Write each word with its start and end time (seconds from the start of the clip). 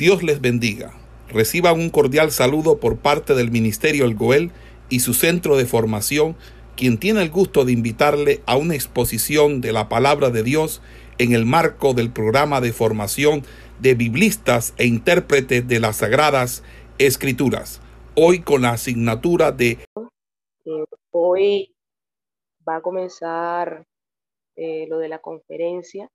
Dios 0.00 0.22
les 0.22 0.40
bendiga. 0.40 0.94
Reciban 1.28 1.78
un 1.78 1.90
cordial 1.90 2.30
saludo 2.30 2.80
por 2.80 2.96
parte 3.00 3.34
del 3.34 3.50
Ministerio 3.50 4.06
El 4.06 4.14
Goel 4.14 4.50
y 4.88 5.00
su 5.00 5.12
centro 5.12 5.58
de 5.58 5.66
formación, 5.66 6.36
quien 6.74 6.96
tiene 6.96 7.20
el 7.20 7.28
gusto 7.28 7.66
de 7.66 7.72
invitarle 7.72 8.40
a 8.46 8.56
una 8.56 8.74
exposición 8.74 9.60
de 9.60 9.72
la 9.72 9.90
palabra 9.90 10.30
de 10.30 10.42
Dios 10.42 10.80
en 11.18 11.34
el 11.34 11.44
marco 11.44 11.92
del 11.92 12.10
programa 12.10 12.62
de 12.62 12.72
formación 12.72 13.42
de 13.78 13.94
biblistas 13.94 14.72
e 14.78 14.86
intérpretes 14.86 15.68
de 15.68 15.80
las 15.80 15.96
Sagradas 15.96 16.64
Escrituras. 16.96 17.82
Hoy 18.14 18.40
con 18.40 18.62
la 18.62 18.70
asignatura 18.70 19.52
de... 19.52 19.72
Eh, 20.64 20.84
hoy 21.10 21.74
va 22.66 22.76
a 22.76 22.80
comenzar 22.80 23.84
eh, 24.56 24.86
lo 24.88 24.96
de 24.96 25.08
la 25.10 25.18
conferencia, 25.18 26.10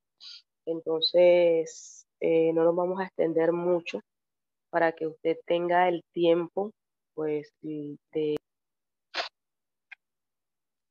entonces 0.66 1.95
eh, 2.28 2.52
no 2.54 2.64
nos 2.64 2.76
vamos 2.76 3.00
a 3.00 3.04
extender 3.04 3.52
mucho 3.52 4.00
para 4.72 4.94
que 4.94 5.06
usted 5.06 5.38
tenga 5.46 5.88
el 5.88 6.04
tiempo, 6.12 6.72
pues, 7.14 7.52
de... 7.62 8.36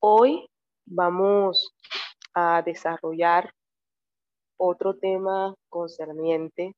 Hoy 0.01 0.47
vamos 0.87 1.75
a 2.35 2.63
desarrollar 2.63 3.51
otro 4.57 4.95
tema 4.97 5.55
concerniente 5.69 6.73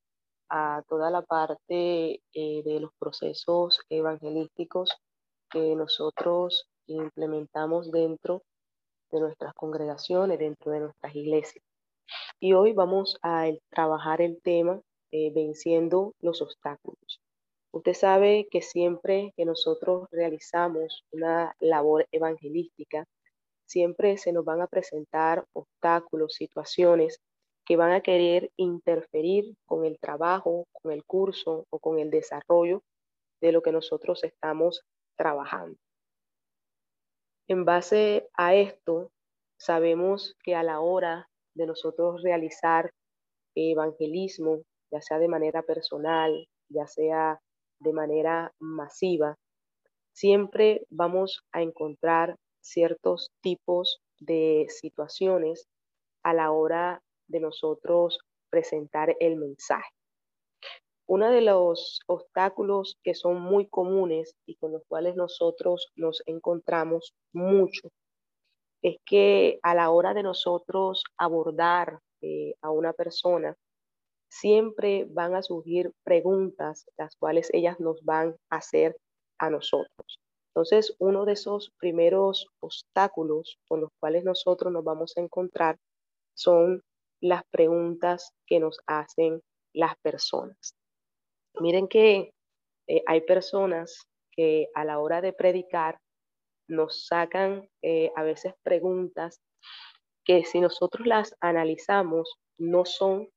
a 0.49 0.81
toda 0.89 1.11
la 1.11 1.21
parte 1.21 2.21
eh, 2.33 2.63
de 2.63 2.79
los 2.79 2.89
procesos 2.97 3.79
evangelísticos 3.89 4.89
que 5.51 5.75
nosotros 5.75 6.67
implementamos 6.87 7.91
dentro 7.91 8.41
de 9.11 9.19
nuestras 9.19 9.53
congregaciones, 9.53 10.39
dentro 10.39 10.71
de 10.71 10.79
nuestras 10.79 11.15
iglesias. 11.15 11.63
Y 12.39 12.53
hoy 12.53 12.73
vamos 12.73 13.17
a 13.21 13.49
trabajar 13.69 14.21
el 14.21 14.41
tema 14.41 14.81
eh, 15.11 15.31
venciendo 15.33 16.13
los 16.19 16.41
obstáculos. 16.41 17.21
Usted 17.71 17.93
sabe 17.93 18.47
que 18.49 18.61
siempre 18.61 19.33
que 19.35 19.45
nosotros 19.45 20.07
realizamos 20.11 21.03
una 21.11 21.53
labor 21.59 22.07
evangelística, 22.11 23.05
siempre 23.65 24.17
se 24.17 24.31
nos 24.31 24.45
van 24.45 24.61
a 24.61 24.67
presentar 24.67 25.45
obstáculos, 25.53 26.33
situaciones 26.33 27.19
que 27.65 27.75
van 27.75 27.91
a 27.91 28.01
querer 28.01 28.49
interferir 28.55 29.53
con 29.65 29.85
el 29.85 29.99
trabajo, 29.99 30.65
con 30.71 30.91
el 30.91 31.03
curso 31.03 31.65
o 31.69 31.79
con 31.79 31.99
el 31.99 32.09
desarrollo 32.09 32.81
de 33.41 33.51
lo 33.51 33.61
que 33.61 33.71
nosotros 33.71 34.23
estamos 34.23 34.81
trabajando. 35.17 35.77
En 37.49 37.65
base 37.65 38.27
a 38.33 38.55
esto, 38.55 39.11
sabemos 39.57 40.35
que 40.43 40.55
a 40.55 40.63
la 40.63 40.79
hora 40.79 41.29
de 41.57 41.65
nosotros 41.65 42.21
realizar 42.21 42.91
evangelismo, 43.55 44.61
ya 44.91 45.01
sea 45.01 45.17
de 45.19 45.27
manera 45.27 45.63
personal, 45.63 46.47
ya 46.69 46.87
sea 46.87 47.39
de 47.79 47.93
manera 47.93 48.51
masiva, 48.59 49.35
siempre 50.13 50.85
vamos 50.89 51.41
a 51.51 51.61
encontrar 51.61 52.35
ciertos 52.61 53.31
tipos 53.41 53.99
de 54.19 54.67
situaciones 54.69 55.67
a 56.23 56.33
la 56.33 56.51
hora 56.51 57.01
de 57.27 57.39
nosotros 57.39 58.19
presentar 58.49 59.15
el 59.19 59.35
mensaje. 59.35 59.89
Uno 61.07 61.31
de 61.31 61.41
los 61.41 62.01
obstáculos 62.07 62.97
que 63.03 63.15
son 63.15 63.39
muy 63.39 63.67
comunes 63.67 64.35
y 64.45 64.55
con 64.55 64.73
los 64.73 64.83
cuales 64.87 65.15
nosotros 65.15 65.87
nos 65.95 66.21
encontramos 66.25 67.13
mucho 67.33 67.89
es 68.81 68.97
que 69.05 69.59
a 69.63 69.75
la 69.75 69.89
hora 69.89 70.13
de 70.13 70.23
nosotros 70.23 71.03
abordar 71.17 71.99
eh, 72.21 72.55
a 72.61 72.71
una 72.71 72.93
persona, 72.93 73.55
siempre 74.29 75.05
van 75.09 75.35
a 75.35 75.41
surgir 75.41 75.91
preguntas 76.03 76.85
las 76.97 77.15
cuales 77.15 77.49
ellas 77.53 77.79
nos 77.79 78.03
van 78.03 78.35
a 78.49 78.57
hacer 78.57 78.97
a 79.39 79.49
nosotros. 79.49 80.19
Entonces, 80.49 80.95
uno 80.99 81.25
de 81.25 81.33
esos 81.33 81.71
primeros 81.79 82.47
obstáculos 82.59 83.59
con 83.67 83.81
los 83.81 83.91
cuales 83.99 84.23
nosotros 84.23 84.73
nos 84.73 84.83
vamos 84.83 85.13
a 85.15 85.21
encontrar 85.21 85.77
son 86.35 86.81
las 87.21 87.43
preguntas 87.51 88.31
que 88.47 88.59
nos 88.59 88.79
hacen 88.87 89.41
las 89.73 89.95
personas. 90.01 90.73
Miren 91.59 91.87
que 91.87 92.31
eh, 92.87 93.03
hay 93.05 93.21
personas 93.21 94.07
que 94.31 94.67
a 94.73 94.85
la 94.85 94.99
hora 94.99 95.21
de 95.21 95.33
predicar 95.33 95.99
nos 96.67 97.07
sacan 97.07 97.69
eh, 97.81 98.11
a 98.15 98.23
veces 98.23 98.53
preguntas 98.63 99.41
que 100.23 100.43
si 100.43 100.59
nosotros 100.59 101.07
las 101.07 101.35
analizamos 101.39 102.37
no 102.57 102.85
son 102.85 103.29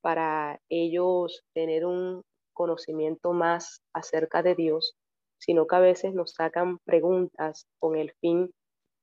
para 0.00 0.60
ellos 0.68 1.44
tener 1.52 1.84
un 1.84 2.22
conocimiento 2.52 3.32
más 3.32 3.82
acerca 3.92 4.42
de 4.42 4.54
Dios, 4.54 4.96
sino 5.38 5.66
que 5.66 5.76
a 5.76 5.80
veces 5.80 6.14
nos 6.14 6.32
sacan 6.32 6.78
preguntas 6.84 7.66
con 7.78 7.96
el 7.96 8.12
fin 8.20 8.50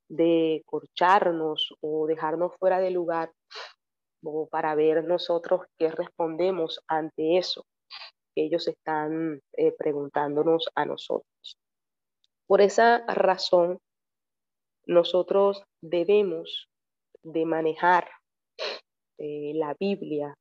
de 0.10 0.64
corcharnos 0.66 1.76
o 1.82 2.08
dejarnos 2.08 2.54
fuera 2.58 2.80
de 2.80 2.92
lugar 2.92 3.32
o 4.24 4.48
para 4.48 4.74
ver 4.76 5.04
nosotros 5.04 5.62
qué 5.78 5.92
respondemos 5.92 6.80
ante 6.88 7.38
eso 7.38 7.66
que 8.36 8.46
ellos 8.46 8.68
están 8.68 9.42
eh, 9.54 9.74
preguntándonos 9.78 10.70
a 10.76 10.86
nosotros. 10.86 11.33
Por 12.54 12.62
esa 12.62 13.04
razón, 13.08 13.80
nosotros 14.86 15.64
debemos 15.82 16.70
de 17.24 17.46
manejar 17.46 18.08
eh, 19.18 19.54
la 19.56 19.76
Biblia, 19.80 20.36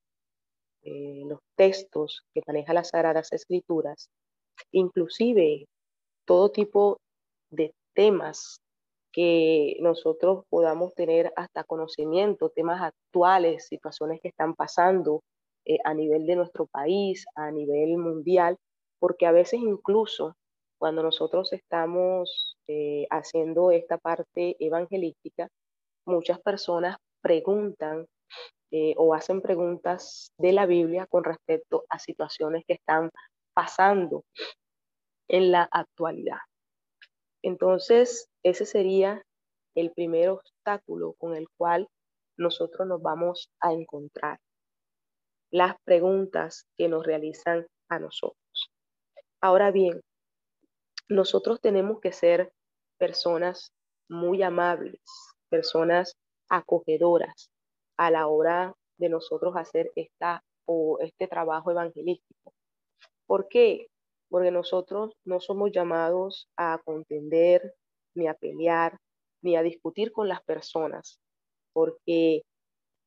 eh, 0.82 1.22
los 1.24 1.38
textos 1.56 2.20
que 2.34 2.42
maneja 2.46 2.74
las 2.74 2.90
Sagradas 2.90 3.32
Escrituras, 3.32 4.10
inclusive 4.72 5.64
todo 6.26 6.50
tipo 6.50 6.98
de 7.50 7.72
temas 7.94 8.60
que 9.10 9.78
nosotros 9.80 10.44
podamos 10.50 10.92
tener 10.92 11.32
hasta 11.34 11.64
conocimiento, 11.64 12.50
temas 12.50 12.82
actuales, 12.82 13.68
situaciones 13.68 14.20
que 14.20 14.28
están 14.28 14.54
pasando 14.54 15.22
eh, 15.64 15.78
a 15.82 15.94
nivel 15.94 16.26
de 16.26 16.36
nuestro 16.36 16.66
país, 16.66 17.24
a 17.36 17.50
nivel 17.50 17.96
mundial, 17.96 18.58
porque 18.98 19.24
a 19.24 19.32
veces 19.32 19.60
incluso 19.60 20.34
cuando 20.82 21.04
nosotros 21.04 21.52
estamos 21.52 22.56
eh, 22.66 23.06
haciendo 23.08 23.70
esta 23.70 23.98
parte 23.98 24.56
evangelística, 24.58 25.46
muchas 26.04 26.40
personas 26.40 26.96
preguntan 27.20 28.04
eh, 28.72 28.92
o 28.96 29.14
hacen 29.14 29.42
preguntas 29.42 30.32
de 30.38 30.52
la 30.52 30.66
Biblia 30.66 31.06
con 31.06 31.22
respecto 31.22 31.84
a 31.88 32.00
situaciones 32.00 32.64
que 32.66 32.72
están 32.72 33.10
pasando 33.54 34.24
en 35.28 35.52
la 35.52 35.68
actualidad. 35.70 36.40
Entonces, 37.44 38.26
ese 38.42 38.66
sería 38.66 39.22
el 39.76 39.92
primer 39.92 40.30
obstáculo 40.30 41.14
con 41.16 41.36
el 41.36 41.46
cual 41.56 41.86
nosotros 42.36 42.88
nos 42.88 43.00
vamos 43.00 43.48
a 43.60 43.72
encontrar. 43.72 44.40
Las 45.52 45.76
preguntas 45.84 46.66
que 46.76 46.88
nos 46.88 47.06
realizan 47.06 47.68
a 47.88 48.00
nosotros. 48.00 48.72
Ahora 49.40 49.70
bien, 49.70 50.00
nosotros 51.12 51.60
tenemos 51.60 52.00
que 52.00 52.12
ser 52.12 52.52
personas 52.98 53.72
muy 54.08 54.42
amables, 54.42 55.00
personas 55.48 56.16
acogedoras 56.48 57.50
a 57.96 58.10
la 58.10 58.26
hora 58.26 58.74
de 58.98 59.08
nosotros 59.08 59.54
hacer 59.56 59.90
esta 59.96 60.42
o 60.66 60.98
este 61.00 61.28
trabajo 61.28 61.70
evangelístico. 61.70 62.52
¿Por 63.26 63.48
qué? 63.48 63.88
porque 64.32 64.50
nosotros 64.50 65.12
no 65.26 65.40
somos 65.40 65.72
llamados 65.72 66.48
a 66.56 66.80
contender, 66.86 67.74
ni 68.14 68.28
a 68.28 68.34
pelear, 68.34 68.96
ni 69.42 69.56
a 69.56 69.62
discutir 69.62 70.10
con 70.10 70.26
las 70.26 70.42
personas, 70.42 71.20
porque 71.74 72.40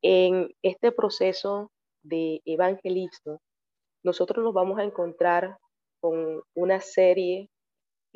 en 0.04 0.54
este 0.62 0.92
proceso 0.92 1.72
de 2.04 2.42
evangelismo, 2.46 3.42
nosotros 4.04 4.44
nos 4.44 4.54
vamos 4.54 4.78
a 4.78 4.84
encontrar 4.84 5.58
con 6.00 6.44
una 6.54 6.80
serie 6.80 7.50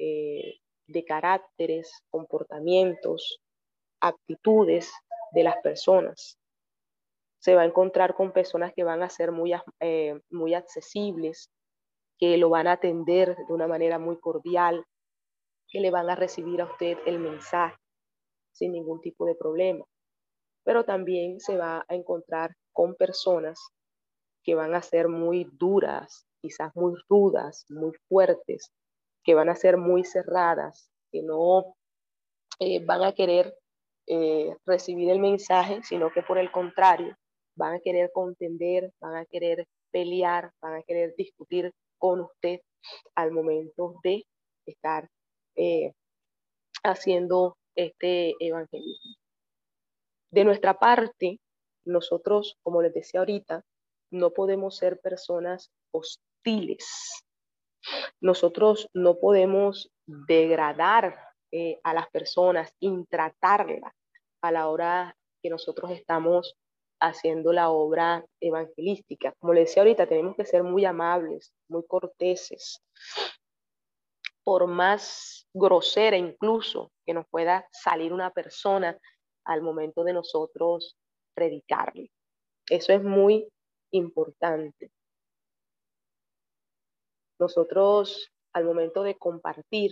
eh, 0.02 0.60
de 0.88 1.04
caracteres, 1.04 1.92
comportamientos, 2.10 3.42
actitudes 4.02 4.90
de 5.34 5.44
las 5.44 5.58
personas. 5.58 6.38
Se 7.42 7.54
va 7.54 7.64
a 7.64 7.66
encontrar 7.66 8.16
con 8.16 8.32
personas 8.32 8.74
que 8.74 8.86
van 8.86 9.04
a 9.04 9.10
ser 9.10 9.34
muy, 9.34 9.54
eh, 9.82 10.20
muy 10.30 10.54
accesibles, 10.54 11.50
que 12.18 12.38
lo 12.38 12.50
van 12.50 12.68
a 12.68 12.74
atender 12.74 13.36
de 13.36 13.54
una 13.54 13.68
manera 13.68 14.00
muy 14.00 14.18
cordial, 14.20 14.86
que 15.68 15.82
le 15.82 15.92
van 15.92 16.10
a 16.10 16.16
recibir 16.16 16.62
a 16.62 16.66
usted 16.66 16.98
el 17.06 17.20
mensaje 17.20 17.78
sin 18.54 18.72
ningún 18.72 19.02
tipo 19.02 19.26
de 19.26 19.36
problema. 19.36 19.84
Pero 20.64 20.86
también 20.86 21.42
se 21.42 21.58
va 21.58 21.86
a 21.90 21.96
encontrar 21.96 22.56
con 22.72 22.96
personas 22.96 23.60
que 24.44 24.56
van 24.56 24.76
a 24.76 24.82
ser 24.82 25.10
muy 25.10 25.46
duras, 25.52 26.26
quizás 26.42 26.74
muy 26.74 26.94
rudas, 27.10 27.66
muy 27.70 27.92
fuertes, 28.08 28.72
que 29.30 29.36
van 29.36 29.50
a 29.50 29.56
ser 29.56 29.78
muy 29.78 30.04
cerradas, 30.04 30.90
que 31.12 31.22
no 31.22 31.76
eh, 32.60 32.84
van 32.84 33.04
a 33.04 33.14
querer 33.14 33.54
eh, 34.08 34.56
recibir 34.66 35.12
el 35.12 35.20
mensaje, 35.20 35.84
sino 35.84 36.12
que 36.12 36.24
por 36.24 36.40
el 36.40 36.52
contrario, 36.52 37.16
van 37.56 37.76
a 37.76 37.80
querer 37.80 38.10
contender, 38.12 38.92
van 39.00 39.18
a 39.18 39.26
querer 39.26 39.68
pelear, 39.92 40.52
van 40.64 40.78
a 40.78 40.82
querer 40.82 41.14
discutir 41.16 41.72
con 42.00 42.22
usted 42.22 42.62
al 43.14 43.32
momento 43.32 44.00
de 44.04 44.24
estar 44.66 45.08
eh, 45.56 45.92
haciendo 46.84 47.56
este 47.76 48.34
evangelismo. 48.40 49.14
De 50.32 50.44
nuestra 50.44 50.74
parte, 50.80 51.38
nosotros, 51.86 52.58
como 52.64 52.82
les 52.82 52.96
decía 52.96 53.20
ahorita, 53.20 53.62
no 54.10 54.32
podemos 54.32 54.76
ser 54.76 55.00
personas 55.00 55.70
hostiles. 55.94 57.29
Nosotros 58.22 58.90
no 58.94 59.20
podemos 59.20 59.92
degradar 60.06 61.18
eh, 61.52 61.80
a 61.84 61.94
las 61.94 62.10
personas, 62.10 62.74
intratarlas 62.80 63.94
a 64.42 64.52
la 64.52 64.70
hora 64.70 65.16
que 65.42 65.50
nosotros 65.50 65.92
estamos 65.92 66.56
haciendo 67.00 67.54
la 67.54 67.70
obra 67.70 68.26
evangelística. 68.42 69.34
Como 69.40 69.54
les 69.54 69.68
decía 69.68 69.84
ahorita, 69.84 70.08
tenemos 70.08 70.36
que 70.36 70.46
ser 70.46 70.64
muy 70.64 70.86
amables, 70.86 71.54
muy 71.70 71.86
corteses, 71.88 72.82
por 74.44 74.68
más 74.68 75.48
grosera 75.54 76.18
incluso 76.18 76.92
que 77.06 77.14
nos 77.14 77.28
pueda 77.28 77.68
salir 77.72 78.14
una 78.14 78.32
persona 78.32 78.98
al 79.46 79.62
momento 79.62 80.04
de 80.04 80.14
nosotros 80.14 80.98
predicarle. 81.34 82.12
Eso 82.68 82.94
es 82.94 83.04
muy 83.04 83.48
importante. 83.92 84.92
Nosotros 87.40 88.32
al 88.54 88.66
momento 88.66 89.04
de 89.04 89.18
compartir 89.18 89.92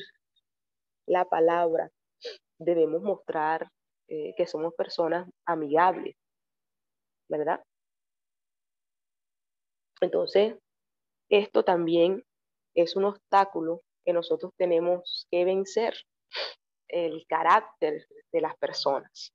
la 1.07 1.25
palabra 1.25 1.89
debemos 2.59 3.01
mostrar 3.01 3.69
eh, 4.09 4.33
que 4.35 4.45
somos 4.45 4.73
personas 4.73 5.29
amigables, 5.45 6.15
¿verdad? 7.29 7.63
Entonces, 10.01 10.55
esto 11.29 11.63
también 11.63 12.23
es 12.75 12.95
un 12.95 13.05
obstáculo 13.05 13.81
que 14.05 14.13
nosotros 14.13 14.53
tenemos 14.57 15.27
que 15.31 15.45
vencer, 15.45 15.95
el 16.89 17.25
carácter 17.27 18.07
de 18.31 18.41
las 18.41 18.55
personas, 18.57 19.33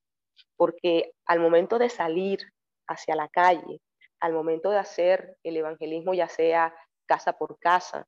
porque 0.57 1.13
al 1.27 1.41
momento 1.41 1.79
de 1.79 1.91
salir 1.91 2.41
hacia 2.89 3.15
la 3.15 3.29
calle, 3.29 3.81
al 4.21 4.33
momento 4.33 4.71
de 4.71 4.79
hacer 4.79 5.37
el 5.43 5.57
evangelismo, 5.59 6.15
ya 6.15 6.29
sea 6.29 6.75
casa 7.13 7.35
por 7.35 7.59
casa, 7.59 8.07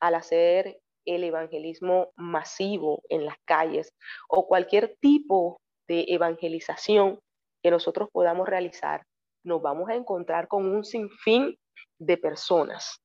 al 0.00 0.14
hacer 0.14 0.78
el 1.04 1.24
evangelismo 1.24 2.12
masivo 2.14 3.02
en 3.08 3.26
las 3.26 3.36
calles 3.44 3.92
o 4.28 4.46
cualquier 4.46 4.96
tipo 5.00 5.60
de 5.88 6.04
evangelización 6.08 7.18
que 7.64 7.72
nosotros 7.72 8.08
podamos 8.12 8.48
realizar, 8.48 9.02
nos 9.44 9.60
vamos 9.60 9.90
a 9.90 9.96
encontrar 9.96 10.46
con 10.46 10.72
un 10.72 10.84
sinfín 10.84 11.56
de 11.98 12.16
personas. 12.16 13.00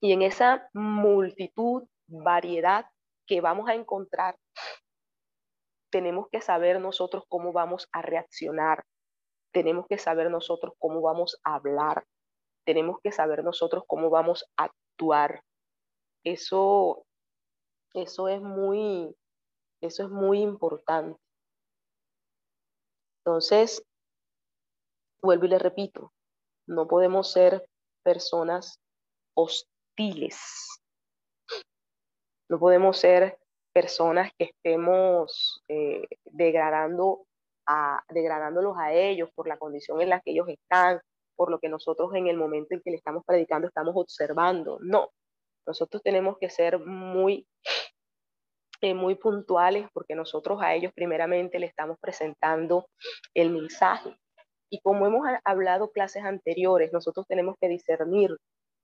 Y 0.00 0.12
en 0.12 0.22
esa 0.22 0.66
multitud, 0.72 1.82
variedad 2.08 2.86
que 3.26 3.42
vamos 3.42 3.68
a 3.68 3.74
encontrar, 3.74 4.34
tenemos 5.92 6.28
que 6.32 6.40
saber 6.40 6.80
nosotros 6.80 7.24
cómo 7.28 7.52
vamos 7.52 7.86
a 7.92 8.00
reaccionar, 8.00 8.82
tenemos 9.52 9.86
que 9.88 9.98
saber 9.98 10.30
nosotros 10.30 10.72
cómo 10.78 11.02
vamos 11.02 11.38
a 11.44 11.56
hablar, 11.56 12.04
tenemos 12.64 12.98
que 13.02 13.12
saber 13.12 13.44
nosotros 13.44 13.84
cómo 13.86 14.10
vamos 14.10 14.44
a 14.56 14.64
actuar. 14.64 15.42
Eso, 16.24 17.04
eso 17.94 18.28
es 18.28 18.40
muy, 18.40 19.14
eso 19.80 20.04
es 20.04 20.10
muy 20.10 20.40
importante. 20.40 21.18
Entonces, 23.24 23.82
vuelvo 25.22 25.46
y 25.46 25.48
le 25.48 25.58
repito, 25.58 26.12
no 26.66 26.86
podemos 26.86 27.30
ser 27.32 27.68
personas 28.02 28.80
hostiles. 29.34 30.40
No 32.48 32.58
podemos 32.58 32.98
ser 32.98 33.38
personas 33.72 34.32
que 34.38 34.44
estemos 34.44 35.62
eh, 35.68 36.08
degradando 36.24 37.26
a, 37.66 38.02
degradándolos 38.08 38.76
a 38.78 38.92
ellos 38.92 39.30
por 39.34 39.46
la 39.46 39.58
condición 39.58 40.00
en 40.00 40.08
la 40.08 40.20
que 40.20 40.30
ellos 40.30 40.48
están, 40.48 41.00
por 41.38 41.52
lo 41.52 41.60
que 41.60 41.68
nosotros 41.68 42.12
en 42.14 42.26
el 42.26 42.36
momento 42.36 42.74
en 42.74 42.80
que 42.80 42.90
le 42.90 42.96
estamos 42.96 43.22
predicando 43.24 43.68
estamos 43.68 43.94
observando. 43.96 44.78
No, 44.82 45.10
nosotros 45.64 46.02
tenemos 46.02 46.36
que 46.38 46.50
ser 46.50 46.80
muy, 46.84 47.46
eh, 48.80 48.92
muy 48.92 49.14
puntuales 49.14 49.86
porque 49.94 50.16
nosotros 50.16 50.60
a 50.60 50.74
ellos 50.74 50.92
primeramente 50.92 51.60
le 51.60 51.66
estamos 51.66 51.96
presentando 52.00 52.88
el 53.34 53.50
mensaje. 53.50 54.16
Y 54.68 54.80
como 54.80 55.06
hemos 55.06 55.22
hablado 55.44 55.92
clases 55.92 56.24
anteriores, 56.24 56.92
nosotros 56.92 57.24
tenemos 57.28 57.54
que 57.60 57.68
discernir 57.68 58.36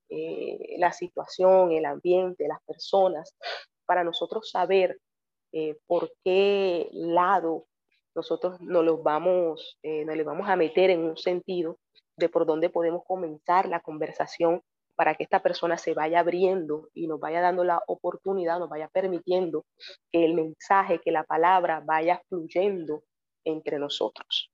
eh, 0.08 0.76
la 0.78 0.92
situación, 0.92 1.72
el 1.72 1.86
ambiente, 1.86 2.46
las 2.46 2.62
personas, 2.64 3.34
para 3.84 4.04
nosotros 4.04 4.48
saber 4.48 5.00
eh, 5.52 5.76
por 5.86 6.12
qué 6.22 6.88
lado 6.92 7.66
nosotros 8.14 8.60
nos 8.60 8.84
los 8.84 9.02
vamos, 9.02 9.78
eh, 9.82 10.04
nos 10.04 10.16
les 10.16 10.24
vamos 10.24 10.48
a 10.48 10.56
meter 10.56 10.90
en 10.90 11.00
un 11.00 11.16
sentido 11.16 11.78
de 12.16 12.28
por 12.28 12.46
dónde 12.46 12.70
podemos 12.70 13.02
comenzar 13.06 13.68
la 13.68 13.80
conversación 13.80 14.62
para 14.96 15.14
que 15.14 15.24
esta 15.24 15.42
persona 15.42 15.76
se 15.76 15.92
vaya 15.92 16.20
abriendo 16.20 16.88
y 16.94 17.08
nos 17.08 17.18
vaya 17.18 17.40
dando 17.40 17.64
la 17.64 17.82
oportunidad, 17.88 18.58
nos 18.58 18.68
vaya 18.68 18.88
permitiendo 18.88 19.64
que 20.12 20.24
el 20.24 20.34
mensaje, 20.34 21.00
que 21.00 21.10
la 21.10 21.24
palabra 21.24 21.82
vaya 21.84 22.22
fluyendo 22.28 23.02
entre 23.44 23.78
nosotros. 23.78 24.50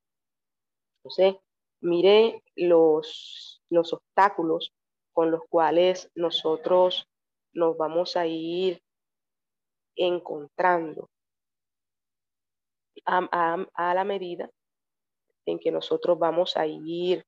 Entonces, 0.99 1.37
mire 1.83 2.43
los, 2.57 3.63
los 3.69 3.93
obstáculos 3.93 4.73
con 5.13 5.31
los 5.31 5.43
cuales 5.49 6.11
nosotros 6.15 7.07
nos 7.53 7.77
vamos 7.77 8.17
a 8.17 8.27
ir 8.27 8.83
encontrando 9.97 11.11
a, 13.05 13.95
la 13.95 14.05
medida 14.05 14.51
en 15.47 15.59
que 15.59 15.71
nosotros 15.71 16.19
vamos 16.19 16.57
a 16.57 16.67
ir 16.67 17.25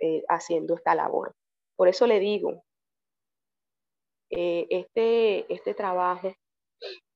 eh, 0.00 0.22
haciendo 0.28 0.74
esta 0.74 0.94
labor. 0.94 1.34
Por 1.76 1.88
eso 1.88 2.06
le 2.06 2.20
digo, 2.20 2.64
eh, 4.30 4.66
este, 4.70 5.52
este 5.52 5.74
trabajo 5.74 6.32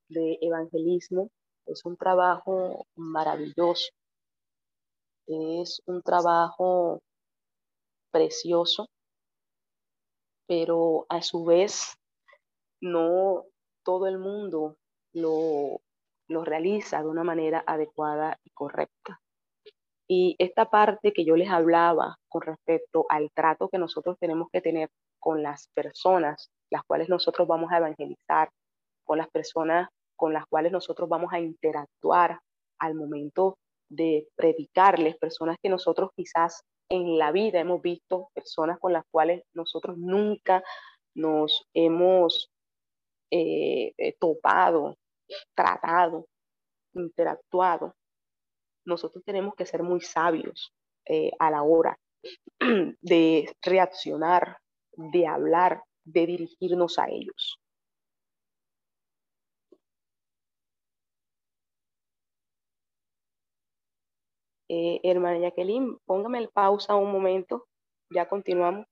de 0.09 0.39
evangelismo 0.41 1.31
es 1.67 1.85
un 1.85 1.97
trabajo 1.97 2.87
maravilloso, 2.97 3.91
es 5.27 5.83
un 5.87 6.03
trabajo 6.03 7.01
precioso, 8.11 8.89
pero 10.47 11.07
a 11.09 11.23
su 11.23 11.45
vez 11.45 11.95
no 12.81 13.45
todo 13.85 14.07
el 14.07 14.19
mundo 14.19 14.77
lo, 15.15 15.81
lo 16.29 16.45
realiza 16.45 17.03
de 17.03 17.09
una 17.09 17.25
manera 17.25 17.65
adecuada 17.67 18.39
y 18.45 18.51
correcta. 18.51 19.22
Y 20.09 20.37
esta 20.39 20.69
parte 20.71 21.13
que 21.13 21.25
yo 21.25 21.37
les 21.37 21.49
hablaba 21.51 22.17
con 22.29 22.43
respecto 22.43 23.07
al 23.09 23.31
trato 23.35 23.69
que 23.69 23.79
nosotros 23.79 24.17
tenemos 24.19 24.49
que 24.53 24.61
tener 24.61 24.91
con 25.21 25.43
las 25.43 25.69
personas, 25.75 26.51
las 26.71 26.83
cuales 26.85 27.09
nosotros 27.09 27.47
vamos 27.49 27.71
a 27.73 27.79
evangelizar, 27.79 28.51
con 29.05 29.19
las 29.19 29.29
personas 29.31 29.89
con 30.23 30.33
las 30.33 30.47
cuales 30.47 30.71
nosotros 30.71 31.09
vamos 31.09 31.33
a 31.33 31.41
interactuar 31.41 32.39
al 32.79 32.95
momento 32.95 33.59
de 33.89 34.29
predicarles, 34.37 35.17
personas 35.19 35.57
que 35.61 35.69
nosotros 35.69 36.11
quizás 36.15 36.63
en 36.89 37.19
la 37.19 37.33
vida 37.33 37.59
hemos 37.59 37.83
visto, 37.83 38.29
personas 38.33 38.79
con 38.79 38.93
las 38.93 39.03
cuales 39.11 39.43
nosotros 39.53 39.99
nunca 39.99 40.63
nos 41.17 41.67
hemos 41.75 42.53
eh, 43.33 43.95
eh, 43.99 44.15
topado, 44.21 44.97
tratado, 45.57 46.27
interactuado, 46.95 47.95
nosotros 48.85 49.25
tenemos 49.25 49.55
que 49.55 49.67
ser 49.67 49.83
muy 49.83 50.01
sabios 50.01 50.73
eh, 51.07 51.31
a 51.39 51.51
la 51.51 51.63
hora 51.63 51.99
de 53.01 53.55
reaccionar, 53.63 54.59
de 54.97 55.27
hablar, 55.27 55.83
de 56.05 56.27
dirigirnos 56.27 56.99
a 56.99 57.09
ellos. 57.09 57.59
Eh, 64.69 65.01
hermana 65.05 65.39
Jacqueline, 65.39 65.99
póngame 66.07 66.39
el 66.39 66.49
pausa 66.49 66.97
un 66.97 67.13
momento, 67.13 67.67
ya 68.11 68.29
continuamos. 68.29 68.87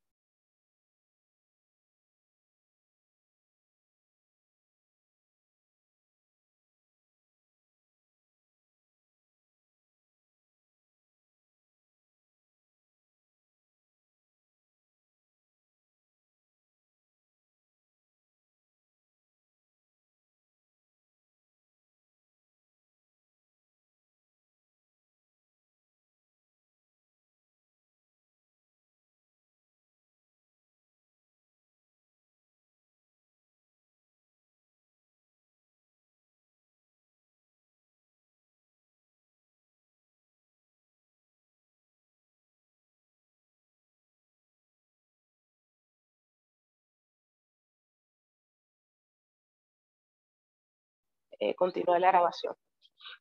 Eh, 51.40 51.54
la 51.86 52.08
grabación. 52.08 52.54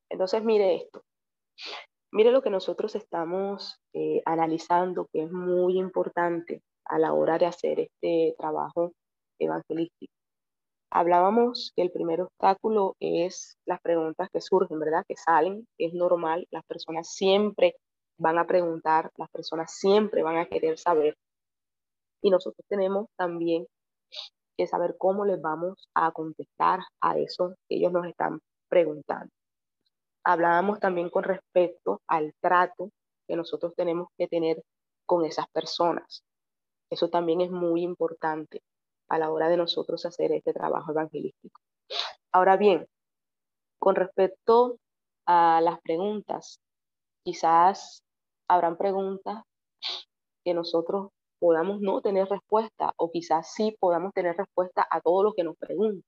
Entonces, 0.09 0.43
mire 0.43 0.75
esto. 0.75 1.01
Mire 2.11 2.31
lo 2.31 2.41
que 2.41 2.49
nosotros 2.49 2.95
estamos 2.95 3.79
eh, 3.93 4.21
analizando, 4.25 5.07
que 5.13 5.23
es 5.23 5.31
muy 5.31 5.77
importante 5.77 6.63
a 6.85 6.97
la 6.97 7.13
hora 7.13 7.38
de 7.38 7.45
hacer 7.45 7.79
este 7.79 8.35
trabajo 8.38 8.93
evangelístico. 9.39 10.13
Hablábamos 10.91 11.71
que 11.75 11.83
el 11.83 11.91
primer 11.91 12.21
obstáculo 12.21 12.95
es 12.99 13.57
las 13.65 13.79
preguntas 13.81 14.27
que 14.33 14.41
surgen, 14.41 14.79
¿verdad? 14.79 15.05
Que 15.07 15.15
salen, 15.15 15.67
es 15.77 15.93
normal, 15.93 16.47
las 16.49 16.65
personas 16.65 17.13
siempre 17.13 17.75
van 18.17 18.39
a 18.39 18.47
preguntar, 18.47 19.11
las 19.15 19.29
personas 19.29 19.71
siempre 19.71 20.23
van 20.23 20.38
a 20.38 20.47
querer 20.47 20.79
saber. 20.79 21.15
Y 22.21 22.31
nosotros 22.31 22.65
tenemos 22.67 23.07
también 23.17 23.67
que 24.59 24.67
saber 24.67 24.97
cómo 24.97 25.23
les 25.23 25.41
vamos 25.41 25.87
a 25.93 26.11
contestar 26.11 26.81
a 26.99 27.17
eso 27.17 27.55
que 27.69 27.77
ellos 27.77 27.93
nos 27.93 28.05
están 28.05 28.41
preguntando. 28.67 29.31
Hablábamos 30.25 30.81
también 30.81 31.09
con 31.09 31.23
respecto 31.23 32.01
al 32.07 32.33
trato 32.41 32.89
que 33.25 33.37
nosotros 33.37 33.73
tenemos 33.73 34.09
que 34.17 34.27
tener 34.27 34.61
con 35.05 35.23
esas 35.23 35.47
personas. 35.53 36.25
Eso 36.89 37.09
también 37.09 37.39
es 37.39 37.51
muy 37.51 37.83
importante 37.83 38.61
a 39.07 39.17
la 39.17 39.31
hora 39.31 39.47
de 39.47 39.55
nosotros 39.55 40.05
hacer 40.05 40.33
este 40.33 40.51
trabajo 40.51 40.91
evangelístico. 40.91 41.61
Ahora 42.33 42.57
bien, 42.57 42.85
con 43.79 43.95
respecto 43.95 44.75
a 45.25 45.61
las 45.61 45.79
preguntas, 45.79 46.59
quizás 47.23 48.03
habrán 48.49 48.75
preguntas 48.75 49.41
que 50.43 50.53
nosotros 50.53 51.11
podamos 51.39 51.81
no 51.81 52.01
tener 52.01 52.27
respuesta 52.27 52.93
o 52.98 53.12
quizás 53.12 53.53
sí 53.53 53.75
podamos 53.79 54.13
tener 54.13 54.36
respuesta 54.36 54.88
a 54.89 55.01
todo 55.01 55.24
lo 55.24 55.34
que 55.34 55.43
nos 55.43 55.58
preguntan. 55.58 56.03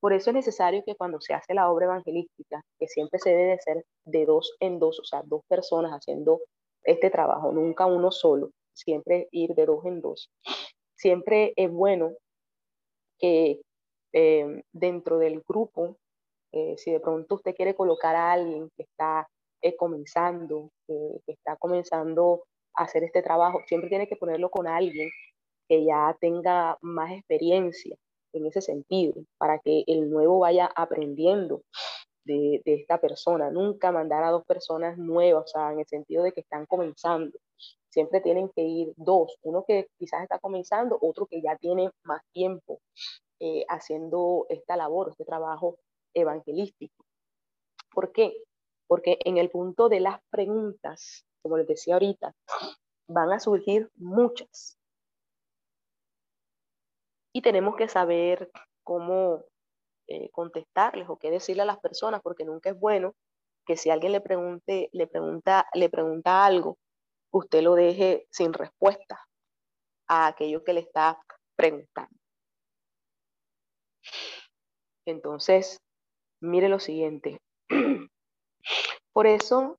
Por 0.00 0.12
eso 0.12 0.30
es 0.30 0.34
necesario 0.34 0.82
que 0.84 0.96
cuando 0.96 1.20
se 1.20 1.32
hace 1.32 1.54
la 1.54 1.70
obra 1.70 1.86
evangelística, 1.86 2.60
que 2.78 2.88
siempre 2.88 3.20
se 3.20 3.30
debe 3.30 3.52
de 3.52 3.58
ser 3.58 3.84
de 4.04 4.26
dos 4.26 4.56
en 4.60 4.78
dos, 4.80 4.98
o 4.98 5.04
sea, 5.04 5.22
dos 5.24 5.42
personas 5.48 5.92
haciendo 5.92 6.40
este 6.82 7.08
trabajo, 7.08 7.52
nunca 7.52 7.86
uno 7.86 8.10
solo, 8.10 8.50
siempre 8.74 9.28
ir 9.30 9.54
de 9.54 9.66
dos 9.66 9.84
en 9.84 10.00
dos. 10.00 10.28
Siempre 10.96 11.52
es 11.56 11.70
bueno 11.70 12.14
que 13.18 13.60
eh, 14.12 14.62
dentro 14.72 15.18
del 15.18 15.40
grupo, 15.46 15.96
eh, 16.52 16.76
si 16.76 16.90
de 16.90 17.00
pronto 17.00 17.36
usted 17.36 17.54
quiere 17.54 17.76
colocar 17.76 18.16
a 18.16 18.32
alguien 18.32 18.68
que 18.76 18.82
está 18.82 19.28
eh, 19.60 19.76
comenzando, 19.76 20.70
que 20.86 21.20
está 21.32 21.56
comenzando 21.56 22.42
hacer 22.74 23.04
este 23.04 23.22
trabajo, 23.22 23.60
siempre 23.66 23.88
tiene 23.88 24.08
que 24.08 24.16
ponerlo 24.16 24.50
con 24.50 24.66
alguien 24.66 25.10
que 25.68 25.84
ya 25.84 26.16
tenga 26.20 26.78
más 26.80 27.12
experiencia 27.12 27.96
en 28.32 28.46
ese 28.46 28.60
sentido, 28.60 29.14
para 29.38 29.58
que 29.58 29.84
el 29.86 30.10
nuevo 30.10 30.38
vaya 30.40 30.70
aprendiendo 30.74 31.62
de, 32.24 32.62
esta 32.64 32.98
persona. 33.00 33.50
Nunca 33.50 33.92
mandar 33.92 34.24
a 34.24 34.30
dos 34.30 34.44
personas 34.44 34.96
nuevas, 34.98 35.44
o 35.44 35.48
sea, 35.48 35.72
en 35.72 35.80
el 35.80 35.86
sentido 35.86 36.22
de 36.24 36.32
que 36.32 36.40
están 36.40 36.66
comenzando. 36.66 37.38
Siempre 37.90 38.20
tienen 38.20 38.48
que 38.54 38.62
ir 38.62 38.92
dos, 38.96 39.36
uno 39.42 39.64
que 39.66 39.88
quizás 39.98 40.22
está 40.22 40.38
comenzando, 40.38 40.98
otro 41.00 41.26
que 41.26 41.42
ya 41.42 41.56
tiene 41.56 41.90
más 42.04 42.22
tiempo 42.32 42.80
eh, 43.38 43.64
haciendo 43.68 44.46
esta 44.48 44.76
labor, 44.76 45.10
este 45.10 45.24
trabajo 45.24 45.76
evangelístico. 46.14 47.04
¿Por 47.92 48.12
qué? 48.12 48.32
Porque 48.92 49.16
en 49.24 49.38
el 49.38 49.48
punto 49.48 49.88
de 49.88 50.00
las 50.00 50.20
preguntas, 50.28 51.24
como 51.40 51.56
les 51.56 51.66
decía 51.66 51.94
ahorita, 51.94 52.34
van 53.08 53.32
a 53.32 53.40
surgir 53.40 53.90
muchas, 53.94 54.78
y 57.32 57.40
tenemos 57.40 57.74
que 57.74 57.88
saber 57.88 58.50
cómo 58.82 59.46
eh, 60.08 60.28
contestarles 60.28 61.08
o 61.08 61.16
qué 61.16 61.30
decirle 61.30 61.62
a 61.62 61.64
las 61.64 61.78
personas, 61.78 62.20
porque 62.20 62.44
nunca 62.44 62.68
es 62.68 62.78
bueno 62.78 63.14
que 63.64 63.78
si 63.78 63.88
alguien 63.88 64.12
le 64.12 64.18
le 64.92 65.06
pregunta, 65.06 65.66
le 65.72 65.88
pregunta 65.88 66.44
algo, 66.44 66.76
usted 67.30 67.62
lo 67.62 67.74
deje 67.74 68.26
sin 68.30 68.52
respuesta 68.52 69.18
a 70.06 70.26
aquello 70.26 70.64
que 70.64 70.74
le 70.74 70.80
está 70.80 71.18
preguntando. 71.56 72.14
Entonces, 75.06 75.78
mire 76.42 76.68
lo 76.68 76.78
siguiente. 76.78 77.40
Por 79.12 79.26
eso, 79.26 79.78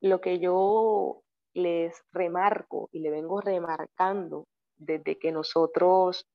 lo 0.00 0.20
que 0.20 0.38
yo 0.38 1.22
les 1.54 2.02
remarco 2.12 2.88
y 2.92 3.00
le 3.00 3.10
vengo 3.10 3.40
remarcando 3.40 4.46
desde 4.76 5.18
que 5.18 5.32
nosotros 5.32 6.26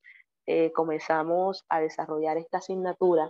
eh, 0.47 0.71
comenzamos 0.71 1.63
a 1.69 1.79
desarrollar 1.79 2.37
esta 2.37 2.57
asignatura, 2.57 3.29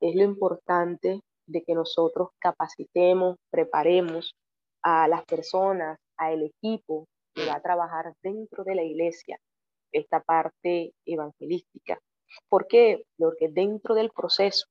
es 0.00 0.14
lo 0.14 0.24
importante 0.24 1.20
de 1.46 1.62
que 1.62 1.74
nosotros 1.74 2.30
capacitemos, 2.38 3.36
preparemos 3.50 4.34
a 4.82 5.08
las 5.08 5.24
personas, 5.24 5.98
al 6.16 6.42
equipo 6.42 7.06
que 7.34 7.46
va 7.46 7.56
a 7.56 7.62
trabajar 7.62 8.14
dentro 8.22 8.64
de 8.64 8.74
la 8.74 8.82
iglesia 8.82 9.38
esta 9.92 10.20
parte 10.20 10.92
evangelística. 11.04 11.98
¿Por 12.48 12.66
qué? 12.66 13.04
Porque 13.16 13.48
dentro 13.48 13.94
del 13.94 14.10
proceso, 14.10 14.66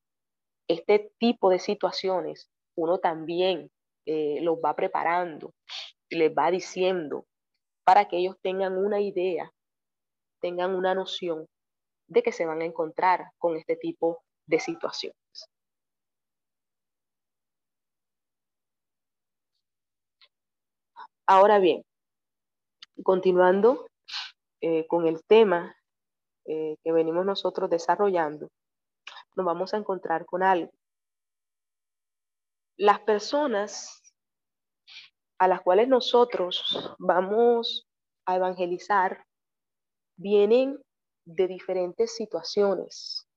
este 0.68 1.12
tipo 1.20 1.50
de 1.50 1.60
situaciones, 1.60 2.50
uno 2.80 3.00
también 3.00 3.70
eh, 4.06 4.40
los 4.42 4.58
va 4.58 4.76
preparando, 4.76 5.54
les 6.10 6.32
va 6.32 6.52
diciendo 6.52 7.26
para 7.84 8.08
que 8.08 8.18
ellos 8.18 8.36
tengan 8.42 8.78
una 8.78 9.02
idea, 9.02 9.52
tengan 10.42 10.76
una 10.76 10.96
noción 10.96 11.46
de 12.08 12.24
que 12.24 12.32
se 12.32 12.46
van 12.46 12.62
a 12.62 12.66
encontrar 12.66 13.32
con 13.38 13.58
este 13.58 13.76
tipo 13.76 14.24
de 14.48 14.60
situaciones. 14.60 15.18
Ahora 21.28 21.60
bien, 21.60 21.84
continuando 23.04 23.88
eh, 24.62 24.88
con 24.88 25.08
el 25.08 25.24
tema 25.26 25.76
eh, 26.46 26.78
que 26.84 26.92
venimos 26.92 27.26
nosotros 27.26 27.70
desarrollando, 27.70 28.50
nos 29.36 29.46
vamos 29.46 29.74
a 29.74 29.78
encontrar 29.78 30.26
con 30.26 30.42
algo. 30.42 30.72
Las 32.80 33.02
personas 33.02 34.02
a 35.38 35.50
las 35.50 35.62
cuales 35.62 35.90
nosotros 35.90 36.96
vamos 36.98 37.86
a 38.26 38.38
evangelizar 38.38 39.26
vienen 40.16 40.82
de 41.26 41.48
diferentes 41.48 42.16
situaciones. 42.16 43.28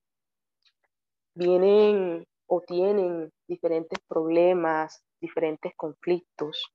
Vienen 1.35 2.25
o 2.47 2.61
tienen 2.61 3.33
diferentes 3.49 3.99
problemas, 4.07 5.03
diferentes 5.21 5.73
conflictos. 5.75 6.73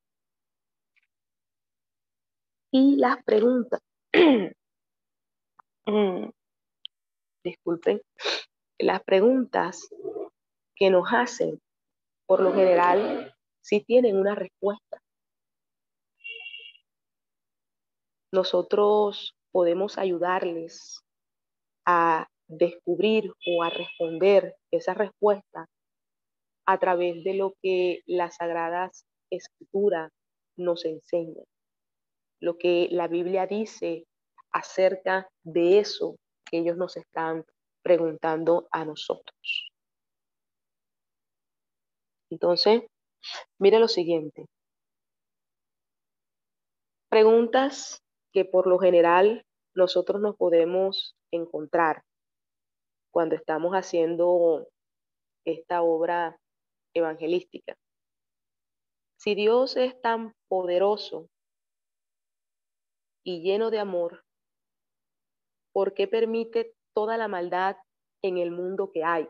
Y 2.69 2.97
las 2.97 3.23
preguntas, 3.23 3.79
mm, 5.85 6.29
disculpen, 7.45 8.01
las 8.77 9.01
preguntas 9.03 9.87
que 10.75 10.89
nos 10.89 11.07
hacen, 11.13 11.61
por 12.27 12.41
lo 12.41 12.53
general, 12.53 13.33
sí 13.61 13.81
tienen 13.81 14.17
una 14.17 14.35
respuesta. 14.35 15.01
Nosotros 18.31 19.35
podemos 19.51 19.97
ayudarles 19.97 21.01
a 21.85 22.27
descubrir 22.47 23.31
o 23.47 23.63
a 23.63 23.69
responder 23.69 24.55
esa 24.71 24.93
respuesta 24.93 25.67
a 26.65 26.77
través 26.77 27.23
de 27.23 27.33
lo 27.33 27.53
que 27.61 28.01
las 28.05 28.35
sagradas 28.35 29.05
escrituras 29.29 30.11
nos 30.57 30.85
enseñan, 30.85 31.45
lo 32.41 32.57
que 32.57 32.89
la 32.91 33.07
Biblia 33.07 33.47
dice 33.47 34.05
acerca 34.51 35.29
de 35.43 35.79
eso 35.79 36.17
que 36.45 36.59
ellos 36.59 36.77
nos 36.77 36.97
están 36.97 37.45
preguntando 37.83 38.67
a 38.71 38.83
nosotros. 38.83 39.66
Entonces, 42.29 42.83
mira 43.59 43.79
lo 43.79 43.87
siguiente. 43.87 44.45
Preguntas 47.09 48.01
que 48.33 48.45
por 48.45 48.67
lo 48.67 48.79
general 48.79 49.45
nosotros 49.75 50.21
nos 50.21 50.35
podemos 50.35 51.15
encontrar 51.31 52.03
cuando 53.11 53.35
estamos 53.35 53.73
haciendo 53.73 54.67
esta 55.45 55.81
obra 55.81 56.37
evangelística. 56.93 57.75
Si 59.17 59.33
Dios 59.33 59.77
es 59.77 59.99
tan 60.01 60.33
poderoso 60.47 61.27
y 63.23 63.41
lleno 63.41 63.71
de 63.71 63.79
amor, 63.79 64.23
¿por 65.73 65.93
qué 65.93 66.07
permite 66.07 66.75
toda 66.93 67.17
la 67.17 67.27
maldad 67.27 67.77
en 68.21 68.37
el 68.37 68.51
mundo 68.51 68.91
que 68.91 69.03
hay? 69.03 69.27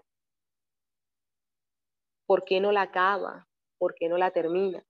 ¿Por 2.28 2.44
qué 2.44 2.60
no 2.60 2.72
la 2.72 2.84
acaba? 2.84 3.48
¿Por 3.80 3.96
qué 3.96 4.10
no 4.10 4.18
la 4.18 4.32
termina? 4.32 4.84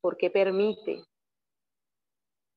¿Por 0.00 0.16
qué 0.16 0.30
permite 0.30 1.04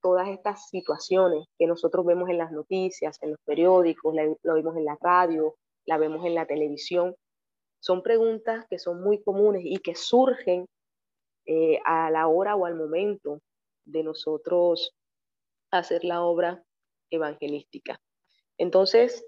todas 0.01 0.29
estas 0.29 0.69
situaciones 0.69 1.45
que 1.59 1.67
nosotros 1.67 2.05
vemos 2.05 2.29
en 2.29 2.37
las 2.37 2.51
noticias, 2.51 3.21
en 3.21 3.31
los 3.31 3.39
periódicos, 3.43 4.15
lo 4.41 4.53
vemos 4.53 4.77
en 4.77 4.85
la 4.85 4.97
radio, 5.01 5.55
la 5.85 5.97
vemos 5.97 6.25
en 6.25 6.35
la 6.35 6.45
televisión, 6.45 7.15
Son 7.79 8.01
preguntas 8.01 8.65
que 8.69 8.79
son 8.79 9.03
muy 9.03 9.21
comunes 9.21 9.61
y 9.63 9.77
que 9.77 9.95
surgen 9.95 10.65
eh, 11.45 11.79
a 11.85 12.09
la 12.09 12.27
hora 12.27 12.55
o 12.55 12.65
al 12.65 12.75
momento 12.75 13.39
de 13.85 14.03
nosotros 14.03 14.95
hacer 15.71 16.03
la 16.03 16.23
obra 16.23 16.63
evangelística. 17.11 17.99
Entonces, 18.57 19.25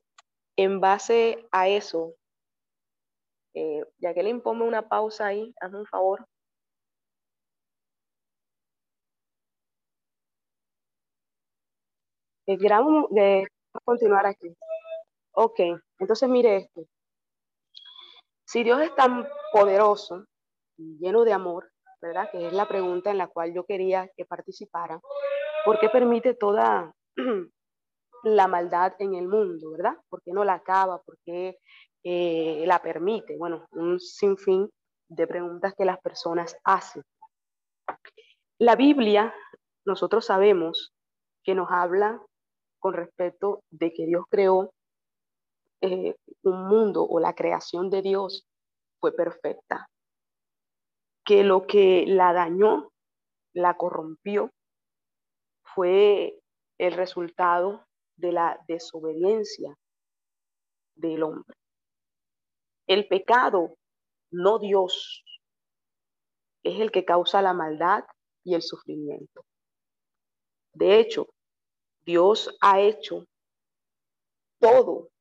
en 0.58 0.82
base 0.82 1.48
a 1.52 1.70
eso, 1.70 2.16
eh, 3.54 3.84
Jacqueline, 4.00 4.42
ponme 4.42 4.66
una 4.66 4.88
pausa 4.88 5.28
ahí, 5.28 5.54
hazme 5.62 5.80
un 5.80 5.86
favor. 5.86 6.26
Eh, 12.48 12.58
de 13.12 13.48
continuar 13.86 14.26
aquí. 14.26 14.56
Ok, 15.34 15.60
entonces 16.00 16.30
mire 16.30 16.58
esto. 16.58 16.82
Si 18.46 18.64
Dios 18.64 18.82
es 18.82 18.96
tan 18.96 19.28
poderoso 19.54 20.26
y 20.78 20.98
lleno 21.00 21.24
de 21.24 21.34
amor, 21.34 21.70
¿verdad? 22.02 22.30
Que 22.32 22.48
es 22.48 22.54
la 22.54 22.68
pregunta 22.68 23.12
en 23.12 23.20
la 23.20 23.28
cual 23.28 23.54
yo 23.54 23.66
quería 23.66 24.10
que 24.18 24.26
participara. 24.26 25.00
¿Por 25.66 25.80
qué 25.80 25.90
permite 25.90 26.34
toda 26.34 26.92
la 28.24 28.48
maldad 28.48 28.94
en 29.00 29.14
el 29.14 29.28
mundo, 29.28 29.72
verdad? 29.72 29.94
¿Por 30.10 30.22
qué 30.24 30.32
no 30.34 30.44
la 30.44 30.56
acaba? 30.56 31.02
¿Por 31.04 31.18
qué 31.26 31.60
eh, 32.04 32.64
la 32.66 32.82
permite? 32.82 33.38
Bueno, 33.38 33.66
un 33.72 34.00
sinfín 34.00 34.70
de 35.10 35.28
preguntas 35.28 35.74
que 35.78 35.86
las 35.86 36.00
personas 36.00 36.56
hacen. 36.64 37.04
La 38.60 38.76
Biblia, 38.76 39.34
nosotros 39.86 40.26
sabemos 40.26 40.94
que 41.44 41.56
nos 41.56 41.70
habla 41.72 42.22
con 42.80 42.94
respecto 42.94 43.64
de 43.72 43.92
que 43.94 44.06
Dios 44.06 44.26
creó 44.30 44.72
eh, 45.82 46.16
un 46.44 46.68
mundo 46.68 47.06
o 47.06 47.20
la 47.20 47.34
creación 47.34 47.90
de 47.90 48.02
Dios 48.02 48.46
fue 49.00 49.14
perfecta, 49.14 49.90
que 51.26 51.44
lo 51.44 51.66
que 51.68 52.06
la 52.08 52.34
dañó, 52.34 52.92
la 53.54 53.76
corrompió, 53.76 54.52
fue 55.64 56.40
el 56.78 56.94
resultado 56.94 57.86
de 58.18 58.32
la 58.34 58.60
desobediencia 58.68 59.76
del 60.96 61.24
hombre. 61.24 61.59
El 62.90 63.08
pecado, 63.08 63.76
no 64.32 64.58
Dios, 64.58 65.24
es 66.64 66.80
el 66.80 66.92
que 66.92 67.06
causa 67.06 67.40
la 67.44 67.54
maldad 67.54 68.04
y 68.44 68.56
el 68.56 68.64
sufrimiento. 68.64 69.46
De 70.74 71.00
hecho, 71.00 71.28
Dios 72.04 72.58
ha 72.62 72.80
hecho 72.80 73.26
todo 74.60 75.12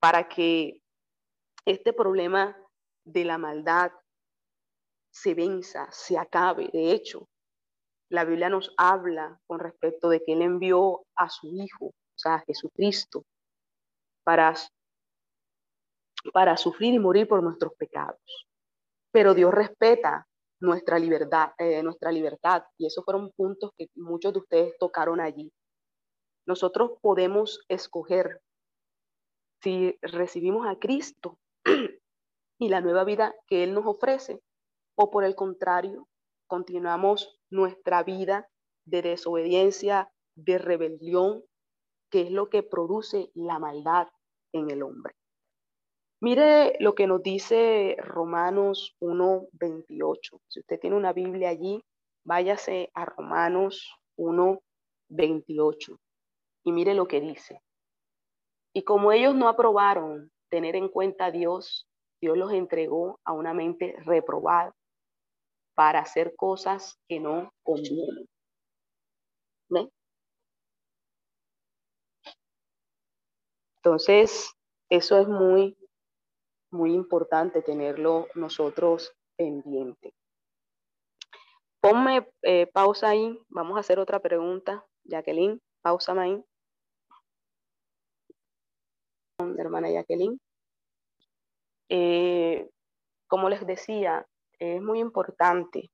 para 0.00 0.30
que 0.30 0.80
este 1.66 1.92
problema 1.92 2.56
de 3.04 3.26
la 3.26 3.36
maldad 3.36 3.92
se 5.10 5.34
venza, 5.34 5.92
se 5.92 6.16
acabe. 6.16 6.70
De 6.72 6.92
hecho, 6.92 7.28
la 8.08 8.24
Biblia 8.24 8.48
nos 8.48 8.72
habla 8.78 9.38
con 9.46 9.60
respecto 9.60 10.08
de 10.08 10.24
que 10.24 10.32
Él 10.32 10.40
envió 10.40 11.02
a 11.16 11.28
su 11.28 11.48
Hijo, 11.48 11.88
o 11.88 12.18
sea, 12.18 12.36
a 12.36 12.44
Jesucristo, 12.46 13.24
para, 14.24 14.54
para 16.32 16.56
sufrir 16.56 16.94
y 16.94 16.98
morir 16.98 17.28
por 17.28 17.42
nuestros 17.42 17.72
pecados. 17.74 18.20
Pero 19.12 19.34
Dios 19.34 19.52
respeta 19.52 20.26
nuestra 20.60 20.98
libertad, 20.98 21.52
eh, 21.58 21.82
nuestra 21.82 22.12
libertad, 22.12 22.64
y 22.78 22.86
esos 22.86 23.04
fueron 23.04 23.30
puntos 23.32 23.70
que 23.76 23.86
muchos 23.96 24.32
de 24.32 24.40
ustedes 24.40 24.74
tocaron 24.78 25.20
allí. 25.20 25.50
Nosotros 26.46 26.92
podemos 27.00 27.60
escoger 27.68 28.40
si 29.62 29.96
recibimos 30.02 30.66
a 30.66 30.78
Cristo 30.78 31.38
y 32.58 32.68
la 32.68 32.80
nueva 32.80 33.04
vida 33.04 33.34
que 33.46 33.62
Él 33.64 33.74
nos 33.74 33.86
ofrece, 33.86 34.40
o 34.96 35.10
por 35.10 35.24
el 35.24 35.34
contrario, 35.34 36.08
continuamos 36.46 37.38
nuestra 37.50 38.02
vida 38.02 38.48
de 38.84 39.02
desobediencia, 39.02 40.12
de 40.34 40.58
rebelión, 40.58 41.44
que 42.10 42.22
es 42.22 42.30
lo 42.30 42.50
que 42.50 42.62
produce 42.62 43.30
la 43.34 43.58
maldad 43.58 44.08
en 44.52 44.70
el 44.70 44.82
hombre. 44.82 45.14
Mire 46.20 46.76
lo 46.80 46.94
que 46.94 47.06
nos 47.06 47.22
dice 47.22 47.96
Romanos 47.98 48.94
1.28. 49.00 50.40
Si 50.48 50.60
usted 50.60 50.78
tiene 50.78 50.96
una 50.96 51.14
Biblia 51.14 51.48
allí, 51.48 51.82
váyase 52.24 52.90
a 52.92 53.06
Romanos 53.06 53.90
1.28 54.18 55.98
y 56.64 56.72
mire 56.72 56.94
lo 56.94 57.08
que 57.08 57.20
dice. 57.20 57.62
Y 58.74 58.82
como 58.82 59.12
ellos 59.12 59.34
no 59.34 59.48
aprobaron 59.48 60.30
tener 60.50 60.76
en 60.76 60.88
cuenta 60.88 61.26
a 61.26 61.30
Dios, 61.30 61.88
Dios 62.20 62.36
los 62.36 62.52
entregó 62.52 63.18
a 63.24 63.32
una 63.32 63.54
mente 63.54 63.96
reprobada 64.04 64.74
para 65.74 66.00
hacer 66.00 66.36
cosas 66.36 66.98
que 67.08 67.18
no 67.18 67.50
convienen. 67.62 68.28
Entonces, 73.76 74.52
eso 74.90 75.18
es 75.18 75.26
muy, 75.26 75.74
muy 76.70 76.92
importante 76.92 77.62
tenerlo 77.62 78.28
nosotros 78.34 79.12
pendiente. 79.36 80.14
Ponme 81.80 82.28
eh, 82.42 82.66
pausa 82.66 83.08
ahí, 83.08 83.38
vamos 83.48 83.76
a 83.76 83.80
hacer 83.80 83.98
otra 83.98 84.20
pregunta. 84.20 84.84
Jacqueline, 85.04 85.60
pausa 85.82 86.12
ahí. 86.12 86.44
Hermana 89.58 89.90
Jacqueline. 89.90 90.38
Eh, 91.88 92.70
como 93.26 93.48
les 93.48 93.66
decía, 93.66 94.26
es 94.58 94.82
muy 94.82 95.00
importante 95.00 95.90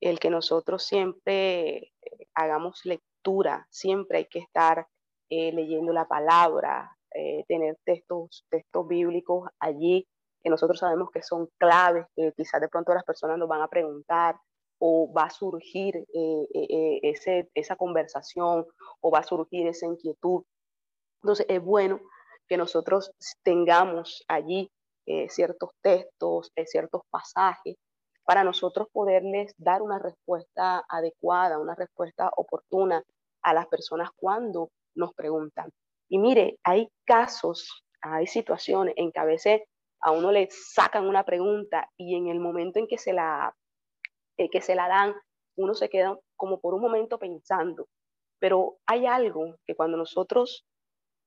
el 0.00 0.18
que 0.18 0.30
nosotros 0.30 0.84
siempre 0.84 1.76
eh, 1.76 2.28
hagamos 2.34 2.84
lectura, 2.84 3.66
siempre 3.70 4.18
hay 4.18 4.26
que 4.26 4.38
estar 4.38 4.86
eh, 5.28 5.52
leyendo 5.52 5.92
la 5.92 6.06
palabra, 6.06 6.95
eh, 7.16 7.44
tener 7.48 7.76
textos, 7.84 8.44
textos 8.50 8.86
bíblicos 8.86 9.48
allí 9.58 10.06
que 10.42 10.50
nosotros 10.50 10.78
sabemos 10.78 11.10
que 11.10 11.22
son 11.22 11.48
claves, 11.58 12.06
que 12.14 12.32
quizás 12.36 12.60
de 12.60 12.68
pronto 12.68 12.94
las 12.94 13.04
personas 13.04 13.38
nos 13.38 13.48
van 13.48 13.62
a 13.62 13.68
preguntar 13.68 14.36
o 14.78 15.12
va 15.12 15.24
a 15.24 15.30
surgir 15.30 16.04
ese, 16.12 17.48
esa 17.54 17.76
conversación 17.76 18.66
o 19.00 19.10
va 19.10 19.20
a 19.20 19.24
surgir 19.24 19.66
esa 19.66 19.86
inquietud. 19.86 20.44
Entonces 21.22 21.46
es 21.48 21.62
bueno 21.62 22.00
que 22.46 22.58
nosotros 22.58 23.10
tengamos 23.42 24.22
allí 24.28 24.70
ciertos 25.28 25.70
textos, 25.82 26.52
ciertos 26.66 27.02
pasajes 27.10 27.76
para 28.26 28.42
nosotros 28.42 28.88
poderles 28.92 29.54
dar 29.56 29.80
una 29.82 29.98
respuesta 29.98 30.84
adecuada, 30.88 31.58
una 31.58 31.76
respuesta 31.76 32.30
oportuna 32.36 33.02
a 33.42 33.54
las 33.54 33.68
personas 33.68 34.10
cuando 34.16 34.70
nos 34.96 35.14
preguntan. 35.14 35.70
Y 36.08 36.18
mire, 36.18 36.58
hay 36.62 36.88
casos, 37.04 37.84
hay 38.00 38.26
situaciones 38.26 38.94
en 38.96 39.12
que 39.12 39.20
a 39.20 39.24
veces 39.24 39.62
a 40.00 40.12
uno 40.12 40.30
le 40.30 40.48
sacan 40.50 41.06
una 41.06 41.24
pregunta 41.24 41.90
y 41.96 42.16
en 42.16 42.28
el 42.28 42.38
momento 42.38 42.78
en 42.78 42.86
que 42.86 42.98
se 42.98 43.12
la, 43.12 43.54
eh, 44.36 44.48
que 44.50 44.60
se 44.60 44.74
la 44.74 44.88
dan, 44.88 45.14
uno 45.56 45.74
se 45.74 45.88
queda 45.88 46.16
como 46.36 46.60
por 46.60 46.74
un 46.74 46.82
momento 46.82 47.18
pensando. 47.18 47.88
Pero 48.38 48.76
hay 48.86 49.06
algo 49.06 49.56
que 49.66 49.74
cuando 49.74 49.96
nosotros 49.96 50.66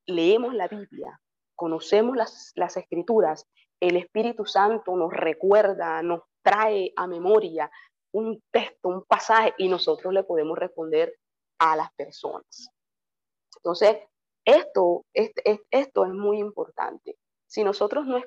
leemos 0.05 0.53
la 0.53 0.67
Biblia, 0.67 1.19
conocemos 1.55 2.15
las, 2.15 2.51
las 2.55 2.77
escrituras, 2.77 3.45
el 3.81 3.97
Espíritu 3.97 4.45
Santo 4.45 4.95
nos 4.95 5.11
recuerda, 5.11 6.01
nos 6.03 6.21
trae 6.41 6.93
a 6.95 7.07
memoria 7.07 7.69
un 8.11 8.41
texto, 8.51 8.89
un 8.89 9.03
pasaje, 9.03 9.53
y 9.57 9.67
nosotros 9.67 10.13
le 10.13 10.23
podemos 10.23 10.57
responder 10.57 11.15
a 11.59 11.75
las 11.75 11.91
personas. 11.93 12.69
Entonces, 13.57 13.97
esto, 14.49 15.05
esto 15.13 16.05
es 16.05 16.13
muy 16.13 16.39
importante. 16.39 17.17
Si 17.47 17.63
nosotros 17.63 18.05
no, 18.05 18.17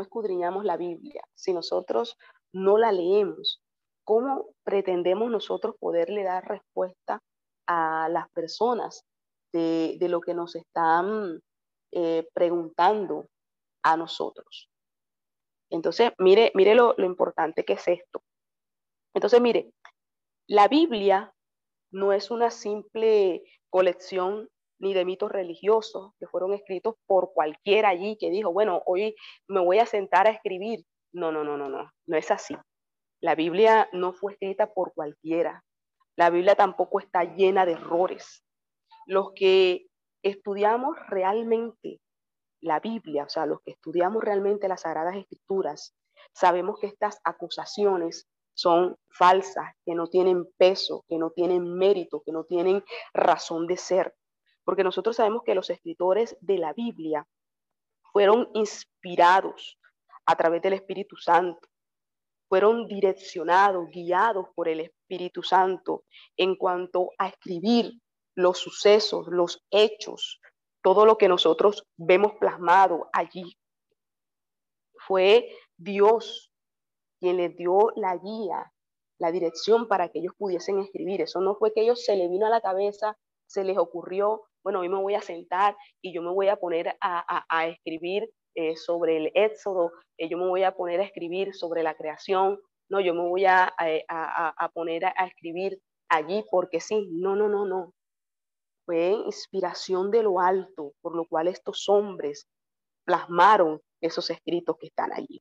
escudriñamos 0.00 0.64
la 0.64 0.76
Biblia, 0.76 1.22
si 1.34 1.52
nosotros 1.52 2.18
no 2.52 2.76
la 2.76 2.92
leemos, 2.92 3.62
¿cómo 4.04 4.48
pretendemos 4.64 5.30
nosotros 5.30 5.74
poderle 5.78 6.24
dar 6.24 6.46
respuesta 6.46 7.22
a 7.66 8.08
las 8.10 8.28
personas 8.30 9.04
de, 9.52 9.96
lo 10.08 10.20
que 10.20 10.34
nos 10.34 10.54
están 10.56 11.40
eh, 11.92 12.28
preguntando 12.34 13.28
a 13.82 13.96
nosotros? 13.96 14.68
Entonces, 15.70 16.12
mire, 16.18 16.52
mire 16.54 16.74
lo, 16.74 16.94
importante 16.98 17.64
que 17.64 17.74
es 17.74 17.88
esto. 17.88 18.22
Entonces, 19.14 19.40
mire, 19.40 19.72
la 20.46 20.68
Biblia 20.68 21.32
no 21.90 22.12
es 22.12 22.30
una 22.30 22.50
simple 22.50 23.42
colección 23.70 24.48
ni 24.78 24.94
de 24.94 25.04
mitos 25.04 25.30
religiosos 25.30 26.12
que 26.18 26.26
fueron 26.26 26.52
escritos 26.52 26.94
por 27.06 27.32
cualquiera 27.32 27.90
allí 27.90 28.16
que 28.18 28.30
dijo, 28.30 28.52
bueno, 28.52 28.82
hoy 28.86 29.14
me 29.48 29.60
voy 29.60 29.78
a 29.78 29.86
sentar 29.86 30.26
a 30.26 30.30
escribir. 30.30 30.84
No, 31.12 31.32
no, 31.32 31.44
no, 31.44 31.56
no, 31.56 31.68
no, 31.68 31.90
no 32.06 32.16
es 32.16 32.30
así. 32.30 32.56
La 33.20 33.34
Biblia 33.34 33.88
no 33.92 34.12
fue 34.12 34.32
escrita 34.32 34.72
por 34.72 34.92
cualquiera. 34.92 35.64
La 36.16 36.30
Biblia 36.30 36.54
tampoco 36.54 37.00
está 37.00 37.24
llena 37.24 37.64
de 37.64 37.72
errores. 37.72 38.42
Los 39.06 39.32
que 39.34 39.86
estudiamos 40.22 40.96
realmente 41.08 42.00
la 42.60 42.80
Biblia, 42.80 43.24
o 43.24 43.28
sea, 43.28 43.46
los 43.46 43.60
que 43.62 43.72
estudiamos 43.72 44.22
realmente 44.22 44.68
las 44.68 44.82
Sagradas 44.82 45.16
Escrituras, 45.16 45.94
sabemos 46.32 46.78
que 46.80 46.86
estas 46.86 47.20
acusaciones 47.24 48.26
son 48.54 48.96
falsas, 49.10 49.74
que 49.84 49.94
no 49.94 50.08
tienen 50.08 50.46
peso, 50.56 51.04
que 51.08 51.18
no 51.18 51.30
tienen 51.30 51.74
mérito, 51.74 52.22
que 52.24 52.32
no 52.32 52.44
tienen 52.44 52.82
razón 53.12 53.66
de 53.66 53.76
ser. 53.76 54.14
Porque 54.66 54.82
nosotros 54.82 55.14
sabemos 55.14 55.44
que 55.44 55.54
los 55.54 55.70
escritores 55.70 56.36
de 56.40 56.58
la 56.58 56.72
Biblia 56.72 57.24
fueron 58.12 58.50
inspirados 58.54 59.78
a 60.26 60.34
través 60.34 60.60
del 60.60 60.72
Espíritu 60.72 61.16
Santo, 61.16 61.68
fueron 62.48 62.88
direccionados, 62.88 63.88
guiados 63.90 64.48
por 64.56 64.68
el 64.68 64.80
Espíritu 64.80 65.44
Santo 65.44 66.02
en 66.36 66.56
cuanto 66.56 67.10
a 67.16 67.28
escribir 67.28 67.92
los 68.34 68.58
sucesos, 68.58 69.28
los 69.28 69.64
hechos, 69.70 70.40
todo 70.82 71.06
lo 71.06 71.16
que 71.16 71.28
nosotros 71.28 71.86
vemos 71.96 72.32
plasmado 72.40 73.08
allí. 73.12 73.56
Fue 75.06 75.48
Dios 75.76 76.52
quien 77.20 77.36
les 77.36 77.56
dio 77.56 77.92
la 77.94 78.16
guía, 78.16 78.72
la 79.18 79.30
dirección 79.30 79.86
para 79.86 80.08
que 80.08 80.18
ellos 80.18 80.34
pudiesen 80.36 80.80
escribir. 80.80 81.22
Eso 81.22 81.40
no 81.40 81.54
fue 81.54 81.72
que 81.72 81.82
ellos 81.82 82.04
se 82.04 82.16
les 82.16 82.28
vino 82.28 82.46
a 82.46 82.50
la 82.50 82.60
cabeza, 82.60 83.16
se 83.46 83.62
les 83.62 83.78
ocurrió, 83.78 84.42
bueno, 84.66 84.80
hoy 84.80 84.88
me 84.88 85.00
voy 85.00 85.14
a 85.14 85.20
sentar 85.22 85.76
y 86.02 86.12
yo 86.12 86.22
me 86.22 86.32
voy 86.32 86.48
a 86.48 86.56
poner 86.56 86.96
a, 87.00 87.66
escribir 87.68 88.28
eh, 88.56 88.74
sobre 88.74 89.16
el 89.16 89.30
éxodo, 89.32 89.92
eh, 90.18 90.28
yo 90.28 90.38
me 90.38 90.48
voy 90.48 90.64
a 90.64 90.74
poner 90.74 90.98
a 90.98 91.04
escribir 91.04 91.54
sobre 91.54 91.84
la 91.84 91.94
creación, 91.94 92.58
no, 92.90 92.98
yo 92.98 93.14
me 93.14 93.22
voy 93.22 93.44
a, 93.44 93.72
a 93.78 94.70
poner 94.74 95.04
a, 95.04 95.12
escribir 95.24 95.80
allí 96.08 96.44
porque 96.50 96.80
sí, 96.80 97.06
no, 97.12 97.36
no, 97.36 97.48
no, 97.48 97.64
no. 97.64 97.92
Fue 98.84 99.10
inspiración 99.26 100.10
de 100.10 100.24
lo 100.24 100.40
alto, 100.40 100.94
por 101.00 101.14
lo 101.14 101.26
cual 101.28 101.46
estos 101.46 101.88
hombres 101.88 102.48
plasmaron 103.04 103.80
esos 104.00 104.30
escritos 104.30 104.78
que 104.80 104.88
están 104.88 105.12
allí. 105.12 105.40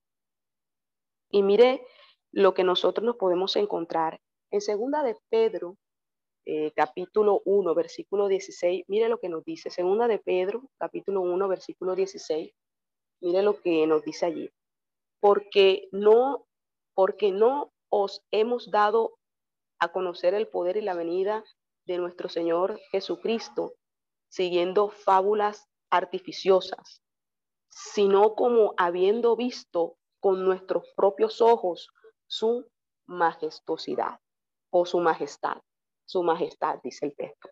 Y 1.32 1.42
mire 1.42 1.84
lo 2.32 2.54
que 2.54 2.64
nosotros 2.64 3.04
nos 3.04 3.16
podemos 3.16 3.56
encontrar 3.56 4.22
en 4.52 4.62
segunda 4.62 5.02
de 5.02 5.18
Pedro, 5.32 5.78
eh, 6.46 6.72
capítulo 6.76 7.42
1, 7.46 7.74
versículo 7.74 8.28
16. 8.28 8.86
Mire 8.88 9.10
lo 9.10 9.20
que 9.20 9.30
nos 9.30 9.44
dice. 9.44 9.70
Segunda 9.70 10.08
de 10.08 10.20
Pedro, 10.20 10.70
capítulo 10.78 11.22
1, 11.22 11.48
versículo 11.48 11.96
16. 11.96 12.54
Mire 13.22 13.42
lo 13.42 13.60
que 13.60 13.88
nos 13.88 14.04
dice 14.04 14.28
allí. 14.28 14.52
Porque 15.20 15.88
no, 15.92 16.46
porque 16.94 17.32
no 17.32 17.74
os 17.90 18.24
hemos 18.32 18.70
dado 18.70 19.18
a 19.80 19.92
conocer 19.92 20.34
el 20.34 20.48
poder 20.48 20.78
y 20.78 20.82
la 20.82 20.94
venida 20.94 21.44
de 21.86 21.98
nuestro 21.98 22.30
Señor 22.30 22.80
Jesucristo, 22.92 23.74
siguiendo 24.30 24.90
fábulas 24.90 25.68
artificiosas, 25.90 27.02
sino 27.70 28.36
como 28.36 28.74
habiendo 28.78 29.36
visto 29.36 29.98
con 30.20 30.44
nuestros 30.44 30.92
propios 30.96 31.42
ojos 31.42 31.90
su 32.28 32.68
majestuosidad 33.08 34.20
o 34.72 34.86
su 34.86 35.00
majestad. 35.00 35.62
Su 36.06 36.24
majestad, 36.24 36.80
dice 36.84 37.08
el 37.08 37.16
texto. 37.16 37.50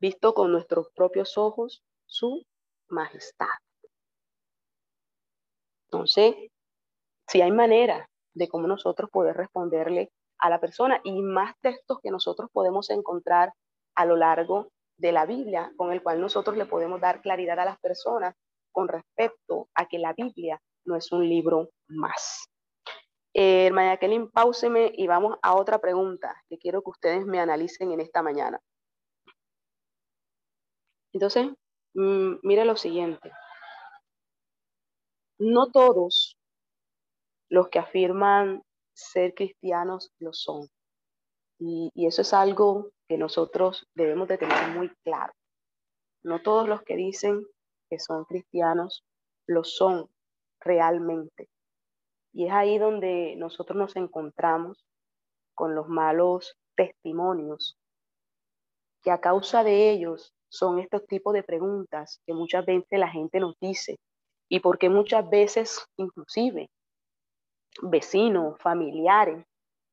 Visto 0.00 0.32
con 0.32 0.52
nuestros 0.52 0.90
propios 0.94 1.36
ojos 1.36 1.82
su 2.06 2.42
majestad. 2.88 3.46
Entonces, 5.86 6.34
si 7.26 7.40
hay 7.40 7.50
manera 7.50 8.08
de 8.34 8.48
cómo 8.48 8.66
nosotros 8.66 9.10
poder 9.10 9.36
responderle 9.36 10.10
a 10.38 10.50
la 10.50 10.60
persona 10.60 11.00
y 11.02 11.20
más 11.22 11.54
textos 11.60 11.98
que 12.02 12.10
nosotros 12.10 12.48
podemos 12.52 12.90
encontrar 12.90 13.52
a 13.96 14.04
lo 14.04 14.16
largo 14.16 14.68
de 14.98 15.12
la 15.12 15.26
Biblia, 15.26 15.72
con 15.76 15.92
el 15.92 16.02
cual 16.02 16.20
nosotros 16.20 16.56
le 16.56 16.66
podemos 16.66 17.00
dar 17.00 17.20
claridad 17.22 17.58
a 17.58 17.64
las 17.64 17.78
personas 17.80 18.34
con 18.72 18.88
respecto 18.88 19.68
a 19.74 19.86
que 19.86 19.98
la 19.98 20.12
Biblia 20.12 20.60
no 20.84 20.96
es 20.96 21.10
un 21.10 21.28
libro 21.28 21.70
más. 21.88 22.48
Eh, 23.40 23.70
Kelly, 24.00 24.26
pauseme 24.32 24.90
y 24.92 25.06
vamos 25.06 25.36
a 25.42 25.54
otra 25.54 25.78
pregunta 25.78 26.34
que 26.48 26.58
quiero 26.58 26.82
que 26.82 26.90
ustedes 26.90 27.24
me 27.24 27.38
analicen 27.38 27.92
en 27.92 28.00
esta 28.00 28.20
mañana. 28.20 28.60
Entonces, 31.12 31.46
mm, 31.94 32.38
mire 32.42 32.64
lo 32.64 32.74
siguiente. 32.74 33.30
No 35.38 35.70
todos 35.70 36.36
los 37.48 37.68
que 37.68 37.78
afirman 37.78 38.64
ser 38.92 39.34
cristianos 39.34 40.10
lo 40.18 40.32
son. 40.32 40.66
Y, 41.60 41.92
y, 41.94 42.08
eso 42.08 42.22
es 42.22 42.34
algo 42.34 42.90
que 43.08 43.18
nosotros 43.18 43.86
debemos 43.94 44.26
de 44.26 44.38
tener 44.38 44.68
muy 44.76 44.92
claro. 45.04 45.32
No 46.24 46.42
todos 46.42 46.68
los 46.68 46.82
que 46.82 46.96
dicen 46.96 47.46
que 47.88 48.00
son 48.00 48.24
cristianos 48.24 49.04
lo 49.46 49.62
son 49.62 50.10
realmente. 50.58 51.48
Y 52.32 52.46
es 52.46 52.52
ahí 52.52 52.78
donde 52.78 53.34
nosotros 53.36 53.76
nos 53.76 53.96
encontramos 53.96 54.84
con 55.54 55.74
los 55.74 55.88
malos 55.88 56.56
testimonios, 56.76 57.76
que 59.02 59.10
a 59.10 59.20
causa 59.20 59.64
de 59.64 59.90
ellos 59.90 60.32
son 60.48 60.78
estos 60.78 61.06
tipos 61.06 61.34
de 61.34 61.42
preguntas 61.42 62.20
que 62.26 62.34
muchas 62.34 62.64
veces 62.64 62.98
la 62.98 63.08
gente 63.08 63.40
nos 63.40 63.54
dice 63.60 63.98
y 64.48 64.60
porque 64.60 64.88
muchas 64.88 65.28
veces 65.28 65.86
inclusive 65.96 66.70
vecinos, 67.82 68.58
familiares, 68.60 69.44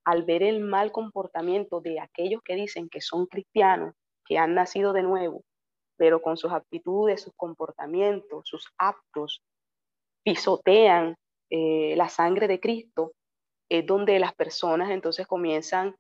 al 0.06 0.24
ver 0.24 0.44
el 0.44 0.60
mal 0.62 0.92
comportamiento 0.92 1.82
de 1.82 2.00
aquellos 2.00 2.42
que 2.44 2.56
dicen 2.56 2.90
que 2.90 3.02
son 3.02 3.26
cristianos, 3.26 3.96
que 4.26 4.38
han 4.38 4.54
nacido 4.54 4.94
de 4.94 5.04
nuevo, 5.04 5.44
pero 5.98 6.22
con 6.22 6.38
sus 6.38 6.52
actitudes, 6.52 7.22
sus 7.22 7.34
comportamientos, 7.36 8.48
sus 8.48 8.68
actos, 8.78 9.42
pisotean 10.24 11.16
eh, 11.50 11.96
la 11.96 12.10
sangre 12.10 12.48
de 12.48 12.60
Cristo, 12.60 13.14
es 13.70 13.86
donde 13.86 14.20
las 14.20 14.34
personas 14.34 14.92
entonces 14.92 15.28
comienzan 15.28 15.96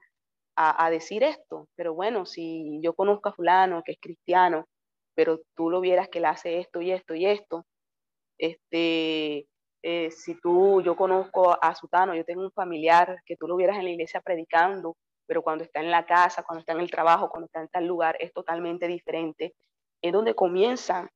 a, 0.57 0.89
decir 0.89 1.23
esto. 1.23 1.67
Pero 1.75 1.93
bueno, 1.93 2.25
si 2.25 2.79
yo 2.81 2.93
conozco 2.93 3.29
a 3.29 3.33
fulano 3.33 3.83
que 3.83 3.93
es 3.93 3.99
cristiano, 3.99 4.67
pero 5.13 5.41
tú 5.55 5.69
lo 5.69 5.81
vieras 5.81 6.09
que 6.09 6.19
le 6.21 6.27
hace 6.27 6.59
esto 6.59 6.81
y 6.81 6.91
esto 6.91 7.15
y 7.15 7.25
esto, 7.25 7.65
este, 8.37 9.47
eh, 9.83 10.11
si 10.11 10.39
tú, 10.39 10.81
yo 10.81 10.95
conozco 10.95 11.57
a 11.61 11.75
Sutano, 11.75 12.15
yo 12.15 12.25
tengo 12.25 12.41
un 12.41 12.51
familiar 12.51 13.21
que 13.25 13.35
tú 13.37 13.47
lo 13.47 13.55
vieras 13.55 13.77
en 13.77 13.85
la 13.85 13.91
iglesia 13.91 14.21
predicando, 14.21 14.95
pero 15.27 15.41
cuando 15.41 15.63
está 15.63 15.79
en 15.79 15.91
la 15.91 16.05
casa, 16.05 16.43
cuando 16.43 16.61
está 16.61 16.73
en 16.73 16.79
el 16.81 16.91
trabajo, 16.91 17.29
cuando 17.29 17.47
está 17.47 17.61
en 17.61 17.67
tal 17.69 17.85
lugar, 17.85 18.15
es 18.19 18.31
totalmente 18.33 18.87
diferente. 18.87 19.55
Es 20.01 20.13
donde 20.13 20.35
comienzan 20.35 21.09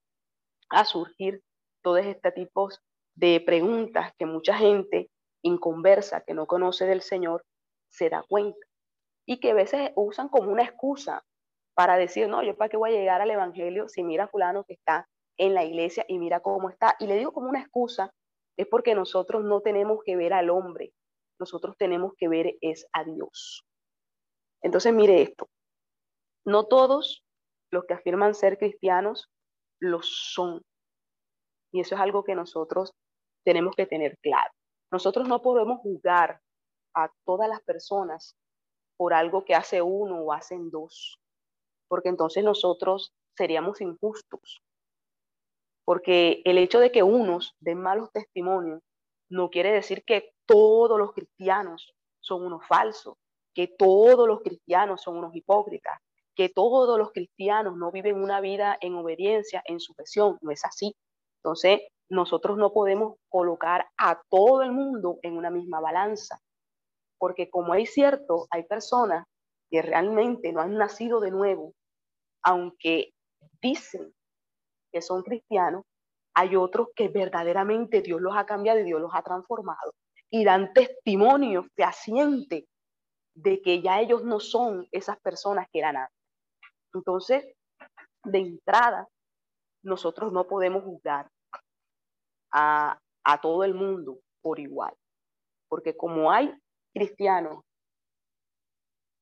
a 0.69 0.85
surgir 0.85 1.41
todos 1.81 2.05
estos 2.05 2.33
tipos 2.33 2.81
de 3.19 3.41
preguntas 3.41 4.13
que 4.17 4.25
mucha 4.25 4.55
gente 4.55 5.09
inconversa, 5.43 6.21
que 6.21 6.33
no 6.33 6.47
conoce 6.47 6.85
del 6.85 7.01
Señor, 7.01 7.43
se 7.89 8.09
da 8.09 8.23
cuenta. 8.27 8.65
Y 9.25 9.39
que 9.41 9.51
a 9.51 9.55
veces 9.55 9.91
usan 9.95 10.29
como 10.29 10.49
una 10.49 10.63
excusa 10.63 11.23
para 11.75 11.97
decir, 11.97 12.29
no, 12.29 12.41
yo 12.43 12.55
para 12.55 12.69
qué 12.69 12.77
voy 12.77 12.91
a 12.91 12.97
llegar 12.97 13.21
al 13.21 13.29
Evangelio 13.29 13.89
si 13.89 14.03
mira 14.03 14.23
a 14.23 14.27
fulano 14.29 14.63
que 14.63 14.73
está 14.73 15.07
en 15.37 15.53
la 15.53 15.65
iglesia 15.65 16.05
y 16.07 16.17
mira 16.17 16.39
cómo 16.39 16.69
está. 16.69 16.95
Y 16.99 17.07
le 17.07 17.17
digo 17.17 17.33
como 17.33 17.49
una 17.49 17.59
excusa, 17.59 18.09
es 18.57 18.67
porque 18.67 18.95
nosotros 18.95 19.43
no 19.43 19.61
tenemos 19.61 19.99
que 20.05 20.15
ver 20.15 20.33
al 20.33 20.49
hombre, 20.49 20.93
nosotros 21.39 21.75
tenemos 21.77 22.13
que 22.17 22.29
ver 22.29 22.55
es 22.61 22.87
a 22.93 23.03
Dios. 23.03 23.65
Entonces 24.61 24.93
mire 24.93 25.21
esto, 25.21 25.49
no 26.45 26.67
todos 26.67 27.23
los 27.71 27.83
que 27.85 27.93
afirman 27.93 28.33
ser 28.33 28.57
cristianos 28.57 29.29
lo 29.81 30.01
son. 30.01 30.61
Y 31.71 31.81
eso 31.81 31.95
es 31.95 32.01
algo 32.01 32.23
que 32.23 32.35
nosotros 32.35 32.93
tenemos 33.43 33.75
que 33.75 33.85
tener 33.85 34.17
claro. 34.21 34.51
Nosotros 34.91 35.27
no 35.27 35.41
podemos 35.41 35.79
juzgar 35.81 36.41
a 36.95 37.11
todas 37.25 37.47
las 37.47 37.61
personas 37.61 38.35
por 38.97 39.13
algo 39.13 39.45
que 39.45 39.55
hace 39.55 39.81
uno 39.81 40.19
o 40.19 40.33
hacen 40.33 40.69
dos, 40.69 41.19
porque 41.87 42.09
entonces 42.09 42.43
nosotros 42.43 43.13
seríamos 43.35 43.81
injustos. 43.81 44.61
Porque 45.85 46.41
el 46.45 46.57
hecho 46.57 46.79
de 46.79 46.91
que 46.91 47.03
unos 47.03 47.55
den 47.59 47.81
malos 47.81 48.11
testimonios 48.11 48.81
no 49.29 49.49
quiere 49.49 49.71
decir 49.71 50.03
que 50.05 50.31
todos 50.45 50.99
los 50.99 51.13
cristianos 51.13 51.93
son 52.19 52.45
unos 52.45 52.65
falsos, 52.67 53.15
que 53.53 53.67
todos 53.67 54.27
los 54.27 54.41
cristianos 54.41 55.01
son 55.01 55.17
unos 55.17 55.35
hipócritas, 55.35 55.99
que 56.35 56.49
todos 56.49 56.97
los 56.97 57.11
cristianos 57.11 57.75
no 57.75 57.91
viven 57.91 58.21
una 58.21 58.41
vida 58.41 58.77
en 58.81 58.95
obediencia, 58.95 59.63
en 59.65 59.79
sujeción. 59.79 60.37
No 60.41 60.51
es 60.51 60.63
así. 60.65 60.95
Entonces, 61.37 61.81
nosotros 62.09 62.57
no 62.57 62.73
podemos 62.73 63.17
colocar 63.29 63.87
a 63.97 64.21
todo 64.29 64.63
el 64.63 64.71
mundo 64.71 65.19
en 65.21 65.37
una 65.37 65.49
misma 65.49 65.79
balanza, 65.79 66.39
porque 67.17 67.49
como 67.49 67.75
es 67.75 67.93
cierto, 67.93 68.47
hay 68.49 68.63
personas 68.63 69.25
que 69.69 69.81
realmente 69.81 70.51
no 70.51 70.61
han 70.61 70.75
nacido 70.75 71.19
de 71.19 71.31
nuevo, 71.31 71.73
aunque 72.43 73.13
dicen 73.61 74.13
que 74.91 75.01
son 75.01 75.21
cristianos, 75.21 75.83
hay 76.33 76.55
otros 76.55 76.87
que 76.95 77.09
verdaderamente 77.09 78.01
Dios 78.01 78.21
los 78.21 78.35
ha 78.35 78.45
cambiado 78.45 78.79
y 78.79 78.83
Dios 78.83 78.99
los 78.99 79.11
ha 79.13 79.21
transformado. 79.21 79.93
Y 80.31 80.43
dan 80.43 80.73
testimonio 80.73 81.65
fehaciente 81.75 82.67
de 83.35 83.61
que 83.61 83.81
ya 83.81 83.99
ellos 83.99 84.23
no 84.23 84.39
son 84.39 84.87
esas 84.91 85.19
personas 85.19 85.67
que 85.71 85.79
eran 85.79 85.97
antes. 85.97 86.15
Entonces, 86.93 87.45
de 88.23 88.39
entrada, 88.39 89.07
nosotros 89.83 90.31
no 90.31 90.47
podemos 90.47 90.83
juzgar 90.83 91.29
a, 92.51 92.99
todo 93.41 93.63
el 93.63 93.75
mundo 93.75 94.19
por 94.41 94.59
igual, 94.59 94.93
porque 95.69 95.95
como 95.95 96.31
hay 96.31 96.51
cristianos 96.93 97.63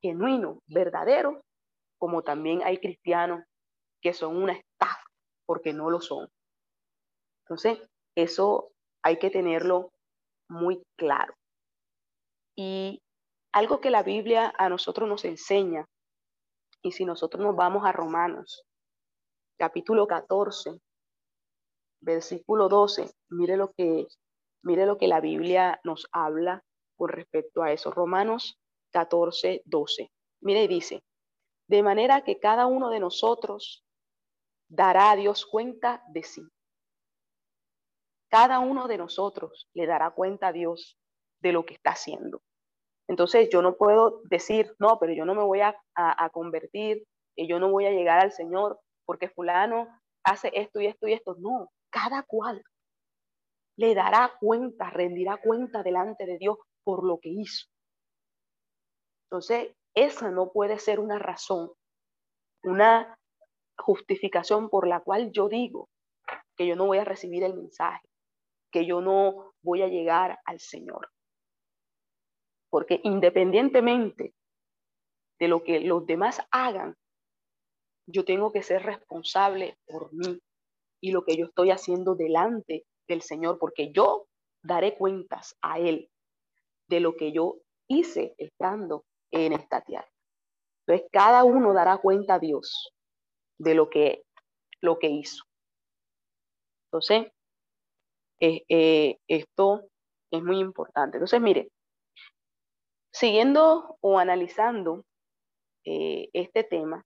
genuinos, 0.01 0.59
verdaderos, 0.67 1.35
como 1.99 2.21
también 2.21 2.61
hay 2.63 2.77
cristianos 2.77 3.43
que 4.01 4.13
son 4.13 4.37
una 4.37 4.53
estafa, 4.53 5.03
porque 5.45 5.73
no 5.73 5.89
lo 5.89 5.99
son. 5.99 6.29
Entonces, 7.43 7.79
eso 8.15 8.71
hay 9.03 9.19
que 9.19 9.29
tenerlo 9.29 9.91
muy 10.47 10.81
claro. 10.97 11.33
Y 12.55 13.01
algo 13.53 13.81
que 13.81 13.89
la 13.89 14.03
Biblia 14.03 14.53
a 14.57 14.69
nosotros 14.69 15.09
nos 15.09 15.25
enseña, 15.25 15.85
y 16.81 16.91
si 16.91 17.05
nosotros 17.05 17.43
nos 17.43 17.55
vamos 17.55 17.85
a 17.85 17.91
Romanos, 17.91 18.63
capítulo 19.57 20.07
14, 20.07 20.79
versículo 22.01 22.69
12, 22.69 23.11
mire 23.29 23.57
lo 23.57 23.71
que, 23.71 24.07
mire 24.63 24.85
lo 24.85 24.97
que 24.97 25.07
la 25.07 25.19
Biblia 25.19 25.79
nos 25.83 26.07
habla 26.11 26.63
con 26.95 27.09
respecto 27.09 27.63
a 27.63 27.71
eso. 27.71 27.91
Romanos 27.91 28.59
14, 28.91 29.61
12. 29.65 30.11
Mire 30.41 30.63
y 30.63 30.67
dice, 30.67 31.03
de 31.67 31.83
manera 31.83 32.23
que 32.23 32.39
cada 32.39 32.65
uno 32.65 32.89
de 32.89 32.99
nosotros 32.99 33.83
dará 34.69 35.11
a 35.11 35.15
Dios 35.15 35.45
cuenta 35.45 36.03
de 36.09 36.23
sí. 36.23 36.41
Cada 38.29 38.59
uno 38.59 38.87
de 38.87 38.97
nosotros 38.97 39.67
le 39.73 39.85
dará 39.85 40.11
cuenta 40.11 40.47
a 40.47 40.53
Dios 40.53 40.97
de 41.41 41.53
lo 41.53 41.65
que 41.65 41.75
está 41.75 41.91
haciendo. 41.91 42.41
Entonces 43.07 43.49
yo 43.49 43.61
no 43.61 43.77
puedo 43.77 44.21
decir, 44.25 44.75
no, 44.79 44.99
pero 44.99 45.13
yo 45.13 45.25
no 45.25 45.33
me 45.33 45.43
voy 45.43 45.61
a, 45.61 45.75
convertir, 46.33 47.05
y 47.35 47.47
yo 47.47 47.59
no 47.59 47.71
voy 47.71 47.85
a 47.85 47.91
llegar 47.91 48.19
al 48.19 48.31
Señor 48.31 48.79
porque 49.05 49.29
fulano 49.29 49.87
hace 50.23 50.51
esto 50.53 50.81
y 50.81 50.87
esto 50.87 51.07
y 51.07 51.13
esto. 51.13 51.35
No, 51.39 51.71
cada 51.97 52.21
cual 52.23 52.63
le 53.77 53.95
dará 53.95 54.31
cuenta, 54.39 54.89
rendirá 54.91 55.37
cuenta 55.37 55.81
delante 55.81 56.25
de 56.25 56.37
Dios 56.37 56.57
por 56.83 57.03
lo 57.03 57.19
que 57.19 57.29
hizo. 57.29 57.67
Entonces, 59.25 59.75
esa 59.95 60.29
no 60.29 60.51
puede 60.51 60.77
ser 60.77 60.99
una 60.99 61.17
razón, 61.17 61.71
una 62.63 63.17
justificación 63.77 64.69
por 64.69 64.87
la 64.87 64.99
cual 64.99 65.31
yo 65.31 65.49
digo 65.49 65.89
que 66.55 66.67
yo 66.67 66.75
no 66.75 66.85
voy 66.85 66.99
a 66.99 67.03
recibir 67.03 67.43
el 67.43 67.55
mensaje, 67.55 68.07
que 68.71 68.85
yo 68.85 69.01
no 69.01 69.53
voy 69.63 69.81
a 69.81 69.87
llegar 69.87 70.39
al 70.45 70.59
Señor. 70.59 71.09
Porque 72.69 72.99
independientemente 73.03 74.33
de 75.39 75.47
lo 75.47 75.63
que 75.63 75.79
los 75.79 76.05
demás 76.05 76.41
hagan, 76.51 76.95
yo 78.07 78.23
tengo 78.23 78.51
que 78.51 78.61
ser 78.61 78.83
responsable 78.83 79.77
por 79.87 80.13
mí 80.13 80.39
y 81.01 81.11
lo 81.11 81.23
que 81.23 81.37
yo 81.37 81.45
estoy 81.45 81.71
haciendo 81.71 82.15
delante 82.15 82.85
del 83.07 83.21
Señor, 83.21 83.57
porque 83.59 83.91
yo 83.91 84.27
daré 84.63 84.97
cuentas 84.97 85.55
a 85.61 85.79
Él 85.79 86.09
de 86.89 86.99
lo 86.99 87.15
que 87.15 87.31
yo 87.31 87.57
hice 87.87 88.35
estando 88.37 89.05
en 89.31 89.53
esta 89.53 89.81
tierra. 89.81 90.09
Entonces, 90.85 91.09
cada 91.11 91.43
uno 91.43 91.73
dará 91.73 91.97
cuenta 91.97 92.35
a 92.35 92.39
Dios 92.39 92.93
de 93.59 93.75
lo 93.75 93.89
que, 93.89 94.23
lo 94.81 94.99
que 94.99 95.09
hizo. 95.09 95.43
Entonces, 96.87 97.31
eh, 98.39 98.63
eh, 98.69 99.17
esto 99.27 99.89
es 100.31 100.43
muy 100.43 100.59
importante. 100.59 101.17
Entonces, 101.17 101.41
mire, 101.41 101.69
siguiendo 103.11 103.97
o 103.99 104.19
analizando 104.19 105.03
eh, 105.85 106.29
este 106.33 106.63
tema, 106.63 107.03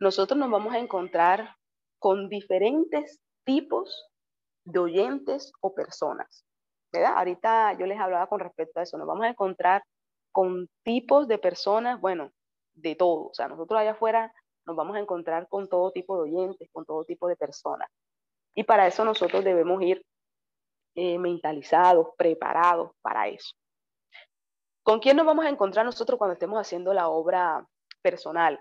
nosotros 0.00 0.38
nos 0.38 0.50
vamos 0.50 0.74
a 0.74 0.78
encontrar 0.78 1.56
con 2.00 2.28
diferentes 2.28 3.20
tipos 3.44 4.08
de 4.64 4.80
oyentes 4.80 5.52
o 5.60 5.72
personas. 5.74 6.44
¿verdad? 6.92 7.14
Ahorita 7.16 7.72
yo 7.74 7.86
les 7.86 7.98
hablaba 7.98 8.26
con 8.26 8.40
respecto 8.40 8.80
a 8.80 8.82
eso. 8.82 8.98
Nos 8.98 9.06
vamos 9.06 9.24
a 9.24 9.28
encontrar 9.28 9.82
con 10.32 10.68
tipos 10.82 11.28
de 11.28 11.38
personas, 11.38 12.00
bueno, 12.00 12.32
de 12.74 12.96
todo. 12.96 13.28
O 13.28 13.34
sea, 13.34 13.48
nosotros 13.48 13.80
allá 13.80 13.92
afuera 13.92 14.32
nos 14.66 14.76
vamos 14.76 14.96
a 14.96 15.00
encontrar 15.00 15.48
con 15.48 15.68
todo 15.68 15.92
tipo 15.92 16.16
de 16.16 16.30
oyentes, 16.30 16.68
con 16.72 16.84
todo 16.84 17.04
tipo 17.04 17.28
de 17.28 17.36
personas. 17.36 17.88
Y 18.54 18.64
para 18.64 18.86
eso 18.86 19.04
nosotros 19.04 19.44
debemos 19.44 19.82
ir 19.82 20.04
eh, 20.96 21.18
mentalizados, 21.18 22.08
preparados 22.16 22.92
para 23.00 23.28
eso. 23.28 23.54
¿Con 24.82 24.98
quién 24.98 25.16
nos 25.16 25.26
vamos 25.26 25.44
a 25.44 25.50
encontrar 25.50 25.84
nosotros 25.84 26.18
cuando 26.18 26.32
estemos 26.34 26.58
haciendo 26.58 26.92
la 26.92 27.08
obra 27.08 27.66
personal? 28.02 28.60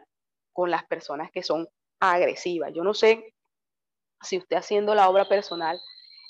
Con 0.53 0.69
las 0.69 0.85
personas 0.85 1.31
que 1.31 1.43
son 1.43 1.67
agresivas. 1.99 2.71
Yo 2.73 2.83
no 2.83 2.93
sé 2.93 3.33
si 4.21 4.37
usted 4.37 4.57
haciendo 4.57 4.95
la 4.95 5.09
obra 5.09 5.27
personal 5.27 5.79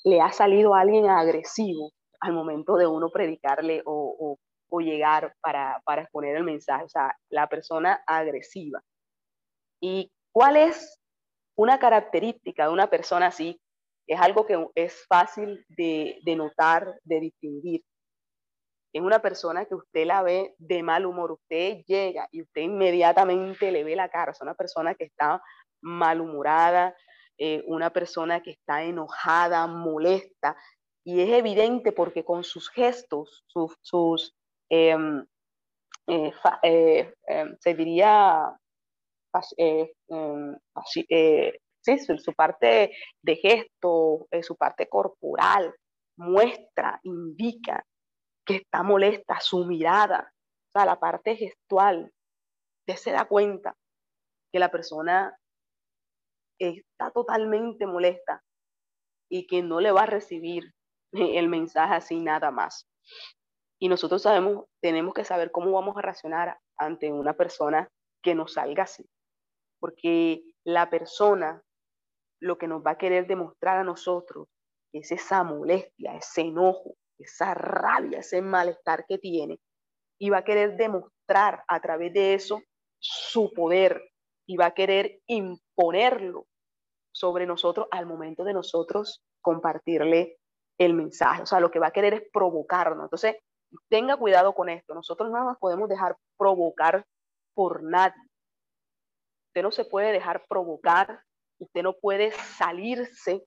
le 0.04 0.22
ha 0.22 0.32
salido 0.32 0.74
a 0.74 0.82
alguien 0.82 1.10
agresivo 1.10 1.92
al 2.22 2.34
momento 2.34 2.76
de 2.76 2.88
uno 2.88 3.10
predicarle 3.10 3.82
o, 3.86 4.38
llegar 4.82 5.34
para, 5.42 5.82
para 5.84 6.04
exponer 6.04 6.36
el 6.36 6.44
mensaje, 6.44 6.84
o 6.86 6.90
sea, 6.90 7.16
la 7.30 7.48
persona 7.48 8.04
agresiva. 8.06 8.82
¿Y 9.82 10.12
cuál 10.32 10.58
es 10.58 11.00
una 11.56 11.80
característica 11.80 12.66
de 12.66 12.74
una 12.74 12.88
persona 12.88 13.28
así? 13.28 13.60
Es 14.08 14.20
algo 14.20 14.46
que 14.46 14.68
es 14.76 15.06
fácil 15.08 15.66
de, 15.70 16.20
de 16.24 16.36
notar, 16.36 17.00
de 17.04 17.20
distinguir. 17.20 17.84
Es 18.94 19.02
una 19.02 19.20
persona 19.20 19.66
que 19.66 19.76
usted 19.76 20.06
la 20.06 20.24
ve 20.24 20.56
de 20.58 20.82
mal 20.82 21.06
humor, 21.06 21.32
usted 21.32 21.84
llega 21.86 22.28
y 22.32 22.42
usted 22.42 22.62
inmediatamente 22.62 23.72
le 23.72 23.84
ve 23.84 23.96
la 23.96 24.10
cara, 24.10 24.32
es 24.32 24.42
una 24.42 24.56
persona 24.56 24.96
que 24.96 25.06
está 25.06 25.42
malhumorada, 25.82 26.96
eh, 27.38 27.64
una 27.68 27.90
persona 27.92 28.42
que 28.42 28.52
está 28.52 28.84
enojada, 28.84 29.66
molesta, 29.68 30.58
y 31.06 31.22
es 31.22 31.30
evidente 31.30 31.92
porque 31.94 32.26
con 32.26 32.44
sus 32.44 32.70
gestos, 32.70 33.46
sus, 33.48 34.36
em, 34.70 35.26
eh, 36.08 36.34
eh, 36.64 37.14
em, 37.28 37.56
se 37.60 37.74
diría, 37.76 38.54
em, 39.58 40.58
sí, 40.86 41.98
su, 42.00 42.34
parte 42.34 42.92
de 43.22 43.36
gesto, 43.38 44.28
su 44.42 44.56
parte 44.58 44.88
corporal, 44.90 45.74
muestra, 46.18 47.00
indica 47.04 47.86
que 48.46 48.58
está 48.58 48.84
molesta, 48.84 49.40
su 49.40 49.66
mirada, 49.66 50.30
o 50.70 50.72
sea, 50.74 50.86
la 50.86 51.00
parte 51.00 51.36
gestual, 51.38 52.12
usted 52.82 52.96
se 53.02 53.12
da 53.12 53.26
cuenta 53.26 53.76
que 54.52 54.60
la 54.60 54.70
persona 54.70 55.39
está 56.60 57.12
totalmente 57.12 57.86
molesta 57.86 58.44
y 59.30 59.48
que 59.48 59.62
no 59.62 59.80
le 59.80 59.92
va 59.92 60.04
a 60.04 60.08
recibir 60.08 60.74
el 61.12 61.50
mensaje 61.50 61.96
así 61.96 62.20
nada 62.20 62.52
más. 62.52 62.88
Y 63.82 63.88
nosotros 63.88 64.22
sabemos, 64.22 64.66
tenemos 64.82 65.14
que 65.14 65.24
saber 65.24 65.52
cómo 65.52 65.72
vamos 65.72 65.96
a 65.98 66.02
reaccionar 66.02 66.60
ante 66.78 67.12
una 67.12 67.34
persona 67.34 67.88
que 68.22 68.36
nos 68.36 68.54
salga 68.54 68.84
así. 68.84 69.10
Porque 69.80 70.44
la 70.66 70.90
persona 70.90 71.64
lo 72.42 72.58
que 72.58 72.68
nos 72.68 72.82
va 72.86 72.92
a 72.92 72.98
querer 72.98 73.28
demostrar 73.28 73.78
a 73.78 73.84
nosotros 73.84 74.48
es 74.94 75.12
esa 75.12 75.44
molestia, 75.44 76.16
ese 76.16 76.42
enojo, 76.42 76.96
esa 77.18 77.54
rabia, 77.54 78.20
ese 78.20 78.42
malestar 78.42 79.06
que 79.08 79.18
tiene. 79.18 79.60
Y 80.20 80.30
va 80.30 80.40
a 80.40 80.44
querer 80.44 80.76
demostrar 80.76 81.64
a 81.68 81.80
través 81.80 82.14
de 82.14 82.34
eso 82.34 82.62
su 83.00 83.54
poder 83.54 84.12
y 84.50 84.58
va 84.58 84.66
a 84.66 84.74
querer 84.74 85.22
imponerlo 85.28 86.48
sobre 87.12 87.46
nosotros 87.46 87.88
al 87.92 88.08
momento 88.08 88.44
de 88.44 88.54
nosotros 88.54 89.22
compartirle 89.42 90.40
el 90.80 90.96
mensaje. 90.96 91.44
O 91.44 91.46
sea, 91.46 91.60
lo 91.60 91.70
que 91.70 91.78
va 91.78 91.88
a 91.88 91.92
querer 91.92 92.16
es 92.16 92.24
provocarnos. 92.34 93.04
Entonces, 93.04 93.36
tenga 93.90 94.18
cuidado 94.18 94.56
con 94.56 94.70
esto. 94.70 94.96
Nosotros 94.96 95.30
no 95.30 95.44
nos 95.44 95.60
podemos 95.60 95.88
dejar 95.88 96.18
provocar 96.36 97.06
por 97.54 97.84
nadie. 97.84 98.20
Usted 99.50 99.62
no 99.62 99.72
se 99.72 99.86
puede 99.86 100.12
dejar 100.12 100.44
provocar. 100.50 101.22
Usted 101.60 101.84
no 101.84 101.94
puede 101.94 102.32
salirse, 102.32 103.46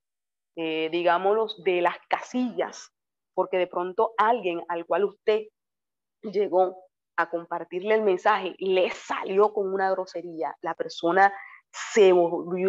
eh, 0.54 0.88
digámoslo, 0.92 1.48
de 1.64 1.82
las 1.82 1.96
casillas, 2.08 2.92
porque 3.34 3.58
de 3.58 3.66
pronto 3.66 4.12
alguien 4.18 4.62
al 4.68 4.86
cual 4.86 5.06
usted 5.06 5.48
llegó 6.22 6.76
a 7.22 7.30
compartirle 7.30 7.94
el 7.94 8.02
mensaje 8.02 8.54
le 8.58 8.90
salió 8.90 9.52
con 9.52 9.72
una 9.72 9.90
grosería. 9.90 10.56
La 10.60 10.74
persona 10.74 11.32
se, 11.70 12.12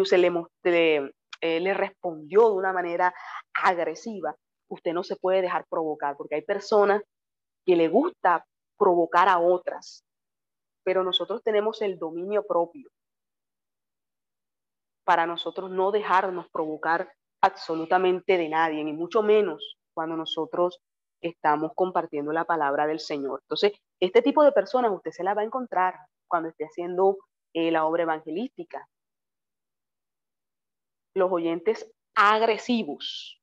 se 0.04 0.18
le, 0.18 1.14
eh, 1.40 1.60
le 1.60 1.74
respondió 1.74 2.48
de 2.48 2.56
una 2.56 2.72
manera 2.72 3.14
agresiva, 3.54 4.34
usted 4.68 4.92
no 4.92 5.04
se 5.04 5.16
puede 5.16 5.42
dejar 5.42 5.66
provocar, 5.68 6.16
porque 6.16 6.36
hay 6.36 6.42
personas 6.42 7.02
que 7.66 7.76
le 7.76 7.88
gusta 7.88 8.44
provocar 8.78 9.28
a 9.28 9.38
otras, 9.38 10.04
pero 10.84 11.02
nosotros 11.04 11.42
tenemos 11.42 11.82
el 11.82 11.98
dominio 11.98 12.44
propio 12.46 12.90
para 15.04 15.26
nosotros 15.26 15.70
no 15.70 15.92
dejarnos 15.92 16.48
provocar 16.50 17.12
absolutamente 17.42 18.38
de 18.38 18.48
nadie, 18.48 18.82
ni 18.82 18.92
mucho 18.92 19.22
menos 19.22 19.76
cuando 19.92 20.16
nosotros 20.16 20.80
estamos 21.20 21.72
compartiendo 21.74 22.32
la 22.32 22.44
palabra 22.44 22.86
del 22.86 23.00
Señor. 23.00 23.40
Entonces, 23.42 23.72
este 24.04 24.22
tipo 24.22 24.42
de 24.44 24.52
personas 24.52 24.92
usted 24.92 25.10
se 25.10 25.24
la 25.24 25.34
va 25.34 25.42
a 25.42 25.46
encontrar 25.46 25.94
cuando 26.28 26.48
esté 26.48 26.64
haciendo 26.64 27.18
eh, 27.54 27.70
la 27.70 27.86
obra 27.86 28.02
evangelística, 28.02 28.88
los 31.14 31.30
oyentes 31.30 31.90
agresivos. 32.14 33.40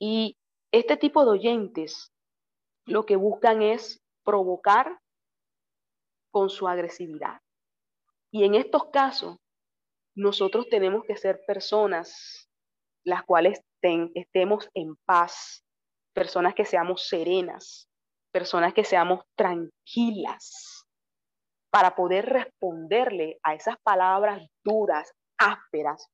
Y 0.00 0.36
este 0.72 0.96
tipo 0.96 1.24
de 1.24 1.32
oyentes 1.32 2.12
lo 2.86 3.04
que 3.04 3.16
buscan 3.16 3.62
es 3.62 4.00
provocar 4.24 4.98
con 6.32 6.48
su 6.48 6.66
agresividad. 6.66 7.40
Y 8.32 8.44
en 8.44 8.54
estos 8.54 8.86
casos, 8.86 9.36
nosotros 10.16 10.68
tenemos 10.68 11.04
que 11.04 11.16
ser 11.16 11.42
personas 11.46 12.48
las 13.04 13.24
cuales 13.24 13.60
estemos 14.14 14.68
en 14.74 14.96
paz, 15.04 15.64
personas 16.14 16.54
que 16.54 16.64
seamos 16.64 17.08
serenas, 17.08 17.88
personas 18.32 18.74
que 18.74 18.84
seamos 18.84 19.24
tranquilas, 19.36 20.86
para 21.70 21.94
poder 21.94 22.26
responderle 22.26 23.38
a 23.42 23.54
esas 23.54 23.76
palabras 23.82 24.46
duras, 24.62 25.10
ásperas, 25.38 26.06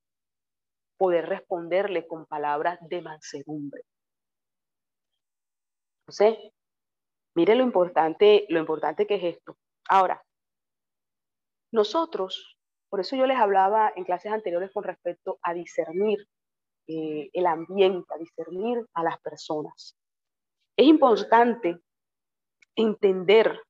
poder 0.96 1.26
responderle 1.28 2.07
con 2.07 2.26
palabras 2.26 2.78
de 2.83 3.02
mansedumbre. 3.02 3.83
Entonces, 6.02 6.52
mire 7.35 7.57
lo 7.57 7.64
importante, 7.64 8.46
lo 8.48 8.61
importante 8.61 9.07
que 9.07 9.16
es 9.16 9.37
esto. 9.37 9.57
Ahora, 9.88 10.22
nosotros, 11.72 12.57
por 12.88 13.00
eso 13.00 13.16
yo 13.16 13.26
les 13.26 13.38
hablaba 13.38 13.92
en 13.96 14.04
clases 14.04 14.33
anteriores 14.33 14.70
con 14.72 14.85
respecto 14.85 15.38
a 15.42 15.54
discernir 15.54 16.26
eh, 16.87 17.31
el 17.33 17.46
ambiente, 17.46 18.14
a 18.14 18.18
discernir 18.18 18.87
a 18.94 19.02
las 19.02 19.20
personas. 19.20 19.96
Es 20.76 20.87
importante 20.87 21.81
entender 22.79 23.61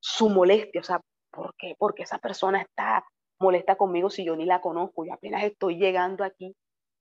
su 0.00 0.28
molestia, 0.28 0.80
o 0.80 0.84
sea, 0.84 1.00
¿por 1.30 1.54
qué? 1.56 1.74
Porque 1.78 2.04
esa 2.04 2.18
persona 2.18 2.62
está 2.62 3.04
molesta 3.40 3.76
conmigo 3.76 4.10
si 4.10 4.24
yo 4.24 4.36
ni 4.36 4.44
la 4.44 4.60
conozco, 4.60 5.04
yo 5.04 5.12
apenas 5.12 5.44
estoy 5.44 5.76
llegando 5.76 6.24
aquí 6.24 6.54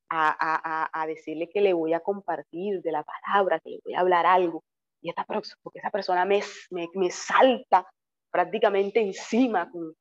a, 0.09 1.05
decirle 1.07 1.49
que 1.49 1.61
le 1.61 1.73
voy 1.73 1.93
a 1.93 1.99
compartir 1.99 2.81
de 2.81 2.91
la 2.91 3.03
palabra, 3.03 3.59
que 3.59 3.71
le 3.71 3.79
voy 3.83 3.93
a 3.93 3.99
hablar 3.99 4.25
algo, 4.25 4.63
y 5.01 5.09
esta, 5.09 5.25
porque 5.25 5.79
esa 5.79 5.91
persona 5.91 6.25
me, 6.25 6.41
me, 6.71 7.11
salta 7.11 7.85
prácticamente 8.31 8.99
encima 9.01 9.69
con, 9.69 9.93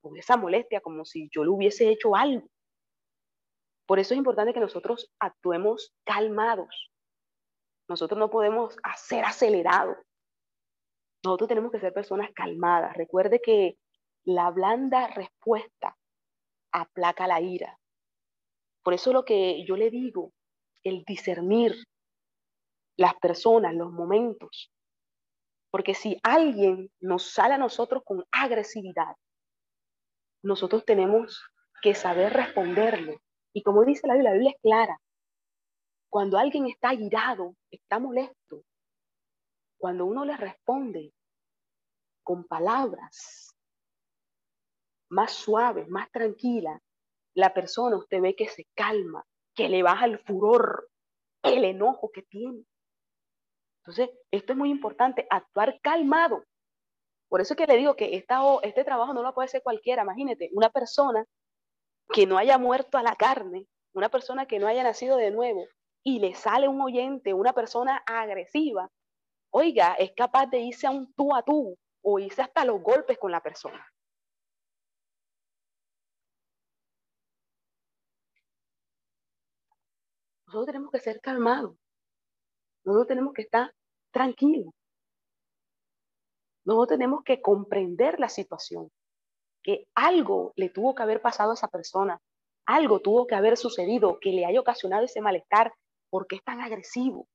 con 0.00 0.16
esa 0.16 0.36
molestia, 0.36 0.80
como 0.80 1.04
si 1.04 1.28
yo 1.32 1.44
le 1.44 1.50
hubiese 1.50 1.88
hecho 1.90 2.14
algo. 2.14 2.46
Por 3.86 3.98
eso 3.98 4.14
es 4.14 4.18
importante 4.18 4.52
que 4.52 4.60
nosotros 4.60 5.10
actuemos 5.18 5.92
calmados. 6.04 6.90
Nosotros 7.88 8.18
no 8.18 8.28
podemos 8.28 8.76
ser 8.96 9.24
acelerados. 9.24 9.96
Nosotros 11.24 11.48
tenemos 11.48 11.72
que 11.72 11.80
ser 11.80 11.92
personas 11.92 12.30
calmadas. 12.34 12.96
Recuerde 12.96 13.40
que 13.42 13.76
la 14.24 14.50
blanda 14.50 15.08
respuesta 15.08 15.96
aplaca 16.72 17.26
la 17.26 17.40
ira. 17.40 17.78
Por 18.82 18.94
eso 18.94 19.12
lo 19.12 19.24
que 19.24 19.64
yo 19.64 19.76
le 19.76 19.90
digo, 19.90 20.32
el 20.84 21.04
discernir 21.04 21.74
las 22.96 23.14
personas, 23.14 23.74
los 23.74 23.92
momentos. 23.92 24.70
Porque 25.70 25.94
si 25.94 26.18
alguien 26.22 26.90
nos 27.00 27.30
sale 27.32 27.54
a 27.54 27.58
nosotros 27.58 28.02
con 28.04 28.24
agresividad, 28.30 29.14
nosotros 30.42 30.84
tenemos 30.84 31.42
que 31.82 31.94
saber 31.94 32.32
responderle 32.32 33.18
y 33.52 33.62
como 33.62 33.84
dice 33.84 34.06
la 34.06 34.14
Biblia, 34.14 34.30
la 34.30 34.34
Biblia 34.34 34.52
es 34.54 34.60
clara. 34.62 35.00
Cuando 36.10 36.38
alguien 36.38 36.66
está 36.66 36.94
irado, 36.94 37.54
está 37.70 37.98
molesto, 37.98 38.62
cuando 39.78 40.04
uno 40.04 40.24
le 40.24 40.36
responde 40.36 41.12
con 42.22 42.44
palabras 42.44 43.54
más 45.10 45.32
suaves, 45.32 45.88
más 45.88 46.10
tranquilas, 46.10 46.80
la 47.34 47.54
persona 47.54 47.96
usted 47.96 48.20
ve 48.20 48.34
que 48.36 48.48
se 48.48 48.66
calma, 48.74 49.24
que 49.54 49.68
le 49.68 49.82
baja 49.82 50.04
el 50.04 50.18
furor, 50.18 50.90
el 51.42 51.64
enojo 51.64 52.10
que 52.12 52.22
tiene. 52.22 52.64
Entonces, 53.80 54.10
esto 54.30 54.52
es 54.52 54.58
muy 54.58 54.70
importante, 54.70 55.26
actuar 55.30 55.80
calmado. 55.80 56.44
Por 57.28 57.40
eso 57.40 57.54
es 57.54 57.58
que 57.58 57.66
le 57.66 57.76
digo 57.76 57.96
que 57.96 58.16
esta, 58.16 58.40
este 58.62 58.84
trabajo 58.84 59.14
no 59.14 59.22
lo 59.22 59.32
puede 59.32 59.46
hacer 59.46 59.62
cualquiera. 59.62 60.02
Imagínate, 60.02 60.50
una 60.52 60.68
persona 60.68 61.24
que 62.12 62.26
no 62.26 62.36
haya 62.36 62.58
muerto 62.58 62.98
a 62.98 63.02
la 63.02 63.16
carne, 63.16 63.66
una 63.94 64.08
persona 64.08 64.46
que 64.46 64.58
no 64.58 64.66
haya 64.66 64.82
nacido 64.82 65.16
de 65.16 65.30
nuevo, 65.30 65.66
y 66.02 66.20
le 66.20 66.34
sale 66.34 66.68
un 66.68 66.80
oyente, 66.80 67.34
una 67.34 67.52
persona 67.52 68.02
agresiva, 68.06 68.90
oiga, 69.50 69.94
es 69.94 70.12
capaz 70.14 70.46
de 70.46 70.60
irse 70.60 70.86
a 70.86 70.90
un 70.90 71.12
tú 71.14 71.34
a 71.34 71.42
tú 71.42 71.76
o 72.02 72.18
irse 72.18 72.42
hasta 72.42 72.64
los 72.64 72.82
golpes 72.82 73.18
con 73.18 73.30
la 73.30 73.42
persona. 73.42 73.84
Nosotros 80.46 80.66
tenemos 80.66 80.90
que 80.90 81.00
ser 81.00 81.20
calmados. 81.20 81.76
Nosotros 82.84 83.08
tenemos 83.08 83.34
que 83.34 83.42
estar 83.42 83.74
tranquilos. 84.10 84.72
Nosotros 86.64 86.98
tenemos 86.98 87.22
que 87.22 87.42
comprender 87.42 88.18
la 88.18 88.28
situación 88.28 88.90
que 89.62 89.86
algo 89.94 90.52
le 90.56 90.70
tuvo 90.70 90.94
que 90.94 91.02
haber 91.02 91.20
pasado 91.20 91.50
a 91.50 91.54
esa 91.54 91.68
persona, 91.68 92.18
algo 92.64 93.00
tuvo 93.00 93.26
que 93.26 93.34
haber 93.34 93.56
sucedido 93.56 94.18
que 94.20 94.30
le 94.30 94.46
haya 94.46 94.60
ocasionado 94.60 95.04
ese 95.04 95.20
malestar, 95.20 95.74
porque 96.10 96.36
es 96.36 96.44
tan 96.44 96.60
agresivo. 96.60 97.26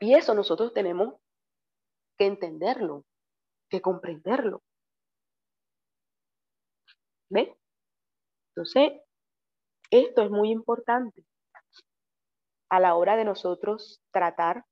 Y 0.00 0.14
eso 0.14 0.34
nosotros 0.34 0.72
tenemos 0.74 1.14
que 2.18 2.26
entenderlo, 2.26 3.04
que 3.70 3.80
comprenderlo. 3.80 4.62
¿Ve? 7.30 7.56
Entonces, 8.54 9.00
esto 9.90 10.22
es 10.22 10.30
muy 10.30 10.50
importante 10.50 11.24
a 12.70 12.80
la 12.80 12.94
hora 12.96 13.16
de 13.16 13.24
nosotros 13.24 14.00
tratar 14.12 14.64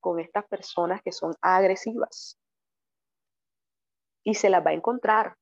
con 0.00 0.20
estas 0.20 0.46
personas 0.46 1.00
que 1.02 1.12
son 1.12 1.32
agresivas. 1.40 2.38
Y 4.24 4.34
se 4.34 4.50
las 4.50 4.64
va 4.64 4.70
a 4.70 4.74
encontrar, 4.74 5.36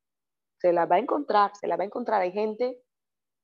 se 0.60 0.72
las 0.72 0.90
va 0.90 0.96
a 0.96 1.00
encontrar, 1.00 1.54
se 1.56 1.66
las 1.66 1.78
va 1.78 1.82
a 1.82 1.86
encontrar. 1.86 2.22
Hay 2.22 2.32
gente 2.32 2.78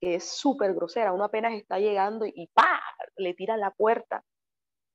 que 0.01 0.15
es 0.17 0.25
súper 0.25 0.75
grosera, 0.75 1.13
uno 1.13 1.25
apenas 1.25 1.55
está 1.55 1.79
llegando 1.79 2.25
y 2.27 2.49
¡pa! 2.55 2.81
le 3.17 3.35
tiran 3.35 3.61
la 3.61 3.71
puerta. 3.71 4.25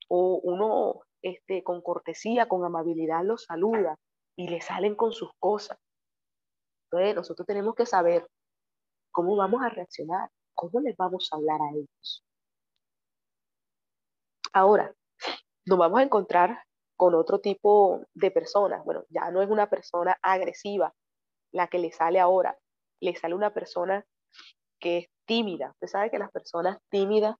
O 0.08 0.39
uno 0.44 1.02
este, 1.22 1.63
con 1.63 1.82
cortesía, 1.82 2.48
con 2.48 2.63
amabilidad 2.63 3.24
los 3.24 3.46
saluda 3.46 3.98
y 4.38 4.48
le 4.48 4.62
salen 4.62 4.96
con 4.96 5.12
sus 5.12 5.32
cosas. 5.39 5.78
Entonces 6.86 7.15
nosotros 7.15 7.48
tenemos 7.48 7.76
que 7.76 7.86
saber 7.86 8.28
cómo 9.12 9.36
vamos 9.36 9.62
a 9.63 9.70
reaccionar, 9.70 10.30
cómo 10.54 10.80
les 10.82 10.96
vamos 10.98 11.30
a 11.32 11.38
hablar 11.38 11.60
a 11.62 11.76
ellos. 11.76 12.24
Ahora, 14.54 14.94
nos 15.65 15.78
vamos 15.78 16.00
a 16.00 16.04
encontrar 16.04 16.63
con 16.96 17.15
otro 17.15 17.39
tipo 17.39 18.06
de 18.13 18.32
personas. 18.32 18.84
Bueno, 18.86 19.04
ya 19.10 19.32
no 19.32 19.41
es 19.41 19.50
una 19.50 19.70
persona 19.70 20.18
agresiva 20.22 20.94
la 21.52 21.68
que 21.68 21.80
le 21.80 21.91
sale 21.91 22.20
ahora, 22.20 22.58
le 23.02 23.15
sale 23.15 23.36
una 23.36 23.54
persona 23.54 24.06
que 24.80 25.00
es 25.00 25.06
tímida. 25.26 25.72
Usted 25.72 25.88
sabe 25.88 26.12
que 26.12 26.20
las 26.20 26.32
personas 26.32 26.78
tímidas 26.89 27.36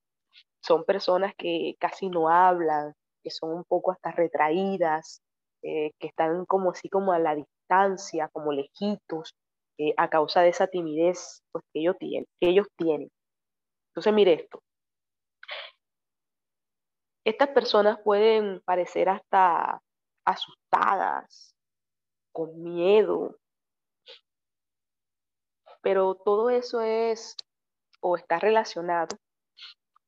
son 0.62 0.84
personas 0.84 1.34
que 1.38 1.76
casi 1.80 2.10
no 2.10 2.30
hablan, 2.30 2.94
que 3.24 3.32
son 3.32 3.52
un 3.52 3.64
poco 3.64 3.92
hasta 3.92 4.12
retraídas, 4.12 5.22
eh, 5.64 5.92
que 6.00 6.08
están 6.08 6.46
como 6.46 6.72
así 6.72 6.90
como 6.90 7.12
a 7.12 7.20
la 7.20 7.36
distancia, 7.36 8.30
como 8.30 8.52
lejitos, 8.52 9.36
eh, 9.78 9.94
a 9.98 10.10
causa 10.10 10.42
de 10.42 10.50
esa 10.50 10.68
timidez 10.68 11.42
pues, 11.52 11.64
que, 11.74 11.82
ellos 11.82 11.96
tienen, 12.00 12.26
que 12.40 12.50
ellos 12.50 12.68
tienen. 12.78 13.10
Entonces, 13.90 14.14
mire 14.14 14.34
esto, 14.34 14.60
estas 17.26 17.50
personas 17.50 18.00
pueden 18.04 18.62
parecer 18.62 19.10
hasta 19.10 19.82
asustadas, 20.26 21.56
con 22.32 22.62
miedo, 22.62 23.38
pero 25.82 26.16
todo 26.16 26.50
eso 26.50 26.82
es 26.82 27.36
o 28.02 28.18
está 28.18 28.40
relacionado 28.40 29.18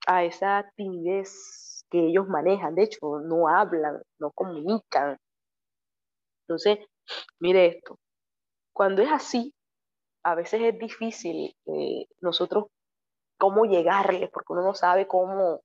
a 0.07 0.23
esa 0.23 0.71
timidez 0.75 1.85
que 1.91 2.07
ellos 2.07 2.27
manejan. 2.27 2.75
De 2.75 2.83
hecho, 2.83 3.19
no 3.19 3.47
hablan, 3.47 4.01
no 4.19 4.31
comunican. 4.31 5.17
Entonces, 6.47 6.79
mire 7.39 7.67
esto, 7.67 7.99
cuando 8.73 9.01
es 9.01 9.11
así, 9.11 9.53
a 10.23 10.35
veces 10.35 10.61
es 10.61 10.79
difícil 10.79 11.55
eh, 11.65 12.05
nosotros 12.21 12.65
cómo 13.37 13.65
llegarles, 13.65 14.29
porque 14.31 14.53
uno 14.53 14.63
no 14.63 14.73
sabe 14.73 15.07
cómo, 15.07 15.61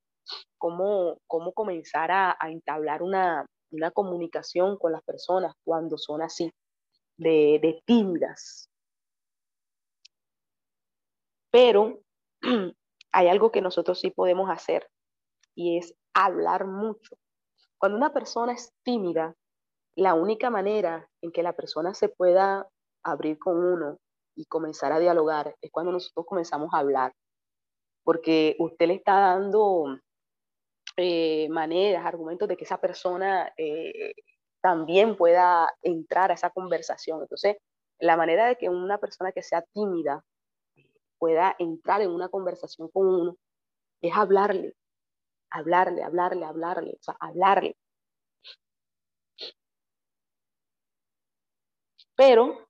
cómo, 0.59 1.19
cómo 1.27 1.53
comenzar 1.53 2.11
a, 2.11 2.37
entablar 2.43 3.03
una, 3.03 3.47
comunicación 3.95 4.77
con 4.77 4.93
las 4.93 5.03
personas 5.03 5.55
cuando 5.65 5.97
son 5.99 6.23
así, 6.23 6.53
de, 7.17 7.59
de 7.63 7.81
tímidas. 7.87 8.69
Pero 11.51 12.01
hay 13.13 13.29
algo 13.29 13.53
que 13.53 13.61
nosotros 13.61 14.01
sí 14.01 14.11
podemos 14.11 14.51
hacer 14.51 14.89
y 15.55 15.79
es 15.79 15.95
hablar 16.15 16.67
mucho. 16.67 17.17
Cuando 17.79 17.99
una 17.99 18.13
persona 18.13 18.53
es 18.53 18.73
tímida, 18.83 19.35
la 19.95 20.15
única 20.15 20.51
manera 20.51 21.09
en 21.21 21.33
que 21.33 21.43
la 21.43 21.53
persona 21.53 21.95
se 21.95 22.09
pueda 22.09 22.67
abrir 23.05 23.39
con 23.39 23.63
uno 23.63 23.99
y 24.35 24.47
comenzar 24.47 24.93
a 24.93 24.99
dialogar 24.99 25.55
es 25.61 25.71
cuando 25.71 25.93
nosotros 25.93 26.25
comenzamos 26.27 26.73
a 26.73 26.79
hablar, 26.79 27.13
porque 28.03 28.57
usted 28.59 28.87
le 28.87 28.95
está 28.95 29.21
dando 29.21 29.99
eh, 30.97 31.49
maneras, 31.51 32.07
argumentos 32.07 32.49
de 32.49 32.57
que 32.57 32.65
esa 32.65 32.81
persona 32.81 33.53
eh, 33.57 34.15
también 34.63 35.17
pueda 35.17 35.69
entrar 35.83 36.31
a 36.31 36.35
esa 36.35 36.51
conversación. 36.51 37.21
Entonces, 37.21 37.57
la 37.99 38.17
manera 38.17 38.47
de 38.47 38.57
que 38.57 38.69
una 38.69 38.99
persona 38.99 39.33
que 39.33 39.43
sea 39.43 39.63
tímida 39.75 40.25
pueda 41.23 41.55
entrar 41.61 42.03
en 42.03 42.11
una 42.11 42.29
conversación 42.29 42.89
con 42.89 43.07
uno 43.07 43.37
es 44.01 44.13
hablarle, 44.13 44.75
hablarle, 45.53 46.03
hablarle, 46.03 46.45
hablarle, 46.45 46.97
o 46.99 47.01
sea, 47.01 47.17
hablarle. 47.21 47.77
Pero 52.17 52.69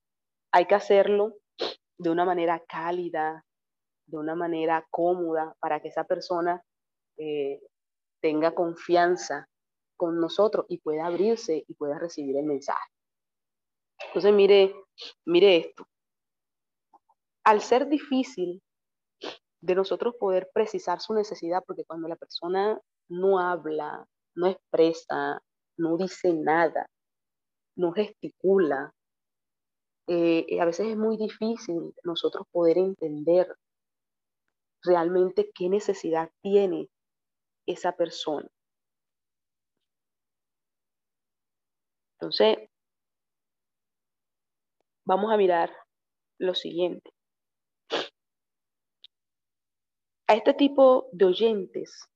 hay 0.51 0.67
que 0.67 0.75
hacerlo 0.75 1.33
de 1.97 2.11
una 2.11 2.25
manera 2.25 2.63
cálida, 2.69 3.43
de 4.05 4.17
una 4.17 4.35
manera 4.35 4.85
cómoda, 4.91 5.55
para 5.59 5.81
que 5.81 5.87
esa 5.87 6.03
persona 6.03 6.63
eh, 7.17 7.59
tenga 8.21 8.53
confianza 8.53 9.49
con 9.97 10.19
nosotros 10.19 10.67
y 10.69 10.77
pueda 10.77 11.07
abrirse 11.07 11.65
y 11.67 11.73
pueda 11.73 11.97
recibir 11.97 12.37
el 12.37 12.45
mensaje. 12.45 12.87
Entonces, 14.09 14.31
mire, 14.31 14.75
mire 15.25 15.57
esto. 15.57 15.87
Al 17.45 17.61
ser 17.61 17.87
difícil 17.89 18.61
de 19.61 19.75
nosotros 19.75 20.15
poder 20.19 20.49
precisar 20.53 20.99
su 20.99 21.13
necesidad, 21.13 21.63
porque 21.65 21.85
cuando 21.85 22.07
la 22.07 22.15
persona 22.15 22.79
no 23.09 23.39
habla, 23.39 24.05
no 24.35 24.47
expresa, 24.47 25.41
no 25.77 25.97
dice 25.97 26.33
nada, 26.33 26.87
no 27.75 27.91
gesticula, 27.93 28.93
eh, 30.07 30.59
a 30.59 30.65
veces 30.65 30.87
es 30.87 30.97
muy 30.97 31.17
difícil 31.17 31.93
nosotros 32.03 32.45
poder 32.51 32.77
entender 32.77 33.55
realmente 34.83 35.49
qué 35.55 35.69
necesidad 35.69 36.29
tiene 36.41 36.89
esa 37.65 37.93
persona. 37.93 38.49
Entonces, 42.19 42.69
vamos 45.05 45.31
a 45.31 45.37
mirar 45.37 45.71
lo 46.39 46.53
siguiente. 46.53 47.11
A 50.33 50.35
este 50.35 50.55
tipo 50.55 51.09
de 51.11 51.25
oyentes 51.25 52.09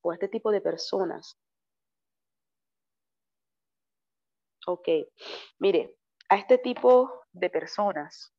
o 0.00 0.12
a 0.12 0.14
este 0.14 0.28
tipo 0.28 0.52
de 0.52 0.60
personas. 0.60 1.36
Ok, 4.64 4.88
mire, 5.58 5.96
a 6.28 6.36
este 6.36 6.58
tipo 6.58 7.24
de 7.32 7.50
personas 7.50 8.32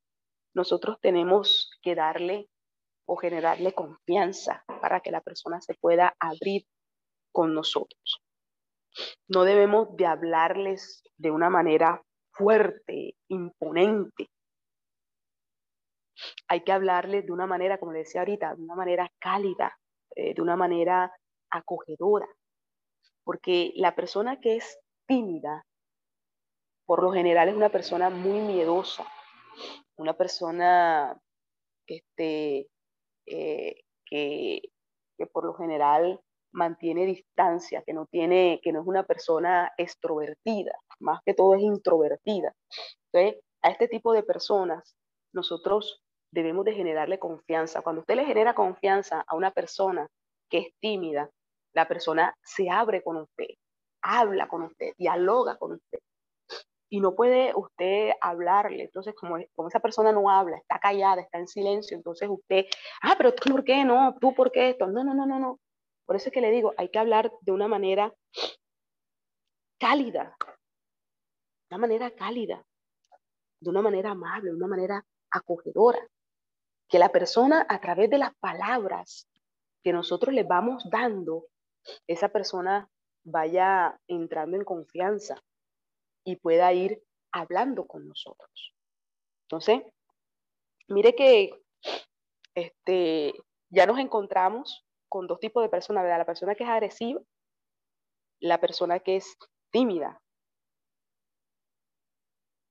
nosotros 0.53 1.01
tenemos 1.01 1.69
que 1.81 1.95
darle 1.95 2.47
o 3.05 3.17
generarle 3.17 3.73
confianza 3.73 4.63
para 4.79 5.01
que 5.01 5.11
la 5.11 5.19
persona 5.19 5.59
se 5.59 5.73
pueda 5.73 6.15
abrir 6.17 6.65
con 7.33 7.53
nosotros. 7.53 8.23
No 9.27 9.43
debemos 9.43 9.97
de 9.97 10.05
hablarles 10.05 11.03
de 11.17 11.31
una 11.31 11.49
manera 11.49 12.01
fuerte, 12.31 13.17
imponente. 13.27 14.29
Hay 16.47 16.63
que 16.63 16.71
hablarles 16.71 17.25
de 17.25 17.31
una 17.31 17.47
manera, 17.47 17.77
como 17.77 17.91
le 17.91 17.99
decía 17.99 18.21
ahorita, 18.21 18.55
de 18.55 18.61
una 18.61 18.75
manera 18.75 19.11
cálida, 19.19 19.77
eh, 20.15 20.33
de 20.33 20.41
una 20.41 20.55
manera 20.55 21.11
acogedora. 21.49 22.27
Porque 23.23 23.71
la 23.75 23.95
persona 23.95 24.39
que 24.39 24.57
es 24.57 24.79
tímida, 25.07 25.65
por 26.85 27.01
lo 27.01 27.11
general 27.11 27.49
es 27.49 27.55
una 27.55 27.69
persona 27.69 28.09
muy 28.09 28.39
miedosa, 28.39 29.05
una 29.97 30.13
persona 30.13 31.19
este, 31.87 32.67
eh, 33.25 33.81
que, 34.05 34.61
que 35.17 35.27
por 35.27 35.45
lo 35.45 35.53
general 35.55 36.19
mantiene 36.51 37.05
distancia, 37.05 37.83
que 37.85 37.93
no 37.93 38.05
tiene, 38.05 38.59
que 38.63 38.71
no 38.71 38.81
es 38.81 38.87
una 38.87 39.03
persona 39.03 39.71
extrovertida, 39.77 40.73
más 40.99 41.21
que 41.25 41.33
todo 41.33 41.55
es 41.55 41.61
introvertida. 41.61 42.53
Entonces, 43.11 43.43
a 43.61 43.69
este 43.69 43.87
tipo 43.87 44.13
de 44.13 44.23
personas 44.23 44.95
nosotros 45.33 46.01
debemos 46.35 46.65
de 46.65 46.73
generarle 46.73 47.17
confianza. 47.17 47.81
Cuando 47.81 48.01
usted 48.01 48.15
le 48.15 48.25
genera 48.25 48.53
confianza 48.53 49.23
a 49.25 49.35
una 49.35 49.51
persona 49.51 50.07
que 50.49 50.57
es 50.59 50.67
tímida, 50.81 51.29
la 51.73 51.87
persona 51.87 52.35
se 52.43 52.69
abre 52.69 53.01
con 53.01 53.17
usted, 53.17 53.47
habla 54.01 54.47
con 54.47 54.63
usted, 54.63 54.91
dialoga 54.97 55.57
con 55.57 55.73
usted. 55.73 55.99
Y 56.89 56.99
no 56.99 57.15
puede 57.15 57.53
usted 57.55 58.11
hablarle. 58.21 58.83
Entonces, 58.83 59.15
como, 59.15 59.37
como 59.55 59.69
esa 59.69 59.79
persona 59.79 60.11
no 60.11 60.29
habla, 60.29 60.57
está 60.57 60.77
callada, 60.77 61.21
está 61.21 61.39
en 61.39 61.47
silencio, 61.47 61.97
entonces 61.97 62.29
usted, 62.29 62.65
ah, 63.01 63.15
pero 63.17 63.33
tú 63.33 63.51
por 63.51 63.63
qué 63.63 63.83
no, 63.85 64.15
tú 64.19 64.35
por 64.35 64.51
qué 64.51 64.71
esto. 64.71 64.87
No, 64.87 65.03
no, 65.03 65.13
no, 65.13 65.25
no, 65.25 65.39
no. 65.39 65.59
Por 66.05 66.17
eso 66.17 66.29
es 66.29 66.33
que 66.33 66.41
le 66.41 66.51
digo, 66.51 66.73
hay 66.77 66.89
que 66.89 66.99
hablar 66.99 67.31
de 67.41 67.51
una 67.53 67.67
manera 67.67 68.13
cálida, 69.79 70.35
de 71.69 71.75
una 71.75 71.77
manera 71.79 72.11
cálida, 72.11 72.61
de 73.61 73.69
una 73.69 73.81
manera 73.81 74.11
amable, 74.11 74.51
de 74.51 74.57
una 74.57 74.67
manera 74.67 75.05
acogedora. 75.31 75.99
Que 76.89 76.99
la 76.99 77.09
persona 77.09 77.65
a 77.67 77.79
través 77.81 78.09
de 78.09 78.17
las 78.17 78.35
palabras 78.35 79.27
que 79.83 79.93
nosotros 79.93 80.33
le 80.33 80.43
vamos 80.43 80.87
dando, 80.89 81.45
esa 82.07 82.29
persona 82.29 82.89
vaya 83.23 83.99
entrando 84.07 84.57
en 84.57 84.63
confianza 84.63 85.41
y 86.23 86.37
pueda 86.37 86.73
ir 86.73 87.03
hablando 87.31 87.85
con 87.85 88.07
nosotros. 88.07 88.73
Entonces, 89.43 89.83
mire 90.87 91.15
que 91.15 91.51
este, 92.55 93.33
ya 93.69 93.85
nos 93.85 93.99
encontramos 93.99 94.85
con 95.09 95.27
dos 95.27 95.39
tipos 95.39 95.63
de 95.63 95.69
personas, 95.69 96.03
¿verdad? 96.03 96.19
La 96.19 96.25
persona 96.25 96.55
que 96.55 96.63
es 96.63 96.69
agresiva, 96.69 97.21
la 98.39 98.59
persona 98.59 98.99
que 98.99 99.17
es 99.17 99.37
tímida. 99.71 100.21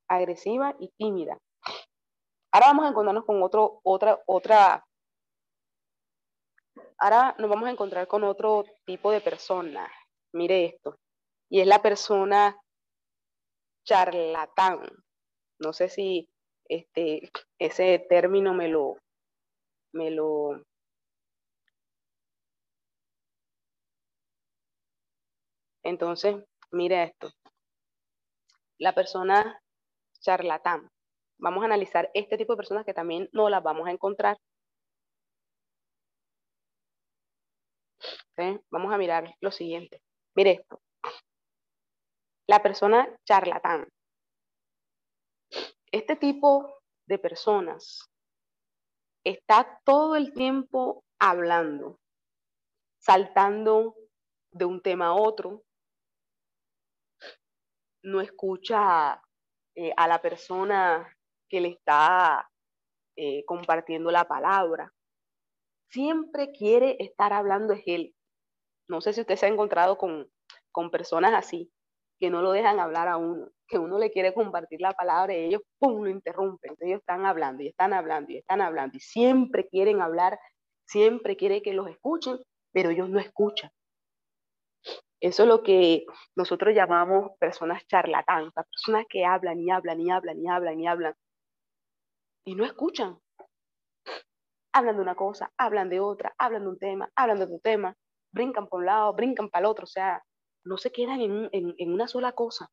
Agresiva 0.08 0.74
y 0.78 0.88
tímida. 0.96 1.38
Ahora 2.54 2.68
vamos 2.68 2.84
a 2.84 2.88
encontrarnos 2.90 3.24
con 3.24 3.42
otro, 3.42 3.80
otra, 3.82 4.22
otra. 4.26 4.86
Ahora 6.98 7.34
nos 7.36 7.50
vamos 7.50 7.66
a 7.66 7.72
encontrar 7.72 8.06
con 8.06 8.22
otro 8.22 8.64
tipo 8.86 9.10
de 9.10 9.20
persona. 9.20 9.90
Mire 10.32 10.66
esto. 10.66 10.94
Y 11.50 11.60
es 11.60 11.66
la 11.66 11.82
persona 11.82 12.56
charlatán. 13.84 14.86
No 15.58 15.72
sé 15.72 15.88
si 15.88 16.28
este, 16.68 17.28
ese 17.58 18.06
término 18.08 18.54
me 18.54 18.68
lo, 18.68 18.98
me 19.92 20.12
lo, 20.12 20.62
Entonces, 25.82 26.36
mire 26.70 27.02
esto. 27.02 27.32
La 28.78 28.94
persona 28.94 29.60
charlatán. 30.20 30.88
Vamos 31.44 31.60
a 31.62 31.66
analizar 31.66 32.10
este 32.14 32.38
tipo 32.38 32.54
de 32.54 32.56
personas 32.56 32.86
que 32.86 32.94
también 32.94 33.28
no 33.32 33.50
las 33.50 33.62
vamos 33.62 33.86
a 33.86 33.90
encontrar. 33.90 34.38
Vamos 38.70 38.94
a 38.94 38.96
mirar 38.96 39.34
lo 39.42 39.50
siguiente. 39.50 40.00
Mire 40.34 40.52
esto. 40.52 40.80
La 42.48 42.62
persona 42.62 43.14
charlatán. 43.26 43.86
Este 45.92 46.16
tipo 46.16 46.80
de 47.06 47.18
personas 47.18 48.10
está 49.22 49.82
todo 49.84 50.16
el 50.16 50.32
tiempo 50.32 51.04
hablando, 51.18 52.00
saltando 52.98 53.94
de 54.50 54.64
un 54.64 54.80
tema 54.80 55.08
a 55.08 55.14
otro, 55.14 55.62
no 58.02 58.22
escucha 58.22 59.20
eh, 59.74 59.92
a 59.94 60.08
la 60.08 60.22
persona 60.22 61.14
que 61.48 61.60
le 61.60 61.68
está 61.68 62.48
eh, 63.16 63.44
compartiendo 63.44 64.10
la 64.10 64.24
palabra. 64.24 64.92
Siempre 65.90 66.50
quiere 66.50 66.96
estar 66.98 67.32
hablando 67.32 67.72
es 67.72 67.82
él. 67.86 68.14
No 68.88 69.00
sé 69.00 69.12
si 69.12 69.20
usted 69.20 69.36
se 69.36 69.46
ha 69.46 69.48
encontrado 69.48 69.96
con, 69.96 70.28
con 70.72 70.90
personas 70.90 71.32
así, 71.34 71.70
que 72.18 72.30
no 72.30 72.42
lo 72.42 72.52
dejan 72.52 72.80
hablar 72.80 73.08
a 73.08 73.16
uno, 73.16 73.48
que 73.68 73.78
uno 73.78 73.98
le 73.98 74.10
quiere 74.10 74.34
compartir 74.34 74.80
la 74.80 74.92
palabra 74.92 75.34
y 75.34 75.44
ellos, 75.44 75.62
lo 75.80 76.08
interrumpen. 76.08 76.74
ellos 76.80 77.00
están 77.00 77.26
hablando 77.26 77.62
y 77.62 77.68
están 77.68 77.92
hablando 77.92 78.32
y 78.32 78.38
están 78.38 78.60
hablando 78.60 78.96
y 78.96 79.00
siempre 79.00 79.68
quieren 79.68 80.00
hablar, 80.00 80.38
siempre 80.86 81.36
quiere 81.36 81.62
que 81.62 81.72
los 81.72 81.88
escuchen, 81.88 82.38
pero 82.72 82.90
ellos 82.90 83.08
no 83.08 83.20
escuchan. 83.20 83.70
Eso 85.20 85.44
es 85.44 85.48
lo 85.48 85.62
que 85.62 86.04
nosotros 86.36 86.74
llamamos 86.74 87.30
personas 87.38 87.86
charlatanas, 87.86 88.52
personas 88.52 89.06
que 89.08 89.24
hablan 89.24 89.60
y 89.60 89.70
hablan 89.70 90.00
y 90.00 90.10
hablan 90.10 90.38
y 90.38 90.48
hablan 90.48 90.80
y 90.80 90.86
hablan 90.86 91.14
y 92.44 92.54
no 92.54 92.64
escuchan. 92.64 93.18
Hablan 94.72 94.96
de 94.96 95.02
una 95.02 95.14
cosa, 95.14 95.52
hablan 95.56 95.88
de 95.88 96.00
otra, 96.00 96.34
hablan 96.38 96.62
de 96.62 96.68
un 96.68 96.78
tema, 96.78 97.10
hablan 97.14 97.38
de 97.38 97.44
otro 97.44 97.58
tema, 97.60 97.96
brincan 98.32 98.68
por 98.68 98.80
un 98.80 98.86
lado, 98.86 99.12
brincan 99.14 99.48
para 99.48 99.60
el 99.60 99.70
otro, 99.70 99.84
o 99.84 99.86
sea, 99.86 100.22
no 100.64 100.76
se 100.78 100.90
quedan 100.90 101.20
en, 101.20 101.92
una 101.92 102.08
sola 102.08 102.32
cosa. 102.32 102.68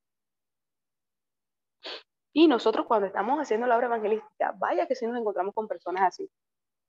Y 2.34 2.48
nosotros 2.48 2.86
cuando 2.88 3.08
estamos 3.08 3.40
haciendo 3.40 3.68
la 3.68 3.76
obra 3.76 3.88
evangelística, 3.88 4.56
vaya 4.58 4.88
que 4.88 4.96
si 4.96 5.06
nos 5.06 5.20
encontramos 5.20 5.54
con 5.54 5.68
personas 5.68 6.04
así, 6.04 6.30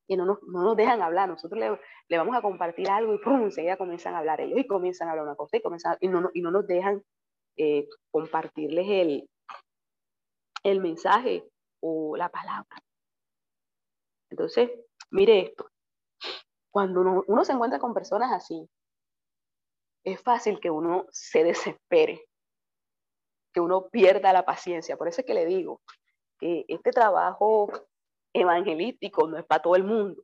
que 0.09 0.17
no 0.17 0.25
nos, 0.25 0.39
no 0.45 0.63
nos 0.63 0.77
dejan 0.77 1.03
hablar, 1.03 1.29
nosotros 1.29 1.61
le, 1.61 1.79
le, 2.09 2.19
vamos 2.19 2.37
a 2.37 2.43
compartir 2.43 2.89
algo 2.89 3.15
y 3.15 3.19
¡pum! 3.19 3.43
enseguida 3.43 3.77
comienzan 3.77 4.15
a 4.15 4.19
hablar 4.19 4.41
ellos 4.41 4.59
y 4.59 4.67
comienzan 4.67 5.09
a 5.09 5.11
hablar 5.13 5.27
una 5.27 5.37
cosa 5.37 5.57
y, 5.57 5.63
comienzan, 5.63 5.97
y, 6.01 6.09
no, 6.09 6.31
y 6.33 6.43
no 6.43 6.51
nos 6.51 6.67
dejan 6.67 7.03
eh, 7.57 7.87
compartirles 8.11 8.87
el, 8.89 9.29
el 10.63 10.81
mensaje 10.81 11.45
o 11.83 12.17
la 12.17 12.29
palabra. 12.29 12.83
Entonces, 14.31 14.71
mire 15.11 15.41
esto, 15.41 15.69
cuando 16.71 17.23
uno, 17.27 17.45
se 17.45 17.53
encuentra 17.53 17.79
con 17.79 17.93
personas 17.93 18.33
así, 18.33 18.67
es 20.05 20.21
fácil 20.23 20.59
que 20.59 20.71
uno 20.71 21.07
se 21.11 21.45
desespere, 21.45 22.25
que 23.53 23.61
uno 23.61 23.89
pierda 23.89 24.33
la 24.33 24.45
paciencia. 24.45 24.97
Por 24.97 25.09
eso 25.09 25.21
es 25.21 25.27
que 25.27 25.35
le 25.35 25.45
digo 25.45 25.83
que 26.39 26.65
este 26.69 26.91
trabajo 26.91 27.71
evangelístico 28.33 29.29
no 29.29 29.39
es 29.39 29.45
para 29.45 29.63
todo 29.63 29.77
el 29.77 29.85
mundo. 29.85 30.23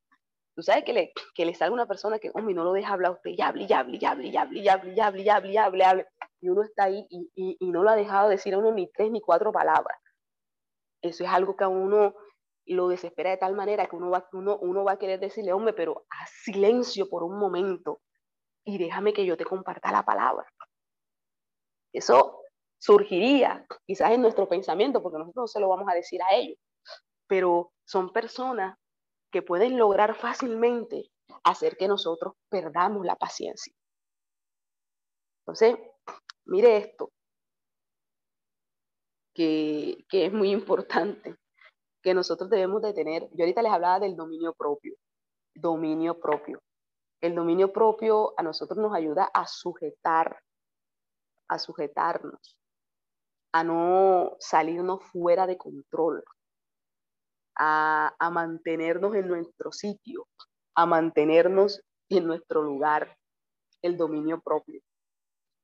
Tú 0.57 0.63
sabes 0.63 0.85
que 0.85 0.93
le, 0.93 1.13
que 1.35 1.45
le 1.45 1.55
salga 1.55 1.75
una 1.75 1.87
persona 1.87 2.19
que, 2.19 2.31
hombre, 2.35 2.55
no 2.55 2.65
lo 2.65 2.73
deja 2.73 2.95
hablar 2.95 3.13
a 3.13 3.15
usted, 3.15 3.31
y 3.31 3.43
hable, 3.43 3.67
y 3.69 3.73
hable, 3.73 3.99
y 3.99 4.05
hable, 4.05 4.29
y 4.29 4.37
hable, 4.37 4.59
y 4.61 4.69
hable, 4.69 4.93
y 4.93 5.01
hable, 5.01 5.23
y 5.23 5.29
hable, 5.57 5.79
y 5.79 5.83
hable, 5.83 6.07
y 6.41 6.49
uno 6.49 6.63
está 6.63 6.85
ahí 6.85 7.07
y, 7.11 7.31
y 7.35 7.71
no 7.71 7.83
lo 7.83 7.91
ha 7.91 7.97
dejado 7.97 8.29
decir 8.29 8.55
a 8.55 8.59
uno 8.59 8.73
ni 8.73 8.91
tres 8.91 9.11
ni 9.11 9.21
cuatro 9.21 9.53
palabras. 9.53 9.99
Eso 11.03 11.24
es 11.24 11.30
algo 11.30 11.57
que 11.57 11.64
a 11.64 11.68
uno 11.68 12.14
lo 12.66 12.88
desespera 12.88 13.30
de 13.30 13.38
tal 13.38 13.55
manera 13.55 13.86
que 13.86 13.96
uno 13.96 14.11
va, 14.11 14.28
uno, 14.32 14.59
uno 14.59 14.84
va 14.84 14.92
a 14.92 14.99
querer 14.99 15.20
decirle, 15.20 15.53
hombre, 15.53 15.72
pero 15.72 16.05
a 16.11 16.26
silencio 16.26 17.09
por 17.09 17.22
un 17.22 17.38
momento 17.38 18.01
y 18.64 18.78
déjame 18.78 19.12
que 19.12 19.24
yo 19.24 19.36
te 19.36 19.44
comparta 19.44 19.90
la 19.90 20.05
palabra. 20.05 20.46
Eso 21.92 22.42
surgiría 22.78 23.66
quizás 23.86 24.12
en 24.12 24.22
nuestro 24.22 24.49
pensamiento, 24.49 25.03
porque 25.03 25.18
nosotros 25.18 25.42
no 25.42 25.46
se 25.46 25.61
lo 25.61 25.68
vamos 25.68 25.88
a 25.90 25.94
decir 25.94 26.20
a 26.22 26.34
ellos, 26.34 26.59
pero 27.26 27.72
son 27.84 28.12
personas 28.12 28.76
que 29.32 29.42
pueden 29.42 29.78
lograr 29.78 30.14
fácilmente 30.14 31.11
hacer 31.44 31.76
que 31.76 31.88
nosotros 31.88 32.34
perdamos 32.49 33.05
la 33.05 33.16
paciencia. 33.16 33.72
Entonces, 35.42 35.76
mire 36.44 36.76
esto, 36.76 37.11
que, 39.39 40.05
es 40.11 40.32
muy 40.32 40.51
importante, 40.51 41.36
que 42.03 42.12
nosotros 42.12 42.51
debemos 42.51 42.82
de 42.82 42.93
tener, 42.93 43.28
yo 43.32 43.45
ahorita 43.45 43.62
les 43.62 43.72
hablaba 43.72 44.01
del 44.01 44.16
dominio 44.16 44.53
propio, 44.53 44.97
dominio 45.55 46.18
propio. 46.18 46.61
El 47.20 47.36
dominio 47.36 47.72
propio 47.72 48.34
a 48.36 48.43
nosotros 48.43 48.78
nos 48.78 48.93
ayuda 48.95 49.30
a 49.32 49.47
sujetar, 49.47 50.41
a 51.49 51.59
sujetarnos, 51.59 52.59
a 53.53 53.62
no 53.62 54.36
salirnos 54.41 55.05
fuera 55.05 55.47
de 55.47 55.57
control, 55.57 56.24
a, 57.57 58.14
a 58.18 58.30
mantenernos 58.30 59.14
en 59.14 59.28
nuestro 59.28 59.70
sitio, 59.70 60.26
a 60.74 60.84
mantenernos 60.84 61.80
en 62.09 62.26
nuestro 62.26 62.62
lugar, 62.62 63.16
el 63.82 63.97
dominio 63.97 64.41
propio. 64.41 64.80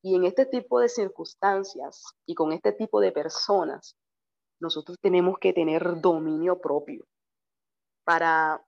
Y 0.05 0.17
en 0.17 0.25
este 0.25 0.45
tipo 0.45 0.81
de 0.81 0.91
circunstancias 0.91 2.05
y 2.27 2.35
con 2.35 2.53
este 2.53 2.73
tipo 2.73 3.01
de 3.01 3.11
personas, 3.11 3.97
nosotros 4.61 4.99
tenemos 5.01 5.39
que 5.39 5.55
tener 5.55 6.03
dominio 6.03 6.61
propio 6.61 7.07
para 8.05 8.63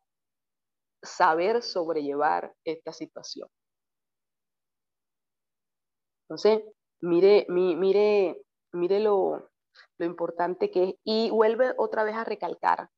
saber 1.03 1.63
sobrellevar 1.63 2.55
esta 2.65 2.95
situación. 2.95 3.51
Entonces, 6.23 6.63
mire, 7.03 7.45
mire, 7.51 8.43
mire 8.73 9.01
lo, 9.01 9.51
lo 9.99 10.07
importante 10.07 10.71
que 10.71 10.85
es 10.85 10.95
y 11.05 11.29
vuelve 11.29 11.75
otra 11.77 12.05
vez 12.05 12.15
a 12.15 12.25
recalcar 12.25 12.89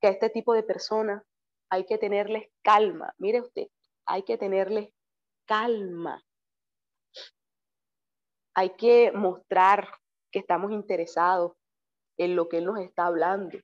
que 0.00 0.06
a 0.06 0.10
este 0.10 0.30
tipo 0.30 0.54
de 0.54 0.62
personas 0.62 1.22
hay 1.68 1.84
que 1.84 1.98
tenerles 1.98 2.48
calma. 2.62 3.12
Mire 3.18 3.42
usted, 3.42 3.66
hay 4.06 4.22
que 4.22 4.38
tenerles 4.38 4.88
calma. 5.46 6.23
Hay 8.54 8.70
que 8.76 9.12
mostrar 9.12 9.88
que 10.30 10.38
estamos 10.38 10.72
interesados 10.72 11.52
en 12.16 12.36
lo 12.36 12.48
que 12.48 12.58
Él 12.58 12.66
nos 12.66 12.78
está 12.78 13.06
hablando, 13.06 13.58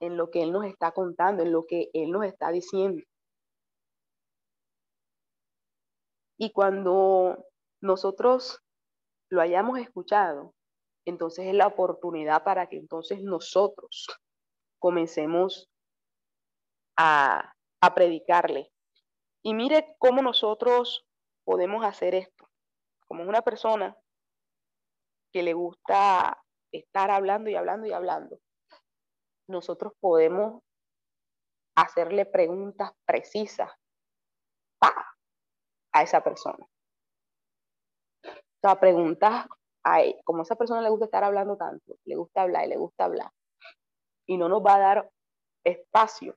en 0.00 0.16
lo 0.16 0.30
que 0.30 0.42
Él 0.42 0.52
nos 0.52 0.64
está 0.64 0.92
contando, 0.92 1.42
en 1.42 1.52
lo 1.52 1.66
que 1.66 1.90
Él 1.92 2.10
nos 2.10 2.24
está 2.24 2.50
diciendo. 2.50 3.02
Y 6.38 6.52
cuando 6.52 7.46
nosotros 7.82 8.60
lo 9.30 9.40
hayamos 9.40 9.78
escuchado, 9.78 10.54
entonces 11.06 11.46
es 11.46 11.54
la 11.54 11.66
oportunidad 11.66 12.44
para 12.44 12.68
que 12.68 12.76
entonces 12.76 13.22
nosotros 13.22 14.06
comencemos 14.78 15.70
a, 16.98 17.54
a 17.80 17.94
predicarle. 17.94 18.70
Y 19.42 19.54
mire 19.54 19.96
cómo 19.98 20.22
nosotros 20.22 21.06
podemos 21.44 21.84
hacer 21.84 22.14
esto. 22.14 22.48
Como 23.06 23.22
una 23.22 23.42
persona 23.42 23.96
que 25.36 25.42
le 25.42 25.52
gusta 25.52 26.42
estar 26.72 27.10
hablando 27.10 27.50
y 27.50 27.56
hablando 27.56 27.86
y 27.86 27.92
hablando, 27.92 28.38
nosotros 29.50 29.92
podemos 30.00 30.62
hacerle 31.76 32.24
preguntas 32.24 32.92
precisas 33.04 33.70
a 35.92 36.02
esa 36.02 36.24
persona. 36.24 36.66
O 38.24 38.60
sea, 38.62 38.80
preguntas, 38.80 39.46
a, 39.84 39.98
como 40.24 40.38
a 40.38 40.42
esa 40.44 40.56
persona 40.56 40.80
le 40.80 40.88
gusta 40.88 41.04
estar 41.04 41.22
hablando 41.22 41.58
tanto, 41.58 41.98
le 42.06 42.16
gusta 42.16 42.40
hablar 42.40 42.64
y 42.64 42.70
le 42.70 42.78
gusta 42.78 43.04
hablar, 43.04 43.30
y 44.26 44.38
no 44.38 44.48
nos 44.48 44.64
va 44.64 44.76
a 44.76 44.78
dar 44.78 45.10
espacio 45.66 46.34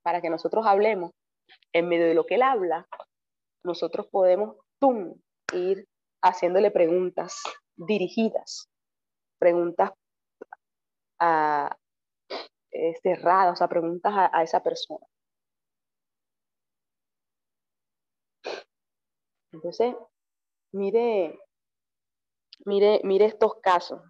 para 0.00 0.22
que 0.22 0.30
nosotros 0.30 0.64
hablemos, 0.64 1.10
en 1.74 1.86
medio 1.86 2.06
de 2.06 2.14
lo 2.14 2.24
que 2.24 2.36
él 2.36 2.42
habla, 2.44 2.88
nosotros 3.62 4.06
podemos 4.06 4.56
ir 5.52 5.86
haciéndole 6.22 6.70
preguntas 6.70 7.42
dirigidas, 7.86 8.68
preguntas 9.38 9.92
a, 11.18 11.76
eh, 12.70 12.94
cerradas, 13.02 13.54
o 13.54 13.56
sea, 13.56 13.68
preguntas 13.68 14.12
a, 14.14 14.30
a 14.32 14.42
esa 14.42 14.62
persona. 14.62 15.06
Entonces, 19.52 19.94
mire, 20.72 21.38
mire, 22.64 23.00
mire 23.04 23.24
estos 23.26 23.56
casos 23.60 24.00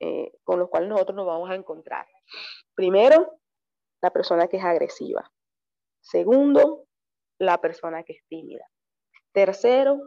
eh, 0.00 0.32
con 0.44 0.58
los 0.58 0.68
cuales 0.68 0.88
nosotros 0.88 1.14
nos 1.14 1.26
vamos 1.26 1.50
a 1.50 1.54
encontrar. 1.54 2.06
Primero, 2.74 3.38
la 4.02 4.10
persona 4.10 4.48
que 4.48 4.56
es 4.56 4.64
agresiva. 4.64 5.30
Segundo, 6.00 6.86
la 7.38 7.60
persona 7.60 8.02
que 8.02 8.14
es 8.14 8.24
tímida. 8.28 8.66
Tercero, 9.32 10.00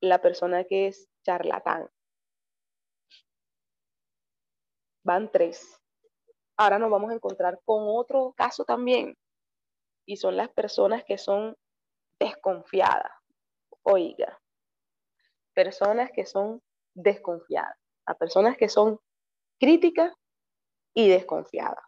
la 0.00 0.20
persona 0.20 0.64
que 0.64 0.88
es 0.88 1.08
charlatán. 1.24 1.88
Van 5.04 5.30
tres. 5.30 5.80
Ahora 6.56 6.78
nos 6.78 6.90
vamos 6.90 7.10
a 7.10 7.14
encontrar 7.14 7.60
con 7.64 7.84
otro 7.86 8.32
caso 8.36 8.64
también, 8.64 9.16
y 10.06 10.16
son 10.16 10.36
las 10.36 10.48
personas 10.48 11.04
que 11.04 11.18
son 11.18 11.54
desconfiadas. 12.18 13.12
Oiga, 13.82 14.40
personas 15.54 16.10
que 16.12 16.24
son 16.24 16.62
desconfiadas, 16.94 17.76
a 18.06 18.14
personas 18.14 18.56
que 18.56 18.68
son 18.68 18.98
críticas 19.60 20.14
y 20.94 21.08
desconfiadas. 21.08 21.84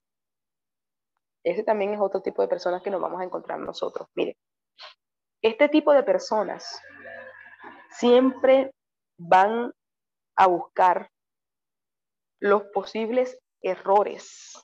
Ese 1.44 1.64
también 1.64 1.94
es 1.94 2.00
otro 2.00 2.20
tipo 2.20 2.42
de 2.42 2.48
personas 2.48 2.82
que 2.82 2.90
nos 2.90 3.00
vamos 3.00 3.20
a 3.20 3.24
encontrar 3.24 3.58
nosotros. 3.58 4.06
Mire, 4.14 4.36
este 5.42 5.68
tipo 5.68 5.92
de 5.92 6.02
personas 6.02 6.80
siempre 7.90 8.70
van 9.18 9.72
a 10.36 10.46
buscar 10.46 11.10
los 12.40 12.64
posibles 12.72 13.38
errores 13.62 14.58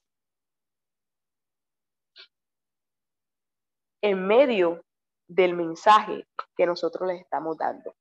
en 4.02 4.26
medio 4.26 4.82
del 5.28 5.54
mensaje 5.54 6.26
que 6.56 6.66
nosotros 6.66 7.08
les 7.08 7.20
estamos 7.20 7.56
dando. 7.58 7.94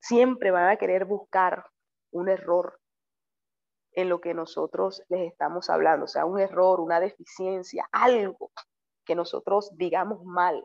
Siempre 0.00 0.50
van 0.50 0.68
a 0.68 0.76
querer 0.76 1.04
buscar 1.04 1.66
un 2.12 2.28
error 2.28 2.80
en 3.92 4.08
lo 4.08 4.20
que 4.20 4.34
nosotros 4.34 5.02
les 5.08 5.30
estamos 5.32 5.70
hablando, 5.70 6.04
o 6.04 6.08
sea, 6.08 6.24
un 6.24 6.40
error, 6.40 6.80
una 6.80 7.00
deficiencia, 7.00 7.88
algo 7.92 8.50
que 9.04 9.14
nosotros 9.14 9.70
digamos 9.76 10.24
mal, 10.24 10.64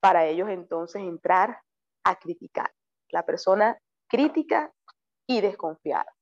para 0.00 0.26
ellos 0.26 0.48
entonces 0.48 1.02
entrar 1.02 1.62
a 2.04 2.16
criticar. 2.16 2.72
La 3.08 3.24
persona 3.24 3.80
crítica 4.08 4.72
y 5.28 5.40
desconfiada. 5.40 6.12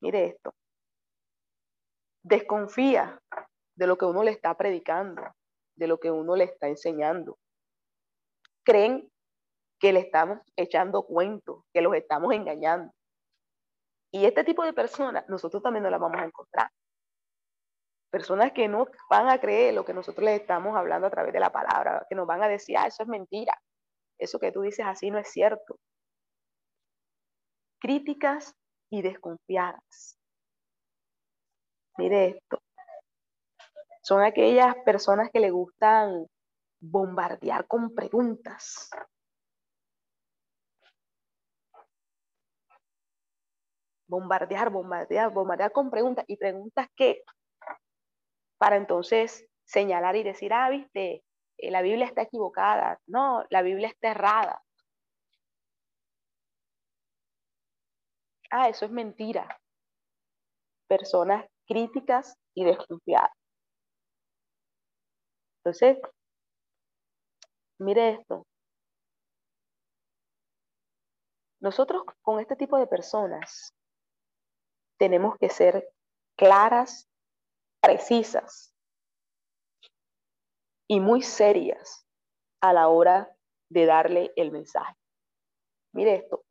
Mire 0.00 0.26
esto. 0.26 0.52
Desconfía 2.22 3.20
de 3.76 3.86
lo 3.86 3.96
que 3.96 4.04
uno 4.04 4.22
le 4.22 4.30
está 4.30 4.56
predicando, 4.56 5.22
de 5.76 5.86
lo 5.86 5.98
que 5.98 6.10
uno 6.10 6.36
le 6.36 6.44
está 6.44 6.68
enseñando. 6.68 7.38
Creen 8.64 9.08
que 9.78 9.92
le 9.92 10.00
estamos 10.00 10.38
echando 10.56 11.04
cuentos, 11.04 11.62
que 11.72 11.82
los 11.82 11.94
estamos 11.94 12.32
engañando. 12.34 12.92
Y 14.12 14.24
este 14.24 14.44
tipo 14.44 14.64
de 14.64 14.72
personas 14.72 15.28
nosotros 15.28 15.62
también 15.62 15.82
no 15.82 15.90
las 15.90 16.00
vamos 16.00 16.20
a 16.20 16.24
encontrar. 16.24 16.70
Personas 18.10 18.52
que 18.52 18.68
no 18.68 18.86
van 19.10 19.28
a 19.28 19.38
creer 19.38 19.74
lo 19.74 19.84
que 19.84 19.92
nosotros 19.92 20.24
les 20.24 20.40
estamos 20.40 20.76
hablando 20.76 21.06
a 21.06 21.10
través 21.10 21.32
de 21.32 21.40
la 21.40 21.52
palabra, 21.52 22.06
que 22.08 22.14
nos 22.14 22.26
van 22.26 22.42
a 22.42 22.48
decir, 22.48 22.78
ah, 22.78 22.86
eso 22.86 23.02
es 23.02 23.08
mentira, 23.08 23.60
eso 24.18 24.38
que 24.38 24.52
tú 24.52 24.62
dices 24.62 24.86
así 24.86 25.10
no 25.10 25.18
es 25.18 25.28
cierto. 25.28 25.78
Críticas 27.78 28.54
y 28.90 29.02
desconfiadas. 29.02 30.18
Mire 31.98 32.28
esto. 32.28 32.62
Son 34.02 34.22
aquellas 34.22 34.76
personas 34.84 35.30
que 35.32 35.40
le 35.40 35.50
gustan 35.50 36.26
bombardear 36.80 37.66
con 37.66 37.94
preguntas. 37.94 38.88
Bombardear, 44.08 44.70
bombardear, 44.70 45.32
bombardear 45.32 45.72
con 45.72 45.90
preguntas. 45.90 46.24
¿Y 46.28 46.36
preguntas 46.36 46.86
qué? 46.94 47.22
Para 48.58 48.76
entonces 48.76 49.44
señalar 49.64 50.14
y 50.16 50.22
decir, 50.22 50.52
ah, 50.52 50.70
viste, 50.70 51.24
eh, 51.58 51.70
la 51.70 51.82
Biblia 51.82 52.06
está 52.06 52.22
equivocada. 52.22 53.00
No, 53.06 53.44
la 53.50 53.62
Biblia 53.62 53.88
está 53.88 54.10
errada. 54.12 54.62
Ah, 58.50 58.68
eso 58.68 58.84
es 58.84 58.90
mentira. 58.90 59.60
Personas 60.88 61.46
críticas 61.66 62.36
y 62.54 62.64
desconfiadas. 62.64 63.32
Entonces, 65.64 65.98
mire 67.78 68.10
esto. 68.10 68.46
Nosotros 71.60 72.04
con 72.22 72.38
este 72.38 72.54
tipo 72.54 72.78
de 72.78 72.86
personas 72.86 73.74
tenemos 74.98 75.36
que 75.38 75.50
ser 75.50 75.88
claras, 76.36 77.08
precisas 77.80 78.72
y 80.88 81.00
muy 81.00 81.22
serias 81.22 82.06
a 82.60 82.72
la 82.72 82.88
hora 82.88 83.34
de 83.68 83.86
darle 83.86 84.32
el 84.36 84.52
mensaje. 84.52 84.94
Mire 85.92 86.14
esto, 86.16 86.44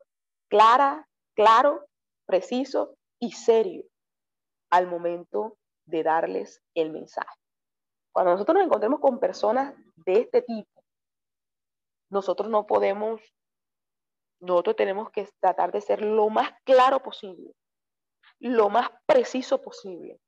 clara, 0.49 1.07
claro, 1.35 1.85
preciso 2.25 2.95
y 3.19 3.31
serio 3.31 3.83
al 4.71 4.87
momento 4.87 5.57
de 5.85 6.03
darles 6.03 6.61
el 6.73 6.91
mensaje. 6.91 7.37
Cuando 8.13 8.31
nosotros 8.31 8.55
nos 8.55 8.65
encontremos 8.65 8.99
con 8.99 9.19
personas 9.19 9.75
de 10.05 10.21
este 10.21 10.41
tipo, 10.41 10.83
nosotros 12.09 12.49
no 12.49 12.65
podemos, 12.65 13.21
nosotros 14.39 14.75
tenemos 14.75 15.11
que 15.11 15.27
tratar 15.41 15.71
de 15.71 15.81
ser 15.81 16.01
lo 16.01 16.29
más 16.29 16.49
claro 16.63 17.01
posible, 17.01 17.53
lo 18.39 18.69
más 18.69 18.89
preciso 19.05 19.61
posible 19.61 20.19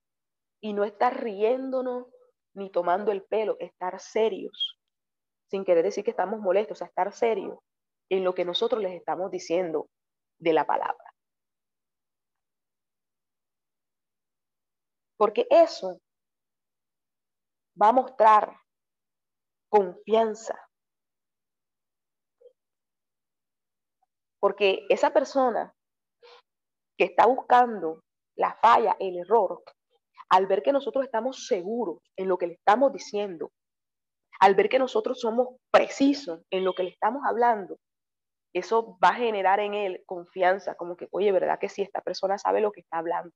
y 0.61 0.73
no 0.73 0.83
estar 0.83 1.23
riéndonos 1.23 2.07
ni 2.53 2.69
tomando 2.69 3.11
el 3.11 3.23
pelo, 3.23 3.55
estar 3.59 3.99
serios, 3.99 4.77
sin 5.49 5.63
querer 5.63 5.83
decir 5.83 6.03
que 6.03 6.11
estamos 6.11 6.39
molestos, 6.39 6.77
o 6.77 6.79
sea, 6.79 6.87
estar 6.87 7.13
serios 7.13 7.57
en 8.09 8.23
lo 8.23 8.33
que 8.33 8.45
nosotros 8.45 8.81
les 8.81 8.93
estamos 8.93 9.31
diciendo 9.31 9.87
de 10.39 10.53
la 10.53 10.65
palabra. 10.65 11.03
Porque 15.17 15.47
eso 15.49 15.99
va 17.81 17.89
a 17.89 17.93
mostrar 17.93 18.55
confianza. 19.69 20.55
Porque 24.39 24.85
esa 24.89 25.11
persona 25.11 25.73
que 26.97 27.05
está 27.05 27.25
buscando 27.25 28.03
la 28.35 28.55
falla, 28.61 28.95
el 28.99 29.17
error, 29.17 29.63
al 30.29 30.45
ver 30.45 30.61
que 30.61 30.71
nosotros 30.71 31.05
estamos 31.05 31.47
seguros 31.47 31.99
en 32.15 32.27
lo 32.27 32.37
que 32.37 32.47
le 32.47 32.53
estamos 32.53 32.93
diciendo, 32.93 33.51
al 34.39 34.55
ver 34.55 34.69
que 34.69 34.79
nosotros 34.79 35.19
somos 35.19 35.55
precisos 35.71 36.41
en 36.51 36.63
lo 36.63 36.73
que 36.73 36.83
le 36.83 36.89
estamos 36.89 37.23
hablando, 37.25 37.77
eso 38.57 38.97
va 39.03 39.09
a 39.09 39.15
generar 39.15 39.59
en 39.59 39.73
él 39.73 40.03
confianza, 40.05 40.75
como 40.75 40.95
que, 40.97 41.07
oye, 41.11 41.31
¿verdad 41.31 41.59
que 41.59 41.69
sí? 41.69 41.81
Esta 41.81 42.01
persona 42.01 42.37
sabe 42.37 42.61
lo 42.61 42.71
que 42.71 42.81
está 42.81 42.97
hablando, 42.99 43.33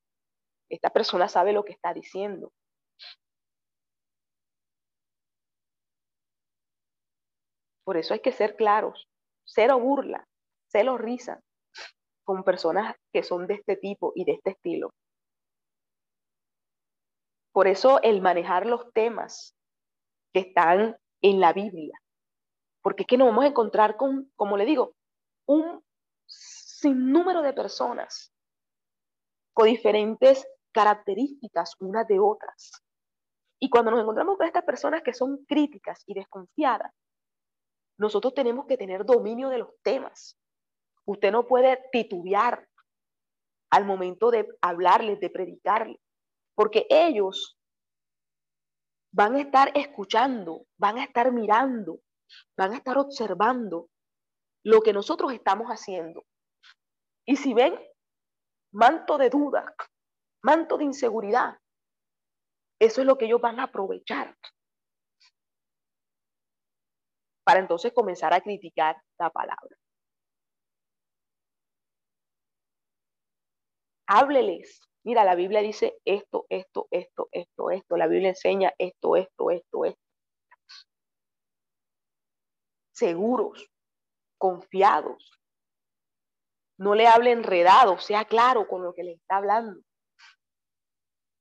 esta 0.69 0.89
persona 0.89 1.28
sabe 1.28 1.53
lo 1.53 1.63
que 1.63 1.74
está 1.74 1.93
diciendo. 1.93 2.51
Por 7.84 7.97
eso 7.97 8.13
hay 8.13 8.22
que 8.22 8.32
ser 8.32 8.55
claros, 8.55 9.07
cero 9.45 9.80
burla, 9.80 10.28
cero 10.67 10.97
risa 10.97 11.41
con 12.24 12.43
personas 12.43 12.95
que 13.11 13.24
son 13.24 13.47
de 13.47 13.55
este 13.55 13.76
tipo 13.76 14.13
y 14.15 14.24
de 14.24 14.34
este 14.34 14.51
estilo. 14.51 14.93
Por 17.51 17.67
eso 17.67 18.01
el 18.01 18.22
manejar 18.22 18.65
los 18.65 18.93
temas 18.93 19.55
que 20.34 20.39
están 20.39 20.95
en 21.22 21.39
la 21.41 21.51
Biblia, 21.51 21.99
porque 22.82 23.03
es 23.03 23.07
que 23.07 23.17
nos 23.17 23.28
vamos 23.28 23.43
a 23.43 23.49
encontrar 23.49 23.97
con, 23.97 24.32
como 24.36 24.55
le 24.55 24.65
digo, 24.65 24.93
un 25.51 25.83
sinnúmero 26.25 27.41
de 27.41 27.51
personas 27.53 28.33
con 29.53 29.67
diferentes 29.67 30.47
características 30.71 31.75
unas 31.79 32.07
de 32.07 32.19
otras. 32.19 32.71
Y 33.59 33.69
cuando 33.69 33.91
nos 33.91 34.01
encontramos 34.01 34.37
con 34.37 34.47
estas 34.47 34.63
personas 34.63 35.03
que 35.03 35.13
son 35.13 35.45
críticas 35.45 36.03
y 36.07 36.13
desconfiadas, 36.13 36.93
nosotros 37.97 38.33
tenemos 38.33 38.65
que 38.65 38.77
tener 38.77 39.05
dominio 39.05 39.49
de 39.49 39.59
los 39.59 39.69
temas. 39.83 40.37
Usted 41.05 41.31
no 41.31 41.45
puede 41.45 41.77
titubear 41.91 42.65
al 43.69 43.85
momento 43.85 44.31
de 44.31 44.47
hablarles, 44.61 45.19
de 45.19 45.29
predicarles, 45.29 45.99
porque 46.55 46.87
ellos 46.89 47.57
van 49.13 49.35
a 49.35 49.41
estar 49.41 49.71
escuchando, 49.75 50.65
van 50.77 50.97
a 50.97 51.03
estar 51.03 51.31
mirando, 51.33 51.99
van 52.57 52.71
a 52.71 52.77
estar 52.77 52.97
observando 52.97 53.90
lo 54.64 54.82
que 54.82 54.93
nosotros 54.93 55.34
estamos 55.34 55.68
haciendo. 55.68 56.24
Y 57.26 57.36
si 57.38 57.53
ven 57.53 57.80
manto 58.74 59.18
de 59.18 59.30
duda, 59.30 59.76
manto 60.43 60.78
de 60.78 60.86
inseguridad, 60.86 61.57
eso 62.80 63.01
es 63.01 63.07
lo 63.07 63.18
que 63.18 63.26
ellos 63.26 63.41
van 63.41 63.59
a 63.59 63.64
aprovechar 63.64 64.36
para 67.43 67.59
entonces 67.59 67.91
comenzar 67.93 68.34
a 68.34 68.41
criticar 68.41 68.95
la 69.20 69.30
palabra. 69.30 69.78
Hábleles. 74.07 74.82
Mira, 75.03 75.24
la 75.24 75.36
Biblia 75.36 75.62
dice 75.62 75.97
esto, 76.05 76.45
esto, 76.49 76.88
esto, 76.91 77.30
esto, 77.32 77.72
esto. 77.72 77.97
La 77.97 78.07
Biblia 78.07 78.30
enseña 78.30 78.74
esto, 78.78 79.16
esto, 79.16 79.51
esto, 79.51 79.86
esto. 79.86 80.01
Seguros, 82.93 83.68
confiados. 84.41 85.39
No 86.79 86.95
le 86.95 87.07
hable 87.07 87.31
enredado, 87.31 87.99
sea 87.99 88.25
claro 88.25 88.67
con 88.67 88.83
lo 88.83 88.93
que 88.95 89.03
le 89.03 89.11
está 89.13 89.37
hablando. 89.37 89.79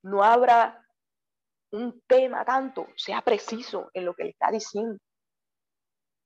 No 0.02 0.22
abra 0.22 0.86
un 1.72 2.02
tema 2.06 2.44
tanto, 2.44 2.86
sea 2.96 3.22
preciso 3.22 3.90
en 3.94 4.04
lo 4.04 4.14
que 4.14 4.24
le 4.24 4.30
está 4.30 4.50
diciendo 4.50 5.00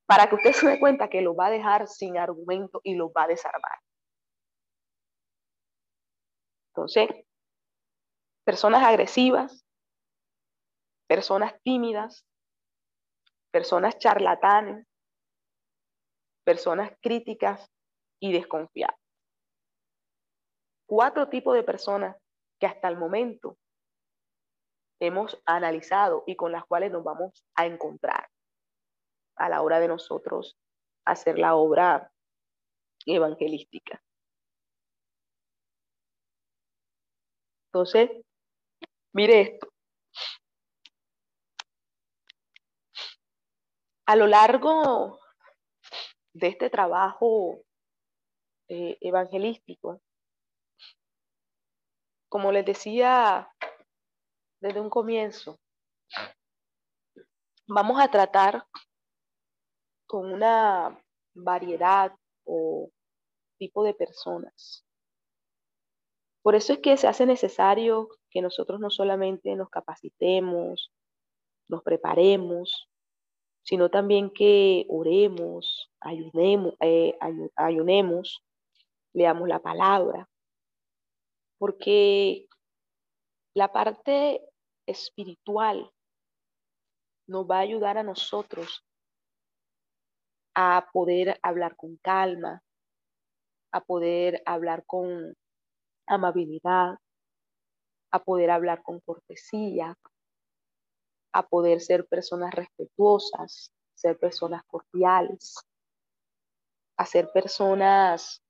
para 0.06 0.28
que 0.28 0.34
usted 0.34 0.52
se 0.52 0.68
dé 0.68 0.80
cuenta 0.80 1.08
que 1.08 1.22
lo 1.22 1.34
va 1.34 1.46
a 1.46 1.50
dejar 1.50 1.88
sin 1.88 2.18
argumento 2.18 2.80
y 2.82 2.94
lo 2.94 3.10
va 3.12 3.24
a 3.24 3.28
desarmar. 3.28 3.78
Entonces, 6.70 7.08
personas 8.44 8.82
agresivas, 8.82 9.64
personas 11.06 11.54
tímidas, 11.62 12.26
personas 13.50 13.96
charlatanes, 13.98 14.86
personas 16.44 16.92
críticas 17.00 17.70
y 18.20 18.32
desconfiadas. 18.32 18.96
Cuatro 20.86 21.28
tipos 21.28 21.54
de 21.54 21.62
personas 21.62 22.16
que 22.60 22.66
hasta 22.66 22.88
el 22.88 22.96
momento 22.96 23.56
hemos 25.00 25.40
analizado 25.44 26.24
y 26.26 26.36
con 26.36 26.52
las 26.52 26.64
cuales 26.66 26.92
nos 26.92 27.02
vamos 27.02 27.44
a 27.54 27.66
encontrar 27.66 28.28
a 29.36 29.48
la 29.48 29.62
hora 29.62 29.80
de 29.80 29.88
nosotros 29.88 30.56
hacer 31.04 31.38
la 31.38 31.56
obra 31.56 32.12
evangelística. 33.06 34.00
Entonces, 37.68 38.10
mire 39.12 39.40
esto. 39.40 39.68
A 44.06 44.16
lo 44.16 44.26
largo 44.26 45.18
de 46.34 46.48
este 46.48 46.68
trabajo 46.68 47.60
eh, 48.68 48.98
evangelístico, 49.00 50.00
como 52.28 52.50
les 52.50 52.66
decía 52.66 53.48
desde 54.60 54.80
un 54.80 54.90
comienzo, 54.90 55.58
vamos 57.66 58.00
a 58.00 58.10
tratar 58.10 58.66
con 60.06 60.32
una 60.32 61.00
variedad 61.34 62.12
o 62.44 62.90
tipo 63.58 63.84
de 63.84 63.94
personas. 63.94 64.84
Por 66.42 66.54
eso 66.54 66.74
es 66.74 66.80
que 66.80 66.96
se 66.96 67.06
hace 67.06 67.24
necesario 67.24 68.08
que 68.30 68.42
nosotros 68.42 68.80
no 68.80 68.90
solamente 68.90 69.54
nos 69.54 69.70
capacitemos, 69.70 70.92
nos 71.68 71.82
preparemos, 71.82 72.90
sino 73.64 73.88
también 73.88 74.30
que 74.30 74.86
oremos, 74.88 75.90
ayunemos, 76.00 76.74
eh, 76.80 77.16
ayunemos, 77.56 78.44
leamos 79.14 79.48
la 79.48 79.58
palabra, 79.58 80.28
porque 81.58 82.46
la 83.54 83.72
parte 83.72 84.42
espiritual 84.86 85.90
nos 87.26 87.46
va 87.50 87.56
a 87.56 87.60
ayudar 87.60 87.96
a 87.96 88.02
nosotros 88.02 88.84
a 90.54 90.86
poder 90.92 91.40
hablar 91.42 91.74
con 91.74 91.96
calma, 91.96 92.62
a 93.72 93.80
poder 93.80 94.42
hablar 94.44 94.84
con 94.84 95.34
amabilidad, 96.06 96.98
a 98.12 98.22
poder 98.22 98.50
hablar 98.50 98.82
con 98.82 99.00
cortesía, 99.00 99.96
a 101.34 101.42
poder 101.42 101.80
ser 101.80 102.06
personas 102.06 102.54
respetuosas, 102.54 103.72
ser 103.92 104.16
personas 104.18 104.62
cordiales, 104.66 105.56
a 106.96 107.04
ser 107.04 107.28
personas 107.32 108.40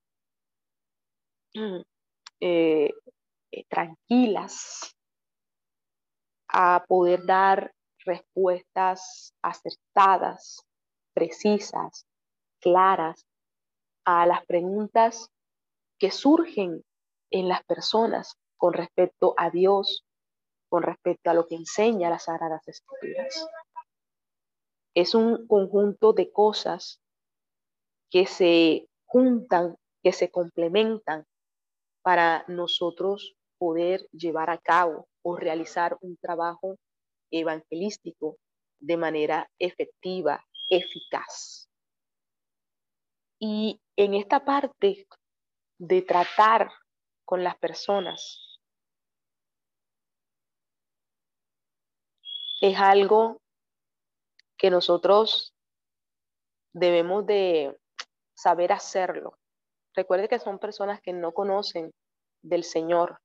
eh, 1.54 2.92
eh, 3.50 3.64
tranquilas, 3.70 4.94
a 6.48 6.84
poder 6.86 7.24
dar 7.24 7.74
respuestas 8.04 9.32
acertadas, 9.42 10.60
precisas, 11.14 12.06
claras 12.60 13.26
a 14.04 14.26
las 14.26 14.44
preguntas 14.44 15.30
que 15.98 16.10
surgen 16.10 16.84
en 17.30 17.48
las 17.48 17.64
personas 17.64 18.36
con 18.58 18.74
respecto 18.74 19.32
a 19.38 19.48
Dios, 19.48 20.04
con 20.74 20.82
respecto 20.82 21.30
a 21.30 21.34
lo 21.34 21.46
que 21.46 21.54
enseña 21.54 22.10
las 22.10 22.24
Sagradas 22.24 22.66
Escrituras. 22.66 23.46
Es 24.92 25.14
un 25.14 25.46
conjunto 25.46 26.12
de 26.12 26.32
cosas 26.32 27.00
que 28.10 28.26
se 28.26 28.88
juntan, 29.04 29.76
que 30.02 30.12
se 30.12 30.32
complementan 30.32 31.26
para 32.02 32.44
nosotros 32.48 33.36
poder 33.56 34.08
llevar 34.10 34.50
a 34.50 34.58
cabo 34.58 35.06
o 35.22 35.36
realizar 35.36 35.96
un 36.00 36.16
trabajo 36.16 36.74
evangelístico 37.30 38.38
de 38.80 38.96
manera 38.96 39.48
efectiva, 39.60 40.44
eficaz. 40.68 41.68
Y 43.38 43.80
en 43.94 44.14
esta 44.14 44.44
parte 44.44 45.06
de 45.78 46.02
tratar 46.02 46.68
con 47.24 47.44
las 47.44 47.56
personas 47.58 48.53
es 52.68 52.78
algo 52.78 53.42
que 54.56 54.70
nosotros 54.70 55.54
debemos 56.72 57.26
de 57.26 57.78
saber 58.34 58.72
hacerlo. 58.72 59.38
Recuerde 59.94 60.28
que 60.30 60.38
son 60.38 60.58
personas 60.58 61.02
que 61.02 61.12
no 61.12 61.32
conocen 61.32 61.92
del 62.42 62.64
Señor, 62.64 63.20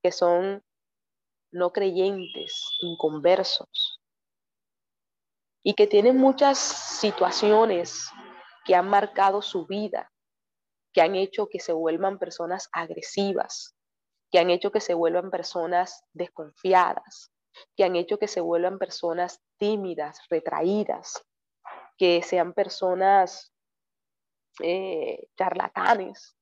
que 0.00 0.12
son 0.12 0.62
no 1.50 1.72
creyentes, 1.72 2.76
inconversos, 2.82 4.00
y 5.64 5.74
que 5.74 5.88
tienen 5.88 6.16
muchas 6.16 6.56
situaciones 6.56 8.08
que 8.64 8.76
han 8.76 8.88
marcado 8.88 9.42
su 9.42 9.66
vida, 9.66 10.12
que 10.92 11.00
han 11.00 11.16
hecho 11.16 11.48
que 11.48 11.58
se 11.58 11.72
vuelvan 11.72 12.20
personas 12.20 12.68
agresivas, 12.70 13.74
que 14.30 14.38
han 14.38 14.50
hecho 14.50 14.70
que 14.70 14.80
se 14.80 14.94
vuelvan 14.94 15.32
personas 15.32 16.04
desconfiadas, 16.12 17.32
que 17.76 17.84
han 17.84 17.96
hecho 17.96 18.18
que 18.18 18.28
se 18.28 18.40
vuelvan 18.40 18.78
personas 18.78 19.40
tímidas, 19.58 20.20
retraídas, 20.28 21.24
que 21.96 22.22
sean 22.22 22.52
personas 22.52 23.52
eh, 24.62 25.28
charlatanes. 25.36 26.36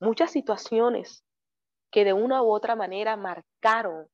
Muchas 0.00 0.30
situaciones 0.30 1.24
que 1.90 2.04
de 2.04 2.12
una 2.12 2.42
u 2.42 2.52
otra 2.52 2.76
manera 2.76 3.16
marcaron 3.16 4.08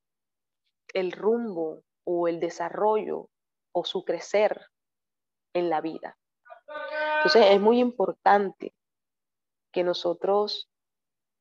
el 0.95 1.13
rumbo 1.13 1.83
o 2.05 2.29
el 2.29 2.41
desarrollo 2.41 3.29
o 3.73 3.85
su 3.85 4.05
crecer 4.05 4.69
en 5.53 5.71
la 5.71 5.81
vida. 5.81 6.17
Entonces 7.19 7.47
es 7.51 7.61
muy 7.61 7.81
importante 7.81 8.75
que 9.73 9.85
nosotros 9.85 10.69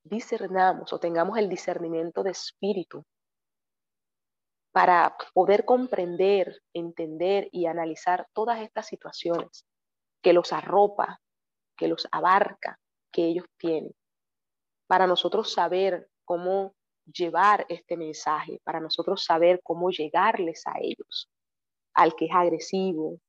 discernamos 0.04 0.94
o 0.94 1.00
tengamos 1.00 1.38
el 1.38 1.50
discernimiento 1.50 2.22
de 2.24 2.32
espíritu 2.32 3.06
para 4.76 5.16
poder 5.34 5.64
comprender, 5.64 6.62
entender 6.74 7.48
y 7.54 7.66
analizar 7.66 8.28
todas 8.34 8.60
estas 8.60 8.86
situaciones 8.86 9.66
que 10.22 10.34
los 10.34 10.52
arropa, 10.52 11.22
que 11.78 11.88
los 11.88 12.06
abarca, 12.12 12.78
que 13.10 13.24
ellos 13.24 13.46
tienen, 13.58 13.96
para 14.86 15.08
nosotros 15.08 15.54
saber 15.54 16.10
cómo 16.26 16.76
llevar 17.06 17.66
este 17.70 17.96
mensaje, 17.96 18.60
para 18.66 18.82
nosotros 18.82 19.24
saber 19.24 19.62
cómo 19.64 19.92
llegarles 19.92 20.64
a 20.68 20.74
ellos, 20.82 21.30
al 21.94 22.14
que 22.14 22.26
es 22.26 22.32
agresivo, 22.34 23.22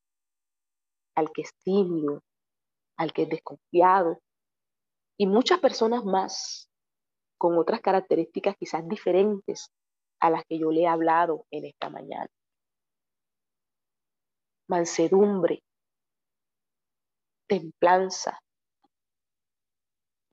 al 1.15 1.31
que 1.31 1.43
es 1.43 1.55
tímido, 1.63 2.25
al 2.97 3.13
que 3.13 3.23
es 3.23 3.29
desconfiado, 3.29 4.21
y 5.17 5.29
muchas 5.29 5.61
personas 5.61 6.05
más 6.05 6.69
con 7.39 7.57
otras 7.57 7.81
características 7.83 8.57
quizás 8.57 8.89
diferentes 8.89 9.71
a 10.21 10.31
las 10.31 10.45
que 10.45 10.59
yo 10.59 10.71
le 10.71 10.83
he 10.83 10.87
hablado 10.87 11.47
en 11.51 11.65
esta 11.67 11.91
mañana. 11.91 12.29
Mansedumbre, 14.69 15.63
templanza 17.49 18.41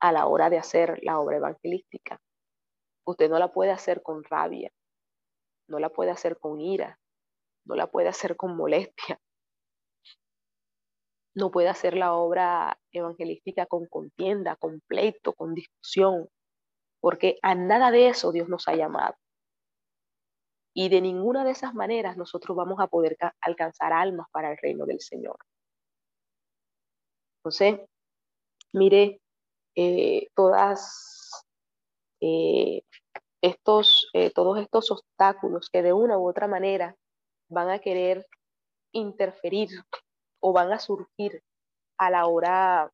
a 0.00 0.12
la 0.12 0.26
hora 0.26 0.50
de 0.50 0.58
hacer 0.58 0.98
la 1.02 1.18
obra 1.18 1.36
evangelística. 1.36 2.20
Usted 3.06 3.30
no 3.30 3.38
la 3.38 3.52
puede 3.52 3.70
hacer 3.70 4.02
con 4.02 4.24
rabia, 4.24 4.70
no 5.68 5.78
la 5.78 5.90
puede 5.90 6.10
hacer 6.10 6.38
con 6.38 6.60
ira, 6.60 6.98
no 7.64 7.74
la 7.74 7.86
puede 7.90 8.08
hacer 8.08 8.36
con 8.36 8.56
molestia, 8.56 9.20
no 11.34 11.50
puede 11.50 11.68
hacer 11.68 11.96
la 11.96 12.14
obra 12.14 12.78
evangelística 12.92 13.66
con 13.66 13.86
contienda, 13.86 14.56
con 14.56 14.80
pleito, 14.86 15.32
con 15.32 15.54
discusión, 15.54 16.28
porque 17.00 17.38
a 17.42 17.54
nada 17.54 17.90
de 17.90 18.08
eso 18.08 18.32
Dios 18.32 18.48
nos 18.48 18.68
ha 18.68 18.76
llamado. 18.76 19.14
Y 20.74 20.88
de 20.88 21.00
ninguna 21.00 21.44
de 21.44 21.52
esas 21.52 21.72
maneras 21.72 22.16
nosotros 22.16 22.56
vamos 22.56 22.80
a 22.80 22.88
poder 22.88 23.16
alcanzar 23.40 23.92
almas 23.92 24.26
para 24.32 24.50
el 24.50 24.58
reino 24.58 24.86
del 24.86 25.00
Señor. 25.00 25.38
Entonces, 27.38 27.80
mire, 28.72 29.20
eh, 29.76 30.28
todas 30.34 31.44
eh, 32.20 32.82
estos, 33.40 34.08
eh, 34.14 34.30
todos 34.30 34.58
estos 34.58 34.90
obstáculos 34.90 35.68
que 35.70 35.82
de 35.82 35.92
una 35.92 36.18
u 36.18 36.28
otra 36.28 36.48
manera 36.48 36.96
van 37.48 37.70
a 37.70 37.78
querer 37.78 38.26
interferir 38.92 39.68
o 40.40 40.52
van 40.52 40.72
a 40.72 40.78
surgir 40.78 41.42
a 41.98 42.10
la 42.10 42.26
hora 42.26 42.90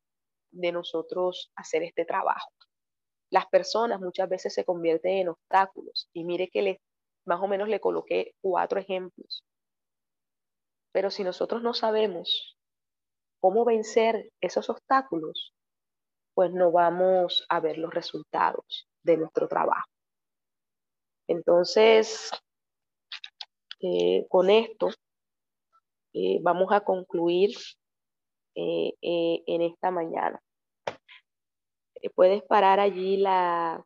de 0.51 0.71
nosotros 0.71 1.51
hacer 1.55 1.83
este 1.83 2.05
trabajo. 2.05 2.51
Las 3.31 3.47
personas 3.47 4.01
muchas 4.01 4.27
veces 4.27 4.53
se 4.53 4.65
convierten 4.65 5.19
en 5.19 5.29
obstáculos 5.29 6.09
y 6.13 6.25
mire 6.25 6.49
que 6.49 6.61
le, 6.61 6.81
más 7.25 7.41
o 7.41 7.47
menos 7.47 7.69
le 7.69 7.79
coloqué 7.79 8.33
cuatro 8.41 8.79
ejemplos. 8.79 9.43
Pero 10.91 11.09
si 11.09 11.23
nosotros 11.23 11.61
no 11.61 11.73
sabemos 11.73 12.57
cómo 13.39 13.65
vencer 13.65 14.31
esos 14.41 14.69
obstáculos, 14.69 15.53
pues 16.33 16.51
no 16.51 16.71
vamos 16.71 17.45
a 17.49 17.59
ver 17.59 17.77
los 17.77 17.93
resultados 17.93 18.87
de 19.03 19.17
nuestro 19.17 19.47
trabajo. 19.47 19.89
Entonces, 21.27 22.31
eh, 23.81 24.25
con 24.29 24.49
esto 24.49 24.89
eh, 26.13 26.39
vamos 26.41 26.71
a 26.71 26.81
concluir 26.81 27.51
eh, 28.55 28.93
en 29.01 29.61
esta 29.61 29.91
mañana. 29.91 30.39
Puedes 32.15 32.43
parar 32.43 32.79
allí 32.79 33.17
la 33.17 33.85